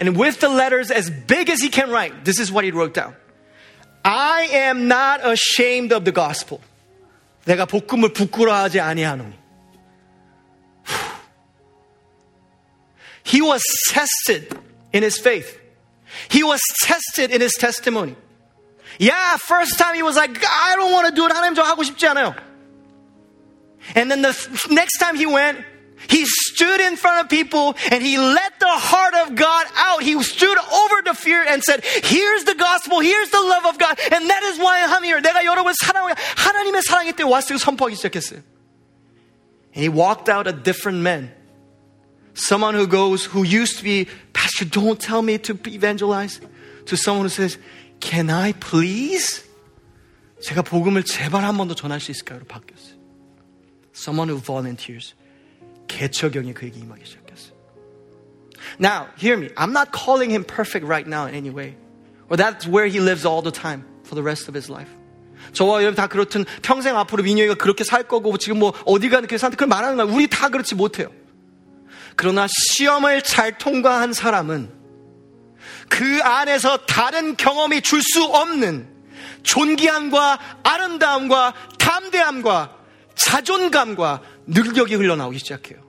And 0.01 0.19
with 0.19 0.41
the 0.41 0.53
letters 0.53 0.91
as 0.93 1.11
big 1.27 1.51
as 1.51 1.63
he 1.63 1.71
can 1.71 1.91
write, 1.91 2.25
this 2.25 2.41
is 2.41 2.51
what 2.51 2.65
he 2.65 2.73
wrote 2.73 2.95
down. 2.95 3.15
I 4.03 4.49
am 4.51 4.89
not 4.89 5.21
ashamed 5.23 5.95
of 5.95 6.05
the 6.05 6.15
gospel. 6.15 6.63
내가 7.45 7.67
복음을 7.67 8.13
부끄러워하지 8.13 8.81
아니하노니. 8.81 9.41
He 13.25 13.43
was 13.43 13.63
tested 13.89 14.59
in 14.93 15.03
his 15.03 15.19
faith. 15.19 15.59
He 16.29 16.43
was 16.43 16.61
tested 16.83 17.31
in 17.31 17.41
his 17.41 17.53
testimony. 17.53 18.17
Yeah, 18.99 19.37
first 19.37 19.79
time 19.79 19.95
he 19.95 20.03
was 20.03 20.17
like, 20.17 20.31
I 20.45 20.75
don't 20.77 20.93
want 20.93 21.09
to 21.09 21.15
do 21.15 21.27
it. 21.27 21.33
하나님 21.33 21.55
저 21.55 21.63
하고 21.63 21.83
싶지 21.83 22.07
않아요. 22.09 22.35
And 23.95 24.11
then 24.11 24.23
the 24.23 24.35
next 24.71 24.99
time 24.99 25.17
he 25.17 25.27
went, 25.27 25.65
he 26.09 26.25
stood 26.27 26.81
in 26.81 26.97
front 26.97 27.25
of 27.25 27.29
people 27.29 27.77
and 27.91 28.03
he 28.03 28.19
let 28.19 28.59
the 28.59 28.69
heart 28.69 29.15
of 29.15 29.35
God 29.35 29.67
out. 29.77 30.03
He 30.03 30.21
stood 30.23 30.57
over 30.57 31.03
the 31.05 31.15
fear 31.15 31.45
and 31.47 31.63
said, 31.63 31.85
Here's 31.85 32.45
the 32.45 32.55
gospel, 32.55 33.01
here's 33.01 33.31
the 33.31 33.41
love 33.41 33.67
of 33.67 33.79
God, 33.79 33.99
and 34.13 34.31
that 34.31 34.43
is 34.45 34.59
why 34.59 34.85
I'm 34.85 35.03
here. 35.03 35.21
내가 35.21 35.45
여러분 35.45 35.73
사랑, 35.81 36.13
하나님의 36.37 36.83
사랑이 36.83 37.13
때문에 37.13 37.33
왔어요. 37.33 37.59
선포하기 37.59 37.97
시작했어요. 37.97 38.43
And 39.75 39.83
he 39.83 39.89
walked 39.89 40.29
out 40.29 40.49
a 40.49 40.53
different 40.53 41.01
man. 41.01 41.33
Someone 42.35 42.75
who 42.75 42.87
goes, 42.87 43.25
who 43.27 43.43
used 43.43 43.79
to 43.79 43.85
be, 43.85 44.07
Pastor, 44.33 44.65
don't 44.65 44.99
tell 45.01 45.21
me 45.23 45.37
to 45.39 45.59
evangelize. 45.67 46.41
To 46.87 46.97
someone 46.97 47.27
who 47.27 47.29
says, 47.31 47.59
Can 48.01 48.31
I 48.31 48.53
please? 48.53 49.43
제가 50.43 50.63
복음을 50.63 51.03
제발 51.03 51.45
한 51.45 51.57
번 51.57 51.69
더 51.69 51.75
전할 51.75 52.01
수 52.01 52.11
있을까요? 52.11 52.41
바뀌었어요. 52.49 52.97
Someone 53.95 54.31
who 54.31 54.41
volunteers. 54.41 55.15
개척경이 55.89 56.55
그에게 56.55 56.79
임하기 56.81 57.05
시작했어요. 57.05 57.53
Now, 58.79 59.09
hear 59.19 59.37
me. 59.37 59.51
I'm 59.57 59.73
not 59.73 59.93
calling 59.93 60.31
him 60.31 60.45
perfect 60.45 60.87
right 60.87 61.07
now 61.07 61.27
in 61.27 61.35
any 61.35 61.51
way. 61.51 61.77
Or 62.31 62.37
that's 62.37 62.67
where 62.67 62.87
he 62.87 63.01
lives 63.01 63.27
all 63.27 63.43
the 63.43 63.51
time 63.53 63.85
for 64.05 64.15
the 64.15 64.23
rest 64.23 64.49
of 64.49 64.55
his 64.55 64.71
life. 64.71 64.89
저와 65.53 65.83
여러분 65.83 65.97
다 65.97 66.07
그렇든 66.07 66.45
평생 66.63 66.97
앞으로 66.97 67.23
민영이가 67.25 67.55
그렇게 67.55 67.83
살 67.85 68.05
거고 68.05 68.39
지금 68.39 68.61
뭐 68.61 68.73
어디 68.87 69.09
가는 69.11 69.27
그 69.29 69.37
상태 69.37 69.57
그걸 69.57 69.69
말하는 69.69 69.97
거야. 69.97 70.07
우리 70.07 70.27
다 70.29 70.49
그렇지 70.49 70.75
못해요. 70.75 71.11
그러나 72.16 72.48
시험을 72.48 73.22
잘 73.24 73.58
통과한 73.58 74.14
사람은 74.14 74.72
그 75.90 76.22
안에서 76.24 76.78
다른 76.86 77.36
경험이 77.36 77.82
줄 77.82 78.02
수 78.02 78.24
없는 78.24 78.88
존귀함과 79.44 80.40
아름다움과 80.64 81.54
담대함과 81.78 82.76
자존감과 83.16 84.22
능력이 84.48 84.96
흘러나오기 84.96 85.40
시작해요. 85.40 85.84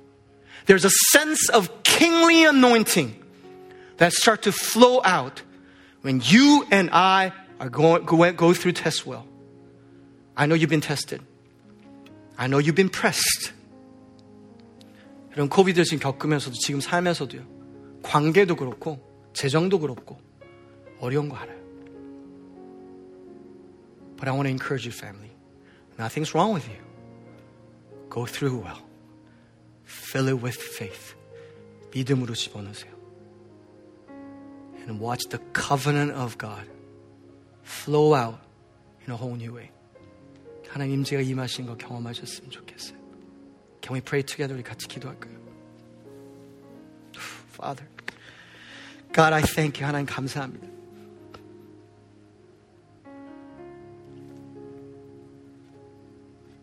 There's 0.67 0.85
a 0.85 0.91
sense 1.13 1.49
of 1.55 1.71
kingly 1.83 2.45
anointing 2.45 3.15
that 3.99 4.13
start 4.13 4.43
to 4.43 4.53
flow 4.53 5.01
out 5.05 5.43
when 6.03 6.21
you 6.21 6.67
and 6.71 6.91
I 6.93 7.33
are 7.59 7.71
going 7.71 8.05
go, 8.05 8.31
go 8.33 8.53
through 8.53 8.73
tests 8.73 9.07
well. 9.07 9.27
I 10.37 10.47
know 10.47 10.55
you've 10.55 10.69
been 10.69 10.83
tested. 10.83 11.23
I 12.37 12.47
know 12.47 12.59
you've 12.59 12.75
been 12.75 12.91
pressed. 12.91 13.53
이런 15.37 15.51
코비드를 15.51 15.85
지금 15.85 15.99
겪으면서도 16.01 16.57
지금 16.57 16.81
살면서도요. 16.81 18.01
관계도 18.03 18.57
그렇고 18.57 19.31
재정도 19.35 19.79
그렇고 19.79 20.19
어려운 20.99 21.29
거 21.29 21.37
알아요. 21.37 21.57
But 24.17 24.29
I 24.29 24.33
want 24.33 24.49
to 24.49 24.51
encourage 24.51 24.87
you, 24.87 24.97
family. 24.97 25.31
Nothing's 25.99 26.35
wrong 26.35 26.55
with 26.55 26.67
you. 26.67 26.81
Go 28.09 28.25
through 28.25 28.65
well. 28.65 28.81
Fill 29.85 30.29
it 30.29 30.43
with 30.43 30.59
faith. 30.59 31.15
믿음으로 31.93 32.35
집어넣으세요. 32.35 32.97
And 34.89 35.05
watch 35.05 35.29
the 35.29 35.39
covenant 35.53 36.13
of 36.13 36.39
God 36.39 36.67
flow 37.63 38.15
out 38.15 38.39
in 39.05 39.13
a 39.13 39.17
whole 39.17 39.37
new 39.37 39.55
way. 39.55 39.71
하나님 40.67 41.01
임재가 41.01 41.21
임하신 41.21 41.67
거 41.67 41.77
경험하셨으면 41.77 42.51
좋겠어요. 42.51 43.06
Can 43.87 43.95
we 43.95 44.01
pray 44.01 44.25
together? 44.25 44.53
우리 44.53 44.65
같이 44.65 44.89
기도할까요? 44.89 45.33
Father, 47.55 47.87
God, 49.15 49.33
I 49.33 49.43
thank 49.43 49.81
you. 49.81 49.87
하나님 49.87 50.07
감사합니다. 50.07 50.67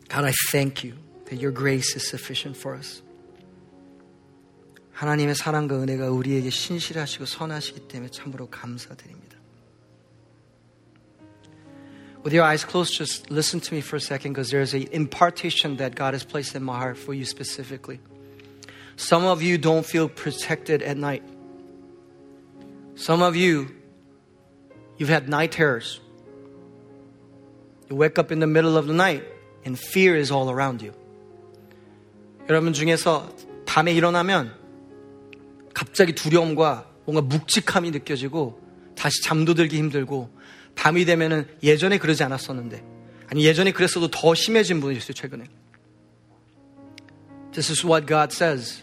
God, 0.10 0.26
I 0.26 0.34
thank 0.52 0.84
you 0.84 0.98
that 1.30 1.42
your 1.42 1.54
grace 1.56 1.96
is 1.96 2.06
sufficient 2.06 2.60
for 2.60 2.78
us. 2.78 3.02
하나님의 4.92 5.36
사랑과 5.36 5.82
은혜가 5.82 6.12
우리에게 6.12 6.50
신실하시고 6.50 7.26
선하시기 7.26 7.88
때문에 7.88 8.12
참으로 8.12 8.50
감사드립니다. 8.50 9.38
With 12.23 12.33
your 12.33 12.45
eyes 12.45 12.65
closed, 12.65 12.95
just 12.95 13.31
listen 13.31 13.61
to 13.61 13.75
me 13.75 13.81
for 13.81 13.97
a 13.97 14.01
second 14.01 14.33
because 14.33 14.51
there's 14.51 14.75
an 14.75 14.89
impartation 14.93 15.77
that 15.77 15.95
God 15.95 16.15
has 16.15 16.25
placed 16.25 16.55
in 16.55 16.63
my 16.63 16.77
heart 16.77 16.99
for 16.99 17.15
you 17.15 17.25
specifically. 17.25 18.01
Some 18.97 19.25
of 19.25 19.43
you 19.43 19.59
don't 19.59 19.87
feel 19.87 20.09
protected 20.09 20.83
at 20.83 20.97
night. 20.97 21.23
Some 22.97 23.23
of 23.23 23.37
you, 23.37 23.71
you've 24.99 25.09
had 25.09 25.29
night 25.29 25.53
terrors. 25.53 26.01
You 27.89 27.97
wake 27.97 28.19
up 28.19 28.33
in 28.33 28.41
the 28.41 28.47
middle 28.47 28.77
of 28.77 28.89
the 28.89 28.93
night 28.93 29.23
and 29.65 29.79
fear 29.79 30.17
is 30.17 30.31
all 30.31 30.51
around 30.51 30.83
you. 30.83 30.93
여러분 32.49 32.73
중에서 32.73 33.31
밤에 33.67 33.93
일어나면 33.93 34.53
갑자기 35.75 36.13
두려움과 36.15 36.91
뭔가 37.05 37.23
묵직함이 37.23 37.91
느껴지고 37.91 38.61
다시 38.97 39.23
잠도 39.23 39.55
들기 39.55 39.77
힘들고 39.79 40.29
밤이 40.75 41.05
되면은 41.05 41.47
예전에 41.63 41.99
그러지 41.99 42.23
않았었는데 42.23 42.83
아니 43.29 43.45
예전에 43.45 43.73
그랬어도 43.73 44.09
더 44.09 44.35
심해진 44.35 44.81
분이 44.81 44.97
있어요 44.97 45.13
최근에. 45.13 45.45
This 47.53 47.71
is 47.71 47.85
what 47.85 48.07
God 48.07 48.33
says. 48.33 48.83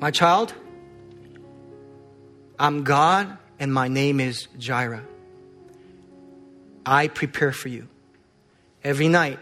My 0.00 0.10
child, 0.10 0.54
I'm 2.58 2.84
God 2.84 3.38
and 3.58 3.72
my 3.72 3.88
name 3.88 4.20
is 4.20 4.48
Jireh. 4.58 5.02
I 6.84 7.08
prepare 7.08 7.52
for 7.52 7.68
you. 7.68 7.88
Every 8.82 9.08
night, 9.08 9.38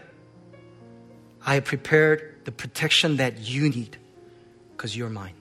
I 1.45 1.55
have 1.55 1.65
prepared 1.65 2.45
the 2.45 2.51
protection 2.51 3.17
that 3.17 3.39
you 3.39 3.63
need 3.63 3.97
because 4.71 4.97
you're 4.97 5.11
mine. 5.11 5.35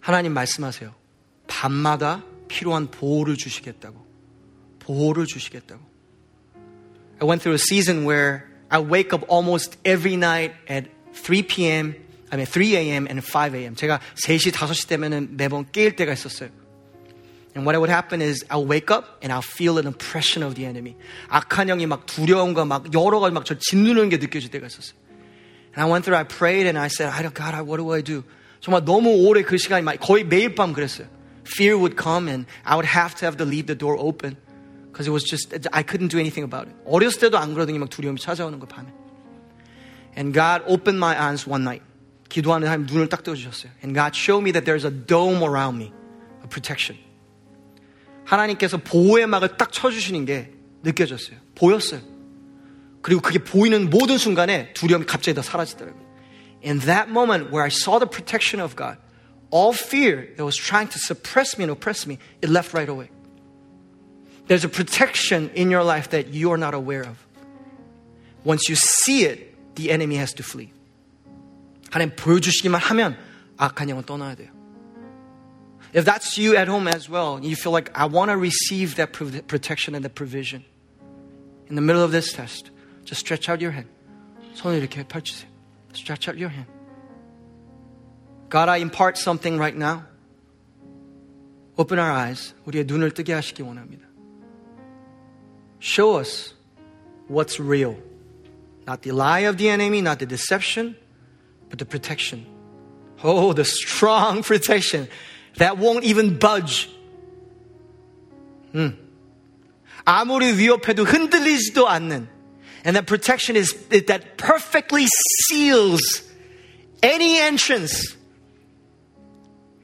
하나님 0.00 0.32
말씀하세요. 0.32 0.94
밤마다 1.46 2.22
필요한 2.48 2.90
보호를 2.90 3.36
주시겠다고. 3.36 4.04
보호를 4.80 5.26
주시겠다고. 5.26 5.80
I 7.20 7.28
went 7.28 7.42
through 7.42 7.54
a 7.54 7.62
season 7.62 8.04
where 8.04 8.44
I 8.68 8.80
wake 8.80 9.12
up 9.12 9.24
almost 9.28 9.78
every 9.84 10.16
night 10.16 10.54
at 10.68 10.90
3 11.14 11.42
p.m. 11.44 11.94
I 12.32 12.36
mean 12.36 12.46
3 12.46 12.74
a.m. 12.74 13.06
and 13.06 13.22
5 13.22 13.54
a.m. 13.54 13.76
제가 13.76 14.00
3시, 14.16 14.52
5시 14.52 14.88
되면은 14.88 15.36
매번 15.36 15.70
깨일 15.70 15.96
때가 15.96 16.12
있었어요. 16.12 16.50
And 17.54 17.66
what 17.66 17.76
would 17.76 17.90
happen 17.92 18.22
is 18.22 18.44
I'll 18.48 18.66
wake 18.66 18.90
up 18.90 19.20
and 19.22 19.30
I'll 19.30 19.44
feel 19.44 19.78
an 19.78 19.86
oppression 19.86 20.42
of 20.42 20.54
the 20.54 20.66
enemy. 20.66 20.96
악한 21.28 21.68
영이 21.68 21.86
막 21.86 22.06
두려움과 22.06 22.64
막 22.64 22.92
여러 22.94 23.20
가지 23.20 23.34
막저 23.34 23.56
짓누르는 23.58 24.08
게 24.08 24.16
느껴질 24.16 24.50
때가 24.50 24.66
있었어요. 24.66 24.96
And 25.76 25.84
I 25.84 25.90
went 25.90 26.04
through, 26.04 26.16
I 26.16 26.24
prayed 26.24 26.66
and 26.66 26.78
I 26.78 26.88
said, 26.88 27.12
I 27.12 27.22
don't, 27.22 27.34
God, 27.34 27.54
what 27.68 27.76
do 27.76 27.92
I 27.92 28.02
do? 28.02 28.24
정말 28.60 28.84
너무 28.84 29.10
오래 29.26 29.42
그 29.42 29.58
시간이 29.58 29.82
막 29.82 29.96
거의 30.00 30.24
매일 30.24 30.54
밤 30.54 30.72
그랬어요. 30.72 31.08
Fear 31.46 31.78
would 31.78 31.96
come 31.96 32.28
and 32.28 32.46
I 32.64 32.76
would 32.76 32.86
have 32.86 33.14
to 33.16 33.26
have 33.26 33.36
to 33.38 33.44
leave 33.44 33.66
the 33.66 33.74
door 33.74 33.96
open. 33.98 34.36
Because 34.90 35.06
it 35.06 35.10
was 35.10 35.24
just, 35.24 35.54
I 35.72 35.82
couldn't 35.82 36.08
do 36.08 36.18
anything 36.18 36.44
about 36.44 36.68
it. 36.68 36.76
어렸을 36.86 37.20
때도 37.20 37.38
안 37.38 37.54
그러더니 37.54 37.78
막 37.78 37.88
두려움이 37.88 38.20
찾아오는 38.20 38.58
거 38.58 38.66
밤에. 38.66 38.88
And 40.16 40.34
God 40.34 40.62
opened 40.66 40.98
my 40.98 41.16
eyes 41.16 41.48
one 41.48 41.62
night. 41.62 41.82
기도하는 42.28 42.68
하나님 42.68 42.86
눈을 42.86 43.08
딱 43.08 43.22
떠주셨어요. 43.22 43.72
And 43.82 43.94
God 43.94 44.12
showed 44.14 44.42
me 44.42 44.52
that 44.52 44.64
there's 44.64 44.84
a 44.84 44.90
dome 44.90 45.42
around 45.42 45.76
me, 45.76 45.92
a 46.44 46.48
protection. 46.48 46.98
하나님께서 48.24 48.78
보호의 48.78 49.26
막을 49.26 49.56
딱 49.56 49.72
쳐주시는 49.72 50.24
게 50.26 50.52
느껴졌어요. 50.82 51.38
보였어요. 51.54 52.00
그리고 53.02 53.20
그게 53.20 53.38
보이는 53.38 53.90
모든 53.90 54.16
순간에 54.16 54.72
두려움이 54.74 55.06
갑자기 55.06 55.34
다 55.34 55.42
사라지더라고요. 55.42 56.02
In 56.64 56.78
that 56.80 57.10
moment 57.10 57.50
where 57.50 57.62
I 57.62 57.68
saw 57.68 57.98
the 57.98 58.08
protection 58.08 58.62
of 58.62 58.76
God, 58.76 58.98
all 59.50 59.72
fear 59.72 60.28
that 60.36 60.44
was 60.44 60.56
trying 60.56 60.88
to 60.88 60.98
suppress 60.98 61.58
me 61.58 61.64
and 61.64 61.70
oppress 61.70 62.06
me, 62.06 62.18
it 62.40 62.48
left 62.48 62.72
right 62.72 62.88
away. 62.88 63.10
There's 64.46 64.64
a 64.64 64.68
protection 64.68 65.50
in 65.54 65.70
your 65.70 65.84
life 65.84 66.10
that 66.10 66.28
you 66.28 66.52
are 66.52 66.58
not 66.58 66.74
aware 66.74 67.02
of. 67.02 67.26
Once 68.44 68.68
you 68.68 68.74
see 68.74 69.24
it, 69.24 69.74
the 69.76 69.90
enemy 69.90 70.16
has 70.16 70.32
to 70.34 70.42
flee. 70.42 70.72
하나님 71.90 72.16
보여주시기만 72.16 72.80
하면 72.80 73.16
악한 73.58 73.88
영은 73.90 74.04
떠나야 74.04 74.34
돼요. 74.34 74.48
If 75.92 76.06
that's 76.06 76.38
you 76.38 76.56
at 76.56 76.68
home 76.68 76.88
as 76.88 77.08
well, 77.08 77.38
you 77.42 77.54
feel 77.54 77.72
like 77.72 77.90
I 77.94 78.06
want 78.06 78.30
to 78.30 78.36
receive 78.36 78.96
that 78.96 79.12
protection 79.12 79.94
and 79.94 80.02
that 80.04 80.14
provision. 80.14 80.64
In 81.68 81.76
the 81.76 81.82
middle 81.82 82.02
of 82.02 82.12
this 82.12 82.32
test, 82.32 82.70
just 83.04 83.20
stretch 83.20 83.48
out 83.48 83.60
your 83.60 83.72
hand. 83.72 83.88
손을 84.54 84.78
이렇게 84.80 85.04
펼치세요. 85.06 85.48
Stretch 85.92 86.28
out 86.28 86.38
your 86.38 86.48
hand. 86.48 86.68
God, 88.48 88.68
I 88.68 88.78
impart 88.78 89.16
something 89.16 89.58
right 89.58 89.76
now. 89.76 90.04
Open 91.78 91.98
our 91.98 92.10
eyes. 92.10 92.54
우리의 92.66 92.84
눈을 92.84 93.12
뜨게 93.12 93.32
하시기 93.32 93.62
원합니다. 93.62 94.06
Show 95.80 96.18
us 96.18 96.54
what's 97.28 97.58
real. 97.58 97.96
Not 98.86 99.02
the 99.02 99.12
lie 99.12 99.46
of 99.48 99.56
the 99.56 99.68
enemy, 99.68 100.00
not 100.00 100.18
the 100.18 100.26
deception, 100.26 100.96
but 101.70 101.78
the 101.78 101.86
protection. 101.86 102.46
Oh, 103.24 103.52
the 103.52 103.64
strong 103.64 104.42
protection 104.42 105.08
that 105.56 105.78
won't 105.78 106.04
even 106.04 106.38
budge. 106.38 106.90
음. 108.74 108.98
아무리 110.04 110.52
위협해도 110.52 111.04
흔들리지도 111.04 111.88
않는. 111.88 112.28
And 112.84 112.96
that 112.96 113.06
protection 113.06 113.56
is 113.56 113.74
that 113.88 114.36
perfectly 114.36 115.06
seals 115.46 116.22
any 117.02 117.40
entrance. 117.40 118.16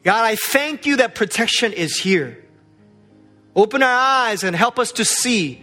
God, 0.04 0.24
I 0.24 0.36
thank 0.36 0.86
you 0.86 0.96
that 0.96 1.14
protection 1.14 1.72
is 1.72 1.98
here. 1.98 2.38
Open 3.54 3.82
our 3.82 3.92
eyes 3.92 4.44
and 4.44 4.54
help 4.54 4.78
us 4.78 4.92
to 4.92 5.04
see 5.04 5.62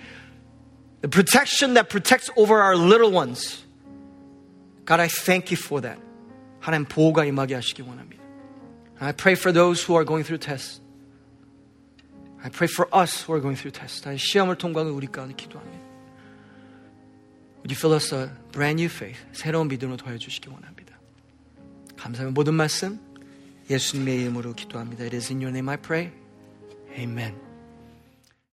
the 1.01 1.07
protection 1.07 1.76
that 1.76 1.89
protects 1.89 2.30
over 2.36 2.61
our 2.61 2.76
little 2.76 3.11
ones. 3.11 3.63
God, 4.86 4.99
I 4.99 5.07
thank 5.07 5.51
you 5.51 5.57
for 5.57 5.82
that. 5.82 5.99
하나님 6.59 6.86
보호가 6.86 7.26
임하게 7.26 7.55
하시기 7.55 7.82
원합니다. 7.84 8.23
I 8.99 9.11
pray 9.11 9.36
for 9.36 9.51
those 9.51 9.84
who 9.84 9.95
are 9.95 10.05
going 10.05 10.23
through 10.23 10.39
tests. 10.39 10.82
I 12.43 12.49
pray 12.49 12.67
for 12.67 12.88
us 12.93 13.23
who 13.23 13.34
are 13.34 13.41
going 13.41 13.55
through 13.55 13.71
tests. 13.71 14.05
시험을 14.17 14.57
통과하는 14.57 14.91
우리 14.91 15.07
가운데 15.07 15.36
기도합니다. 15.36 15.80
Would 17.65 17.71
you 17.71 17.78
fill 17.78 17.95
us 17.95 18.13
a 18.13 18.30
brand 18.51 18.80
new 18.82 18.89
faith? 18.89 19.19
새로운 19.32 19.67
믿음으로 19.67 19.97
더해 19.97 20.17
주시기 20.17 20.49
원합니다. 20.49 20.99
감사합니다. 21.97 22.34
모든 22.34 22.53
말씀 22.53 22.99
예수님의 23.69 24.21
이름으로 24.21 24.53
기도합니다. 24.53 25.03
It 25.05 25.15
is 25.15 25.32
in 25.32 25.41
your 25.41 25.49
name 25.49 25.69
I 25.69 25.78
pray. 25.78 26.11
Amen. 26.97 27.48